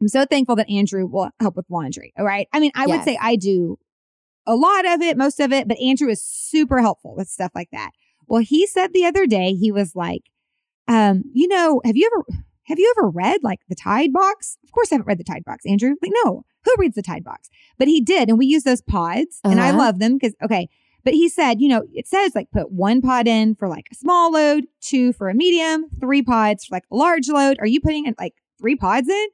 am 0.00 0.08
so 0.08 0.24
thankful 0.24 0.56
that 0.56 0.68
Andrew 0.70 1.06
will 1.06 1.30
help 1.40 1.56
with 1.56 1.66
laundry. 1.68 2.12
All 2.18 2.24
right. 2.24 2.48
I 2.52 2.60
mean, 2.60 2.72
I 2.74 2.86
would 2.86 3.04
say 3.04 3.18
I 3.20 3.36
do 3.36 3.78
a 4.46 4.54
lot 4.56 4.86
of 4.86 5.00
it, 5.02 5.16
most 5.16 5.40
of 5.40 5.52
it, 5.52 5.68
but 5.68 5.78
Andrew 5.80 6.08
is 6.08 6.22
super 6.22 6.80
helpful 6.80 7.14
with 7.16 7.28
stuff 7.28 7.52
like 7.54 7.68
that. 7.72 7.90
Well, 8.26 8.42
he 8.42 8.66
said 8.66 8.92
the 8.92 9.04
other 9.04 9.26
day, 9.26 9.52
he 9.52 9.70
was 9.70 9.94
like, 9.94 10.22
um, 10.88 11.24
you 11.32 11.48
know, 11.48 11.80
have 11.84 11.96
you 11.96 12.10
ever, 12.30 12.40
have 12.64 12.78
you 12.78 12.92
ever 12.96 13.08
read 13.08 13.40
like 13.42 13.60
the 13.68 13.74
Tide 13.74 14.12
box? 14.12 14.58
Of 14.64 14.72
course 14.72 14.90
I 14.92 14.96
haven't 14.96 15.06
read 15.06 15.18
the 15.18 15.24
Tide 15.24 15.44
box, 15.44 15.64
Andrew. 15.66 15.94
Like, 16.02 16.12
no, 16.24 16.44
who 16.64 16.74
reads 16.78 16.94
the 16.96 17.02
Tide 17.02 17.24
box? 17.24 17.50
But 17.78 17.88
he 17.88 18.00
did. 18.00 18.28
And 18.28 18.38
we 18.38 18.46
use 18.46 18.62
those 18.64 18.82
pods 18.82 19.40
and 19.44 19.60
I 19.60 19.68
Uh-huh. 19.70 19.78
love 19.78 19.98
them 19.98 20.14
because, 20.14 20.34
okay. 20.42 20.68
But 21.04 21.12
he 21.14 21.28
said, 21.28 21.60
you 21.60 21.68
know, 21.68 21.82
it 21.92 22.06
says 22.06 22.34
like 22.34 22.50
put 22.50 22.72
one 22.72 23.02
pod 23.02 23.28
in 23.28 23.54
for 23.54 23.68
like 23.68 23.88
a 23.92 23.94
small 23.94 24.32
load, 24.32 24.64
two 24.80 25.12
for 25.12 25.28
a 25.28 25.34
medium, 25.34 25.86
three 26.00 26.22
pods 26.22 26.64
for 26.64 26.74
like 26.76 26.84
a 26.90 26.96
large 26.96 27.28
load. 27.28 27.58
Are 27.60 27.66
you 27.66 27.80
putting 27.80 28.06
in 28.06 28.14
like 28.18 28.34
three 28.58 28.76
pods 28.76 29.08
in? 29.08 29.26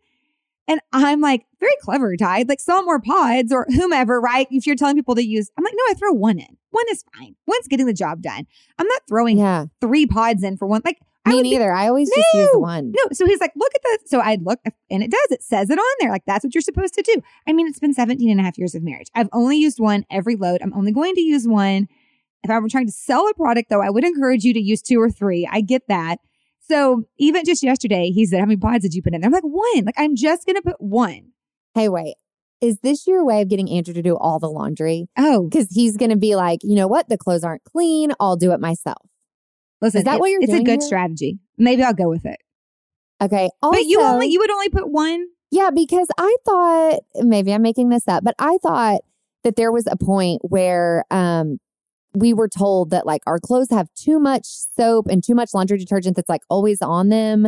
And 0.66 0.80
I'm 0.92 1.20
like, 1.20 1.46
very 1.58 1.72
clever, 1.80 2.16
Tide. 2.16 2.48
Like 2.48 2.60
sell 2.60 2.84
more 2.84 3.00
pods 3.00 3.52
or 3.52 3.66
whomever, 3.70 4.20
right? 4.20 4.46
If 4.50 4.66
you're 4.66 4.76
telling 4.76 4.94
people 4.96 5.14
to 5.16 5.24
use, 5.24 5.50
I'm 5.56 5.64
like, 5.64 5.74
no, 5.76 5.82
I 5.90 5.94
throw 5.94 6.12
one 6.12 6.38
in. 6.38 6.56
One 6.70 6.84
is 6.90 7.04
fine. 7.16 7.34
One's 7.46 7.66
getting 7.68 7.86
the 7.86 7.92
job 7.92 8.22
done. 8.22 8.46
I'm 8.78 8.86
not 8.86 9.02
throwing 9.08 9.38
Yeah. 9.38 9.66
three 9.80 10.06
pods 10.06 10.42
in 10.44 10.56
for 10.56 10.66
one. 10.66 10.82
Like, 10.84 10.98
Me 11.26 11.42
be- 11.42 11.50
neither. 11.50 11.72
I 11.72 11.88
always 11.88 12.08
just 12.08 12.26
use 12.34 12.48
one. 12.54 12.92
no. 12.92 13.02
So 13.12 13.26
he's 13.26 13.40
like, 13.40 13.52
look 13.56 13.72
at 13.74 13.82
that. 13.82 13.98
So 14.06 14.20
I 14.20 14.38
look 14.40 14.58
and 14.90 15.02
it 15.02 15.10
does. 15.10 15.30
It 15.30 15.42
says 15.42 15.68
it 15.70 15.78
on 15.78 15.96
there. 16.00 16.10
Like 16.10 16.24
that's 16.26 16.44
what 16.44 16.54
you're 16.54 16.62
supposed 16.62 16.94
to 16.94 17.02
do. 17.02 17.20
I 17.46 17.52
mean, 17.52 17.66
it's 17.66 17.78
been 17.78 17.92
17 17.92 18.30
and 18.30 18.40
a 18.40 18.42
half 18.42 18.56
years 18.58 18.74
of 18.74 18.82
marriage. 18.82 19.08
I've 19.14 19.28
only 19.32 19.58
used 19.58 19.78
one 19.78 20.04
every 20.10 20.36
load. 20.36 20.60
I'm 20.62 20.72
only 20.74 20.92
going 20.92 21.14
to 21.14 21.20
use 21.20 21.46
one. 21.46 21.88
If 22.42 22.50
I 22.50 22.58
were 22.58 22.68
trying 22.70 22.86
to 22.86 22.92
sell 22.92 23.28
a 23.28 23.34
product 23.34 23.68
though, 23.68 23.82
I 23.82 23.90
would 23.90 24.04
encourage 24.04 24.44
you 24.44 24.54
to 24.54 24.60
use 24.60 24.80
two 24.80 24.98
or 25.00 25.10
three. 25.10 25.46
I 25.50 25.60
get 25.60 25.82
that. 25.88 26.20
So 26.60 27.02
even 27.18 27.44
just 27.44 27.62
yesterday, 27.62 28.10
he 28.10 28.24
said, 28.24 28.40
how 28.40 28.46
many 28.46 28.56
pods 28.56 28.82
did 28.82 28.94
you 28.94 29.02
put 29.02 29.12
in 29.12 29.20
there? 29.20 29.28
I'm 29.28 29.32
like, 29.32 29.42
one. 29.42 29.84
Like 29.84 29.96
I'm 29.98 30.16
just 30.16 30.46
going 30.46 30.56
to 30.56 30.62
put 30.62 30.76
one. 30.80 31.32
Hey, 31.74 31.88
wait. 31.88 32.14
Is 32.62 32.78
this 32.82 33.06
your 33.06 33.24
way 33.24 33.42
of 33.42 33.48
getting 33.48 33.70
Andrew 33.70 33.92
to 33.94 34.02
do 34.02 34.16
all 34.16 34.38
the 34.38 34.48
laundry? 34.48 35.08
Oh, 35.18 35.48
Because 35.48 35.68
he's 35.70 35.96
going 35.96 36.10
to 36.10 36.16
be 36.16 36.36
like, 36.36 36.60
you 36.62 36.76
know 36.76 36.86
what? 36.86 37.08
The 37.08 37.16
clothes 37.18 37.42
aren't 37.44 37.64
clean. 37.64 38.12
I'll 38.20 38.36
do 38.36 38.52
it 38.52 38.60
myself. 38.60 38.98
Listen, 39.80 39.98
Is 39.98 40.04
that 40.04 40.20
what 40.20 40.30
you're 40.30 40.42
it's 40.42 40.52
a 40.52 40.58
good 40.62 40.80
here? 40.80 40.80
strategy. 40.80 41.38
Maybe 41.58 41.82
I'll 41.82 41.94
go 41.94 42.08
with 42.08 42.24
it. 42.26 42.38
Okay. 43.22 43.50
Also, 43.62 43.78
but 43.78 43.86
you 43.86 44.00
only, 44.00 44.28
you 44.28 44.38
would 44.40 44.50
only 44.50 44.68
put 44.70 44.90
one. 44.90 45.26
Yeah, 45.50 45.70
because 45.74 46.08
I 46.16 46.36
thought 46.44 47.00
maybe 47.16 47.52
I'm 47.52 47.62
making 47.62 47.88
this 47.88 48.06
up, 48.08 48.24
but 48.24 48.34
I 48.38 48.58
thought 48.62 49.00
that 49.44 49.56
there 49.56 49.72
was 49.72 49.86
a 49.90 49.96
point 49.96 50.40
where 50.42 51.04
um 51.10 51.58
we 52.14 52.32
were 52.32 52.48
told 52.48 52.90
that 52.90 53.06
like 53.06 53.22
our 53.26 53.38
clothes 53.38 53.70
have 53.70 53.88
too 53.94 54.18
much 54.18 54.44
soap 54.46 55.06
and 55.08 55.22
too 55.22 55.34
much 55.34 55.50
laundry 55.54 55.78
detergent 55.78 56.16
that's 56.16 56.28
like 56.28 56.42
always 56.48 56.82
on 56.82 57.08
them. 57.08 57.46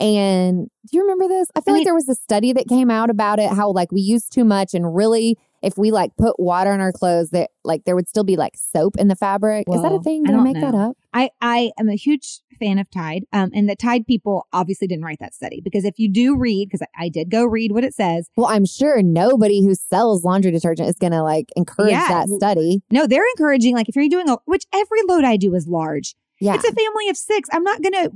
And 0.00 0.68
do 0.90 0.96
you 0.96 1.02
remember 1.02 1.28
this? 1.28 1.48
I 1.56 1.60
feel 1.60 1.74
I 1.74 1.78
like 1.78 1.84
there 1.84 1.94
was 1.94 2.08
a 2.08 2.14
study 2.14 2.52
that 2.52 2.68
came 2.68 2.90
out 2.90 3.10
about 3.10 3.38
it, 3.38 3.50
how 3.50 3.70
like 3.70 3.90
we 3.92 4.00
use 4.00 4.28
too 4.28 4.44
much 4.44 4.74
and 4.74 4.94
really 4.94 5.36
if 5.64 5.78
we 5.78 5.90
like 5.90 6.10
put 6.16 6.38
water 6.38 6.70
on 6.70 6.80
our 6.80 6.92
clothes 6.92 7.30
that 7.30 7.50
like 7.64 7.84
there 7.84 7.94
would 7.96 8.08
still 8.08 8.24
be 8.24 8.36
like 8.36 8.54
soap 8.56 8.96
in 8.98 9.08
the 9.08 9.16
fabric. 9.16 9.66
Is 9.72 9.82
that 9.82 9.92
a 9.92 10.00
thing? 10.00 10.22
I 10.26 10.30
Did 10.30 10.34
I, 10.34 10.36
don't 10.36 10.44
make 10.44 10.60
that 10.60 10.74
up? 10.74 10.96
I, 11.12 11.30
I 11.40 11.72
am 11.78 11.88
a 11.88 11.94
huge 11.96 12.40
fan 12.58 12.78
of 12.78 12.90
Tide. 12.90 13.24
Um, 13.32 13.50
and 13.54 13.68
the 13.68 13.74
Tide 13.76 14.06
people 14.06 14.46
obviously 14.52 14.86
didn't 14.86 15.04
write 15.04 15.18
that 15.20 15.34
study 15.34 15.60
because 15.62 15.84
if 15.84 15.98
you 15.98 16.08
do 16.10 16.36
read, 16.36 16.68
because 16.68 16.82
I, 16.96 17.04
I 17.06 17.08
did 17.08 17.30
go 17.30 17.44
read 17.44 17.72
what 17.72 17.84
it 17.84 17.94
says. 17.94 18.28
Well, 18.36 18.46
I'm 18.46 18.66
sure 18.66 19.02
nobody 19.02 19.62
who 19.64 19.74
sells 19.74 20.24
laundry 20.24 20.50
detergent 20.50 20.88
is 20.88 20.96
gonna 20.96 21.22
like 21.22 21.50
encourage 21.56 21.92
Yeah. 21.92 22.08
that 22.08 22.28
study. 22.28 22.82
No, 22.90 23.06
they're 23.06 23.26
encouraging, 23.36 23.74
like, 23.74 23.88
if 23.88 23.96
you're 23.96 24.08
doing 24.08 24.28
a, 24.28 24.36
which 24.44 24.64
every 24.72 25.00
load 25.08 25.24
I 25.24 25.36
do 25.36 25.54
is 25.54 25.66
large. 25.66 26.14
Yeah. 26.40 26.56
It's 26.56 26.64
a 26.64 26.72
family 26.72 27.08
of 27.08 27.16
six. 27.16 27.48
I'm 27.52 27.62
not 27.62 27.80
gonna, 27.80 28.08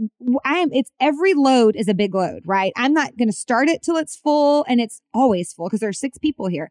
I'm, 0.45 0.73
it's 0.73 0.91
every 1.01 1.35
load 1.35 1.77
is 1.77 1.89
a 1.89 1.95
big 1.95 2.15
load, 2.15 2.43
right? 2.45 2.73
I'm 2.77 2.93
not 2.93 3.17
gonna 3.17 3.33
start 3.33 3.69
it 3.69 3.83
till 3.83 3.97
it's 3.97 4.17
full 4.17 4.65
and 4.69 4.81
it's 4.81 5.01
always 5.15 5.53
full 5.53 5.67
because 5.67 5.81
there's 5.81 6.01
six 6.01 6.19
people 6.19 6.49
here. 6.49 6.69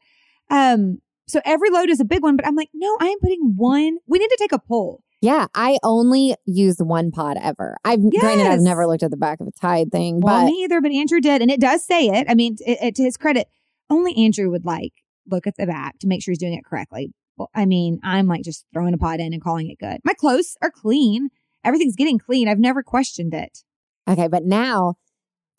Um, 0.49 0.99
so 1.27 1.41
every 1.43 1.69
load 1.69 1.89
is 1.89 1.99
a 1.99 2.05
big 2.05 2.23
one, 2.23 2.35
but 2.37 2.47
I'm 2.47 2.55
like, 2.55 2.69
no, 2.73 2.97
I 2.99 3.07
am 3.07 3.19
putting 3.19 3.53
one. 3.55 3.97
We 4.07 4.19
need 4.19 4.29
to 4.29 4.37
take 4.39 4.51
a 4.53 4.59
poll. 4.59 5.01
Yeah, 5.21 5.47
I 5.55 5.79
only 5.83 6.35
use 6.45 6.77
one 6.79 7.11
pod 7.11 7.37
ever. 7.41 7.77
I've 7.83 7.99
granted 8.11 8.45
I've 8.45 8.59
never 8.61 8.85
looked 8.85 9.01
at 9.03 9.09
the 9.11 9.17
back 9.17 9.39
of 9.41 9.47
a 9.47 9.51
Tide 9.51 9.91
thing, 9.91 10.21
Well, 10.21 10.41
but 10.41 10.45
me 10.45 10.63
either, 10.63 10.79
but 10.79 10.91
Andrew 10.91 11.19
did, 11.19 11.41
and 11.41 11.49
it 11.49 11.59
does 11.59 11.83
say 11.83 12.07
it. 12.07 12.27
I 12.29 12.35
mean, 12.35 12.55
it, 12.59 12.77
it, 12.81 12.95
to 12.95 13.03
his 13.03 13.17
credit, 13.17 13.47
only 13.89 14.15
Andrew 14.15 14.51
would 14.51 14.63
like 14.63 14.93
look 15.29 15.47
at 15.47 15.57
the 15.57 15.65
back 15.65 15.97
to 15.99 16.07
make 16.07 16.21
sure 16.21 16.31
he's 16.31 16.39
doing 16.39 16.53
it 16.53 16.63
correctly. 16.63 17.11
Well, 17.35 17.49
I 17.55 17.65
mean, 17.65 17.99
I'm 18.03 18.27
like 18.27 18.43
just 18.43 18.65
throwing 18.73 18.93
a 18.93 18.97
pod 18.97 19.19
in 19.19 19.33
and 19.33 19.41
calling 19.41 19.69
it 19.69 19.79
good. 19.79 19.99
My 20.03 20.13
clothes 20.13 20.55
are 20.61 20.71
clean. 20.71 21.29
Everything's 21.63 21.95
getting 21.95 22.19
clean. 22.19 22.47
I've 22.47 22.59
never 22.59 22.83
questioned 22.83 23.33
it. 23.33 23.63
okay. 24.07 24.27
But 24.27 24.43
now, 24.45 24.95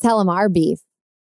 tell 0.00 0.18
them 0.18 0.28
our 0.28 0.48
beef. 0.48 0.78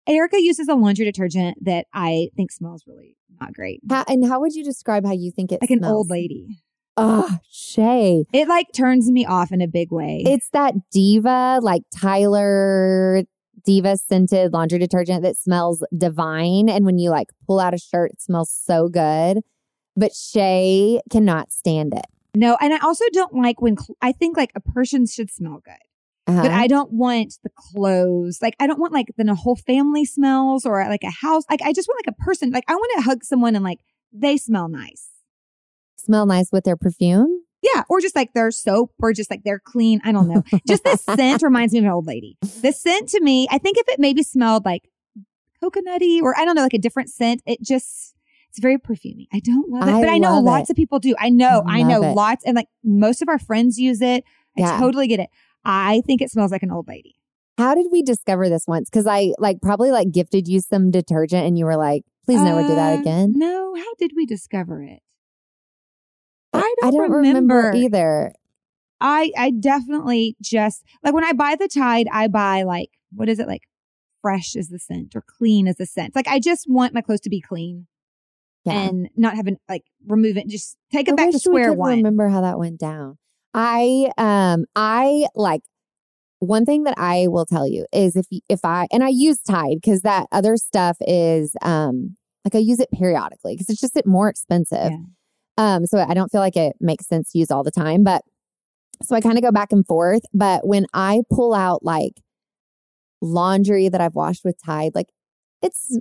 Erika 0.07 0.41
uses 0.41 0.69
a 0.69 0.75
laundry 0.75 1.05
detergent 1.05 1.57
that 1.65 1.87
I 1.93 2.29
think 2.37 2.53
smells 2.53 2.85
really 2.87 3.17
not 3.41 3.53
great, 3.53 3.81
How, 3.89 4.05
and 4.07 4.27
how 4.27 4.41
would 4.41 4.55
you 4.55 4.63
describe 4.65 5.05
how 5.05 5.13
you 5.13 5.31
think 5.31 5.51
it 5.53 5.61
like 5.61 5.71
an 5.71 5.85
old 5.85 6.11
lady. 6.11 6.59
Oh, 6.97 7.39
Shay, 7.51 8.25
It 8.33 8.47
like 8.47 8.69
turns 8.73 9.11
me 9.11 9.27
off 9.27 9.51
in 9.51 9.61
a 9.61 9.67
big 9.67 9.91
way. 9.91 10.23
it's 10.27 10.49
that 10.51 10.75
diva 10.93 11.59
like 11.63 11.83
Tyler 11.93 13.25
diva 13.65 13.97
scented 13.97 14.53
laundry 14.53 14.79
detergent 14.79 15.23
that 15.23 15.37
smells 15.37 15.83
divine, 15.97 16.69
and 16.69 16.85
when 16.85 16.99
you 16.99 17.11
like 17.11 17.29
pull 17.47 17.59
out 17.59 17.75
a 17.75 17.79
shirt, 17.79 18.13
it 18.13 18.21
smells 18.23 18.51
so 18.53 18.89
good. 18.89 19.41
But 19.97 20.13
Shay 20.15 21.01
cannot 21.11 21.51
stand 21.51 21.95
it. 21.95 22.07
no, 22.37 22.57
and 22.61 22.73
I 22.75 22.79
also 22.79 23.05
don't 23.13 23.35
like 23.35 23.61
when 23.63 23.77
cl- 23.77 23.97
I 24.03 24.13
think 24.13 24.37
like 24.37 24.53
a 24.55 24.61
person 24.61 25.07
should 25.07 25.31
smell 25.31 25.61
good. 25.65 25.75
Uh-huh. 26.27 26.41
but 26.43 26.51
I 26.53 26.67
don't 26.69 26.91
want 26.93 27.35
the 27.43 27.51
clothes. 27.55 28.39
Like 28.41 28.57
I 28.59 28.67
don't 28.67 28.81
want 28.81 28.93
like 28.95 29.09
then 29.19 29.29
a 29.29 29.35
whole 29.35 29.57
family 29.57 30.05
smells 30.07 30.65
or 30.65 30.83
like 30.89 31.05
a 31.05 31.11
house. 31.11 31.45
Like 31.51 31.61
I 31.63 31.73
just 31.73 31.87
want 31.89 32.01
like 32.07 32.15
a 32.19 32.23
person. 32.25 32.51
Like 32.51 32.65
I 32.69 32.75
want 32.75 32.93
to 32.97 33.03
hug 33.03 33.25
someone 33.25 33.55
and 33.55 33.65
like 33.65 33.81
they 34.13 34.37
smell 34.39 34.69
nice. 34.69 35.09
smell 35.97 36.25
nice 36.27 36.51
with 36.53 36.65
their 36.65 36.77
perfume. 36.77 37.43
Yeah, 37.63 37.83
or 37.89 38.01
just 38.01 38.15
like 38.15 38.33
their 38.35 38.51
soap 38.51 38.93
or 39.03 39.13
just 39.15 39.31
like 39.31 39.43
they're 39.45 39.59
clean. 39.59 40.01
I 40.05 40.13
don't 40.13 40.29
know. 40.29 40.43
Just 40.69 40.85
the 40.85 40.97
scent 41.17 41.43
reminds 41.43 41.73
me 41.73 41.79
of 41.81 41.87
an 41.87 41.91
old 41.91 42.07
lady. 42.07 42.37
The 42.61 42.73
scent 42.73 43.09
to 43.11 43.21
me, 43.23 43.47
I 43.51 43.57
think 43.59 43.79
if 43.79 43.89
it 43.89 43.99
maybe 43.99 44.23
smelled 44.23 44.65
like 44.67 44.89
coconutty 45.63 46.21
or 46.23 46.39
I 46.39 46.45
don't 46.45 46.55
know, 46.55 46.63
like 46.63 46.75
a 46.75 46.79
different 46.79 47.11
scent, 47.11 47.43
it 47.47 47.63
just 47.63 48.15
it's 48.51 48.59
very 48.61 48.79
perfumey. 48.79 49.27
I 49.33 49.41
don't 49.41 49.69
love 49.71 49.89
it, 49.89 49.93
I 49.95 50.01
but 50.01 50.09
I 50.11 50.19
know 50.19 50.39
lots 50.41 50.71
it. 50.71 50.73
of 50.73 50.77
people 50.77 50.99
do. 50.99 51.15
I 51.19 51.29
know, 51.31 51.63
I 51.67 51.81
Love 51.81 51.89
know 51.89 52.11
it. 52.11 52.15
lots, 52.15 52.45
and 52.45 52.55
like 52.55 52.69
most 52.85 53.21
of 53.23 53.29
our 53.29 53.39
friends 53.39 53.79
use 53.79 54.01
it. 54.01 54.25
I 54.57 54.61
Yeah. 54.61 54.79
totally 54.79 55.09
get 55.09 55.19
it. 55.21 55.31
I 55.65 56.03
think 56.07 56.21
it 56.23 56.31
smells 56.31 56.51
like 56.53 56.63
an 56.63 56.71
old 56.71 56.89
lady. 56.89 57.15
How 57.57 57.75
did 57.75 57.87
we 57.93 58.03
discover 58.03 58.49
this 58.49 58.65
once? 58.67 58.91
Because 58.91 59.07
I 59.07 59.33
like 59.39 59.61
probably 59.63 59.91
like 59.93 60.11
gifted 60.13 60.49
you 60.49 60.61
some 60.61 60.91
detergent 60.91 61.47
and 61.47 61.57
you 61.59 61.65
were 61.65 61.77
like, 61.77 62.03
please 62.25 62.41
never 62.43 62.63
do 62.63 62.75
that 62.75 62.99
Uh, 62.99 63.01
again. 63.01 63.33
No, 63.37 63.75
how 63.77 63.95
did 63.99 64.13
we 64.17 64.27
discover 64.27 64.83
it? 64.83 65.01
I 66.53 66.59
I 66.59 66.75
I 66.83 66.91
don't 66.91 66.93
don't 66.95 67.11
remember. 67.11 67.57
remember. 67.57 67.73
either. 67.77 68.33
I 69.01 69.31
I 69.37 69.51
definitely 69.51 70.37
just 70.43 70.85
like 71.03 71.15
when 71.15 71.25
I 71.25 71.33
buy 71.33 71.57
the 71.59 71.69
Tide, 71.69 72.07
I 72.13 72.29
buy 72.29 72.63
like 72.63 72.91
what 73.13 73.29
is 73.29 73.39
it 73.39 73.47
like 73.47 73.63
fresh 74.23 74.55
is 74.57 74.69
the 74.69 74.79
scent 74.79 75.15
or 75.15 75.23
clean 75.23 75.67
is 75.67 75.77
the 75.77 75.87
scent. 75.87 76.15
Like 76.15 76.29
I 76.29 76.39
just 76.41 76.67
want 76.69 76.95
my 76.95 77.01
clothes 77.03 77.21
to 77.23 77.31
be 77.31 77.41
clean 77.41 77.87
Yeah. 78.65 78.73
and 78.81 79.09
not 79.17 79.35
having 79.37 79.57
like 79.69 79.83
remove 80.07 80.37
it, 80.37 80.49
just 80.49 80.77
take 80.93 81.09
it 81.09 81.13
I 81.13 81.17
back 81.17 81.31
to 81.33 81.39
square 81.39 81.73
one. 81.73 81.99
Remember 81.99 82.29
how 82.29 82.41
that 82.41 82.59
went 82.59 82.79
down? 82.81 83.19
I 83.55 84.11
um 84.19 84.65
I 84.75 85.27
like 85.35 85.63
one 86.41 86.65
thing 86.65 86.85
that 86.85 86.95
I 86.99 87.29
will 87.29 87.47
tell 87.47 87.67
you 87.67 87.87
is 87.93 88.17
if 88.17 88.27
if 88.49 88.65
I 88.65 88.87
and 88.93 89.03
I 89.03 89.09
use 89.09 89.39
Tide 89.41 89.77
because 89.81 90.03
that 90.03 90.27
other 90.33 90.57
stuff 90.57 90.97
is 91.01 91.55
um 91.63 92.17
like 92.45 92.55
I 92.55 92.59
use 92.59 92.81
it 92.81 92.91
periodically 92.93 93.55
because 93.55 93.71
it's 93.71 93.81
just 93.81 93.99
more 94.05 94.29
expensive. 94.29 94.91
Yeah. 94.91 94.99
Um, 95.57 95.87
so 95.87 95.99
I 95.99 96.15
don't 96.15 96.31
feel 96.31 96.41
like 96.41 96.57
it 96.57 96.77
makes 96.81 97.07
sense 97.07 97.31
to 97.33 97.39
use 97.39 97.51
all 97.51 97.63
the 97.63 97.71
time, 97.71 98.03
but 98.03 98.23
so 99.03 99.15
I 99.15 99.21
kind 99.21 99.39
of 99.39 99.43
go 99.43 99.53
back 99.53 99.73
and 99.73 99.87
forth. 99.87 100.23
But 100.35 100.67
when 100.67 100.87
I 100.93 101.23
pull 101.31 101.55
out 101.55 101.85
like 101.85 102.21
laundry 103.23 103.89
that 103.89 104.01
I've 104.01 104.15
washed 104.15 104.45
with 104.45 104.57
Tide, 104.63 104.93
like 104.95 105.09
it's 105.63 105.97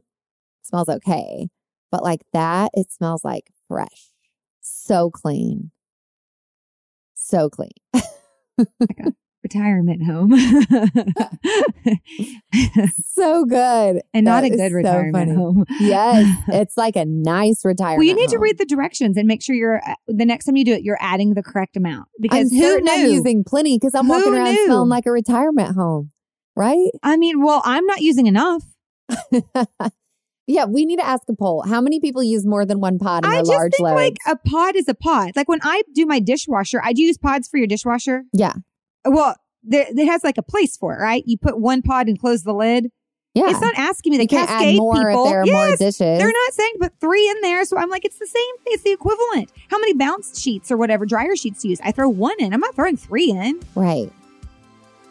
smells 0.63 0.89
okay, 0.89 1.49
but 1.91 2.03
like 2.03 2.21
that, 2.33 2.71
it 2.73 2.91
smells 2.91 3.23
like 3.23 3.51
fresh, 3.67 4.11
so 4.61 5.09
clean, 5.11 5.71
so 7.33 7.49
clean. 7.49 7.71
like 7.93 8.03
Retirement 9.43 10.01
home. 10.05 10.31
so 13.13 13.43
good. 13.45 14.01
and 14.13 14.23
not 14.25 14.43
That 14.43 14.45
a 14.45 14.49
good 14.51 14.71
so 14.71 14.75
retirement 14.75 15.29
funny. 15.29 15.35
home. 15.35 15.65
Yes, 15.81 16.41
it's 16.47 16.77
like 16.77 16.95
a 16.95 17.03
nice 17.05 17.65
retirement. 17.65 17.97
Well, 17.97 18.07
you 18.07 18.15
need 18.15 18.29
to 18.29 18.39
read 18.39 18.57
the 18.57 18.65
directions 18.65 19.17
and 19.17 19.27
make 19.27 19.43
sure 19.43 19.53
you're 19.55 19.81
uh, 19.85 19.95
the 20.07 20.25
next 20.25 20.45
time 20.45 20.55
you 20.55 20.63
do 20.63 20.71
it, 20.73 20.83
you're 20.83 20.97
adding 21.01 21.33
the 21.33 21.43
correct 21.43 21.75
amount 21.75 22.07
I'm 22.07 22.21
because 22.21 22.51
who 22.51 22.61
certain 22.61 22.87
I'm 22.89 23.03
knew? 23.03 23.11
using 23.11 23.43
plenty 23.43 23.77
because 23.77 23.93
I'm 23.95 24.05
Who 24.05 24.11
walking 24.11 24.33
around 24.33 24.53
knew? 24.53 24.65
smelling 24.65 24.89
like 24.89 25.05
a 25.07 25.11
retirement 25.11 25.75
home, 25.75 26.11
right? 26.55 26.89
I 27.03 27.17
mean, 27.17 27.43
well, 27.43 27.61
I'm 27.65 27.85
not 27.85 28.01
using 28.01 28.27
enough. 28.27 28.63
yeah, 30.47 30.65
we 30.65 30.85
need 30.85 30.97
to 30.97 31.05
ask 31.05 31.23
a 31.29 31.33
poll. 31.35 31.63
How 31.67 31.79
many 31.81 31.99
people 31.99 32.21
use 32.23 32.45
more 32.45 32.65
than 32.65 32.79
one 32.79 32.99
pod 32.99 33.25
in 33.25 33.31
I 33.31 33.35
their 33.35 33.41
just 33.41 33.49
large 33.51 33.71
think 33.73 33.83
loads? 33.87 33.95
like 33.95 34.17
a 34.27 34.35
pod 34.49 34.75
is 34.75 34.87
a 34.87 34.93
pod. 34.93 35.31
Like 35.35 35.47
when 35.47 35.59
I 35.63 35.83
do 35.93 36.05
my 36.05 36.19
dishwasher, 36.19 36.81
I 36.83 36.93
do 36.93 37.01
use 37.03 37.17
pods 37.17 37.47
for 37.47 37.57
your 37.57 37.67
dishwasher. 37.67 38.23
yeah, 38.33 38.53
Well, 39.05 39.35
there, 39.63 39.85
it 39.89 40.05
has 40.07 40.23
like 40.23 40.37
a 40.37 40.43
place 40.43 40.75
for 40.75 40.93
it, 40.93 41.01
right? 41.01 41.23
You 41.25 41.37
put 41.37 41.59
one 41.59 41.81
pod 41.81 42.07
and 42.07 42.19
close 42.19 42.43
the 42.43 42.53
lid. 42.53 42.89
yeah. 43.33 43.49
It's 43.49 43.61
not 43.61 43.73
asking 43.77 44.11
me 44.11 44.17
to 44.17 44.23
you 44.23 44.27
cascade 44.27 44.77
more 44.77 44.95
people. 44.95 45.23
if 45.25 45.29
there 45.31 45.41
are 45.41 45.45
yes, 45.45 45.53
more 45.53 45.75
dishes. 45.77 45.97
they're 46.19 46.27
not 46.27 46.53
saying 46.53 46.73
put 46.81 46.99
three 46.99 47.29
in 47.29 47.39
there. 47.41 47.63
So 47.63 47.77
I'm 47.77 47.89
like, 47.89 48.03
it's 48.03 48.19
the 48.19 48.27
same. 48.27 48.55
It's 48.65 48.83
the 48.83 48.91
equivalent. 48.91 49.51
How 49.69 49.79
many 49.79 49.93
bounce 49.93 50.39
sheets 50.41 50.69
or 50.71 50.75
whatever 50.77 51.05
dryer 51.05 51.35
sheets 51.37 51.61
to 51.61 51.69
use? 51.69 51.79
I 51.81 51.91
throw 51.93 52.09
one 52.09 52.35
in. 52.39 52.53
I'm 52.53 52.59
not 52.59 52.75
throwing 52.75 52.97
three 52.97 53.31
in. 53.31 53.61
right. 53.75 54.11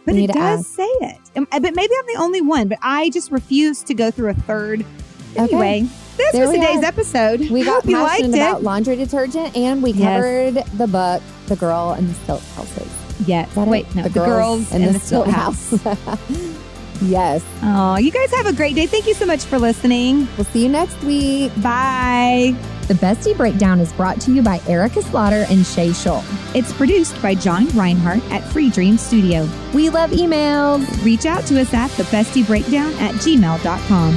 But 0.05 0.17
it 0.17 0.27
does 0.33 0.37
ask. 0.61 0.67
say 0.67 0.83
it. 0.85 1.19
But 1.35 1.63
maybe 1.77 1.95
I'm 1.99 2.07
the 2.07 2.17
only 2.19 2.41
one. 2.41 2.67
But 2.69 2.79
I 2.83 3.09
just 3.11 3.31
refuse 3.31 3.83
to 3.85 3.95
go 3.95 4.11
through 4.11 4.31
a 4.31 4.35
third. 4.35 4.85
Okay. 5.33 5.43
Anyway, 5.45 5.87
this 6.17 6.33
There 6.33 6.47
was 6.49 6.55
today's 6.55 6.79
are. 6.79 6.85
episode. 6.85 7.51
We 7.51 7.65
got 7.65 7.85
Hope 7.85 7.93
passionate 7.93 8.35
it. 8.35 8.39
about 8.41 8.63
laundry 8.63 8.97
detergent, 8.97 9.57
and 9.57 9.83
we 9.83 9.93
Yes. 9.93 10.17
covered 10.17 10.65
the 10.79 10.87
book, 10.87 11.23
"The 11.47 11.57
Girl 11.57 11.95
in 11.99 12.09
the 12.09 12.15
Stilt 12.15 12.43
Houses." 12.57 12.89
Yes. 13.27 13.49
Wait, 13.57 13.87
it? 13.87 13.95
no. 13.95 14.03
The, 14.05 14.11
girls, 14.11 14.73
in 14.73 14.93
the, 14.93 14.99
stilt 14.99 15.29
house. 15.29 15.73
yes. 17.03 17.43
Oh, 17.63 17.97
you 17.97 18.11
guys 18.11 18.31
have 18.35 18.47
a 18.47 18.53
great 18.53 18.75
day. 18.75 18.87
Thank 18.87 19.07
you 19.07 19.15
so 19.15 19.27
much 19.27 19.45
for 19.45 19.59
listening. 19.59 20.27
We'll 20.37 20.45
see 20.47 20.63
you 20.65 20.69
next 20.69 21.01
week. 21.05 21.53
Bye. 21.63 22.55
The 22.89 22.95
Bestie 22.95 23.37
Breakdown 23.37 23.79
is 23.79 23.93
brought 23.93 24.21
to 24.23 24.33
you 24.33 24.43
by 24.43 24.61
Erika 24.67 25.03
Slaughter 25.03 25.47
and 25.49 25.65
Shay 25.65 25.93
Shull. 25.93 26.25
It's 26.55 26.73
produced 26.73 27.21
by 27.23 27.35
John 27.37 27.69
Reinhardt 27.71 28.23
at 28.33 28.43
Free 28.53 28.71
Dream 28.71 28.99
Studio. 28.99 29.49
We 29.73 29.89
love 29.89 30.11
emails. 30.11 30.85
Reach 31.05 31.25
out 31.25 31.47
to 31.47 31.61
us 31.61 31.73
at 31.73 31.91
the 31.93 32.03
Bestie 32.05 32.45
Breakdown 32.47 32.93
at 32.95 33.13
gmail.com. 33.15 34.17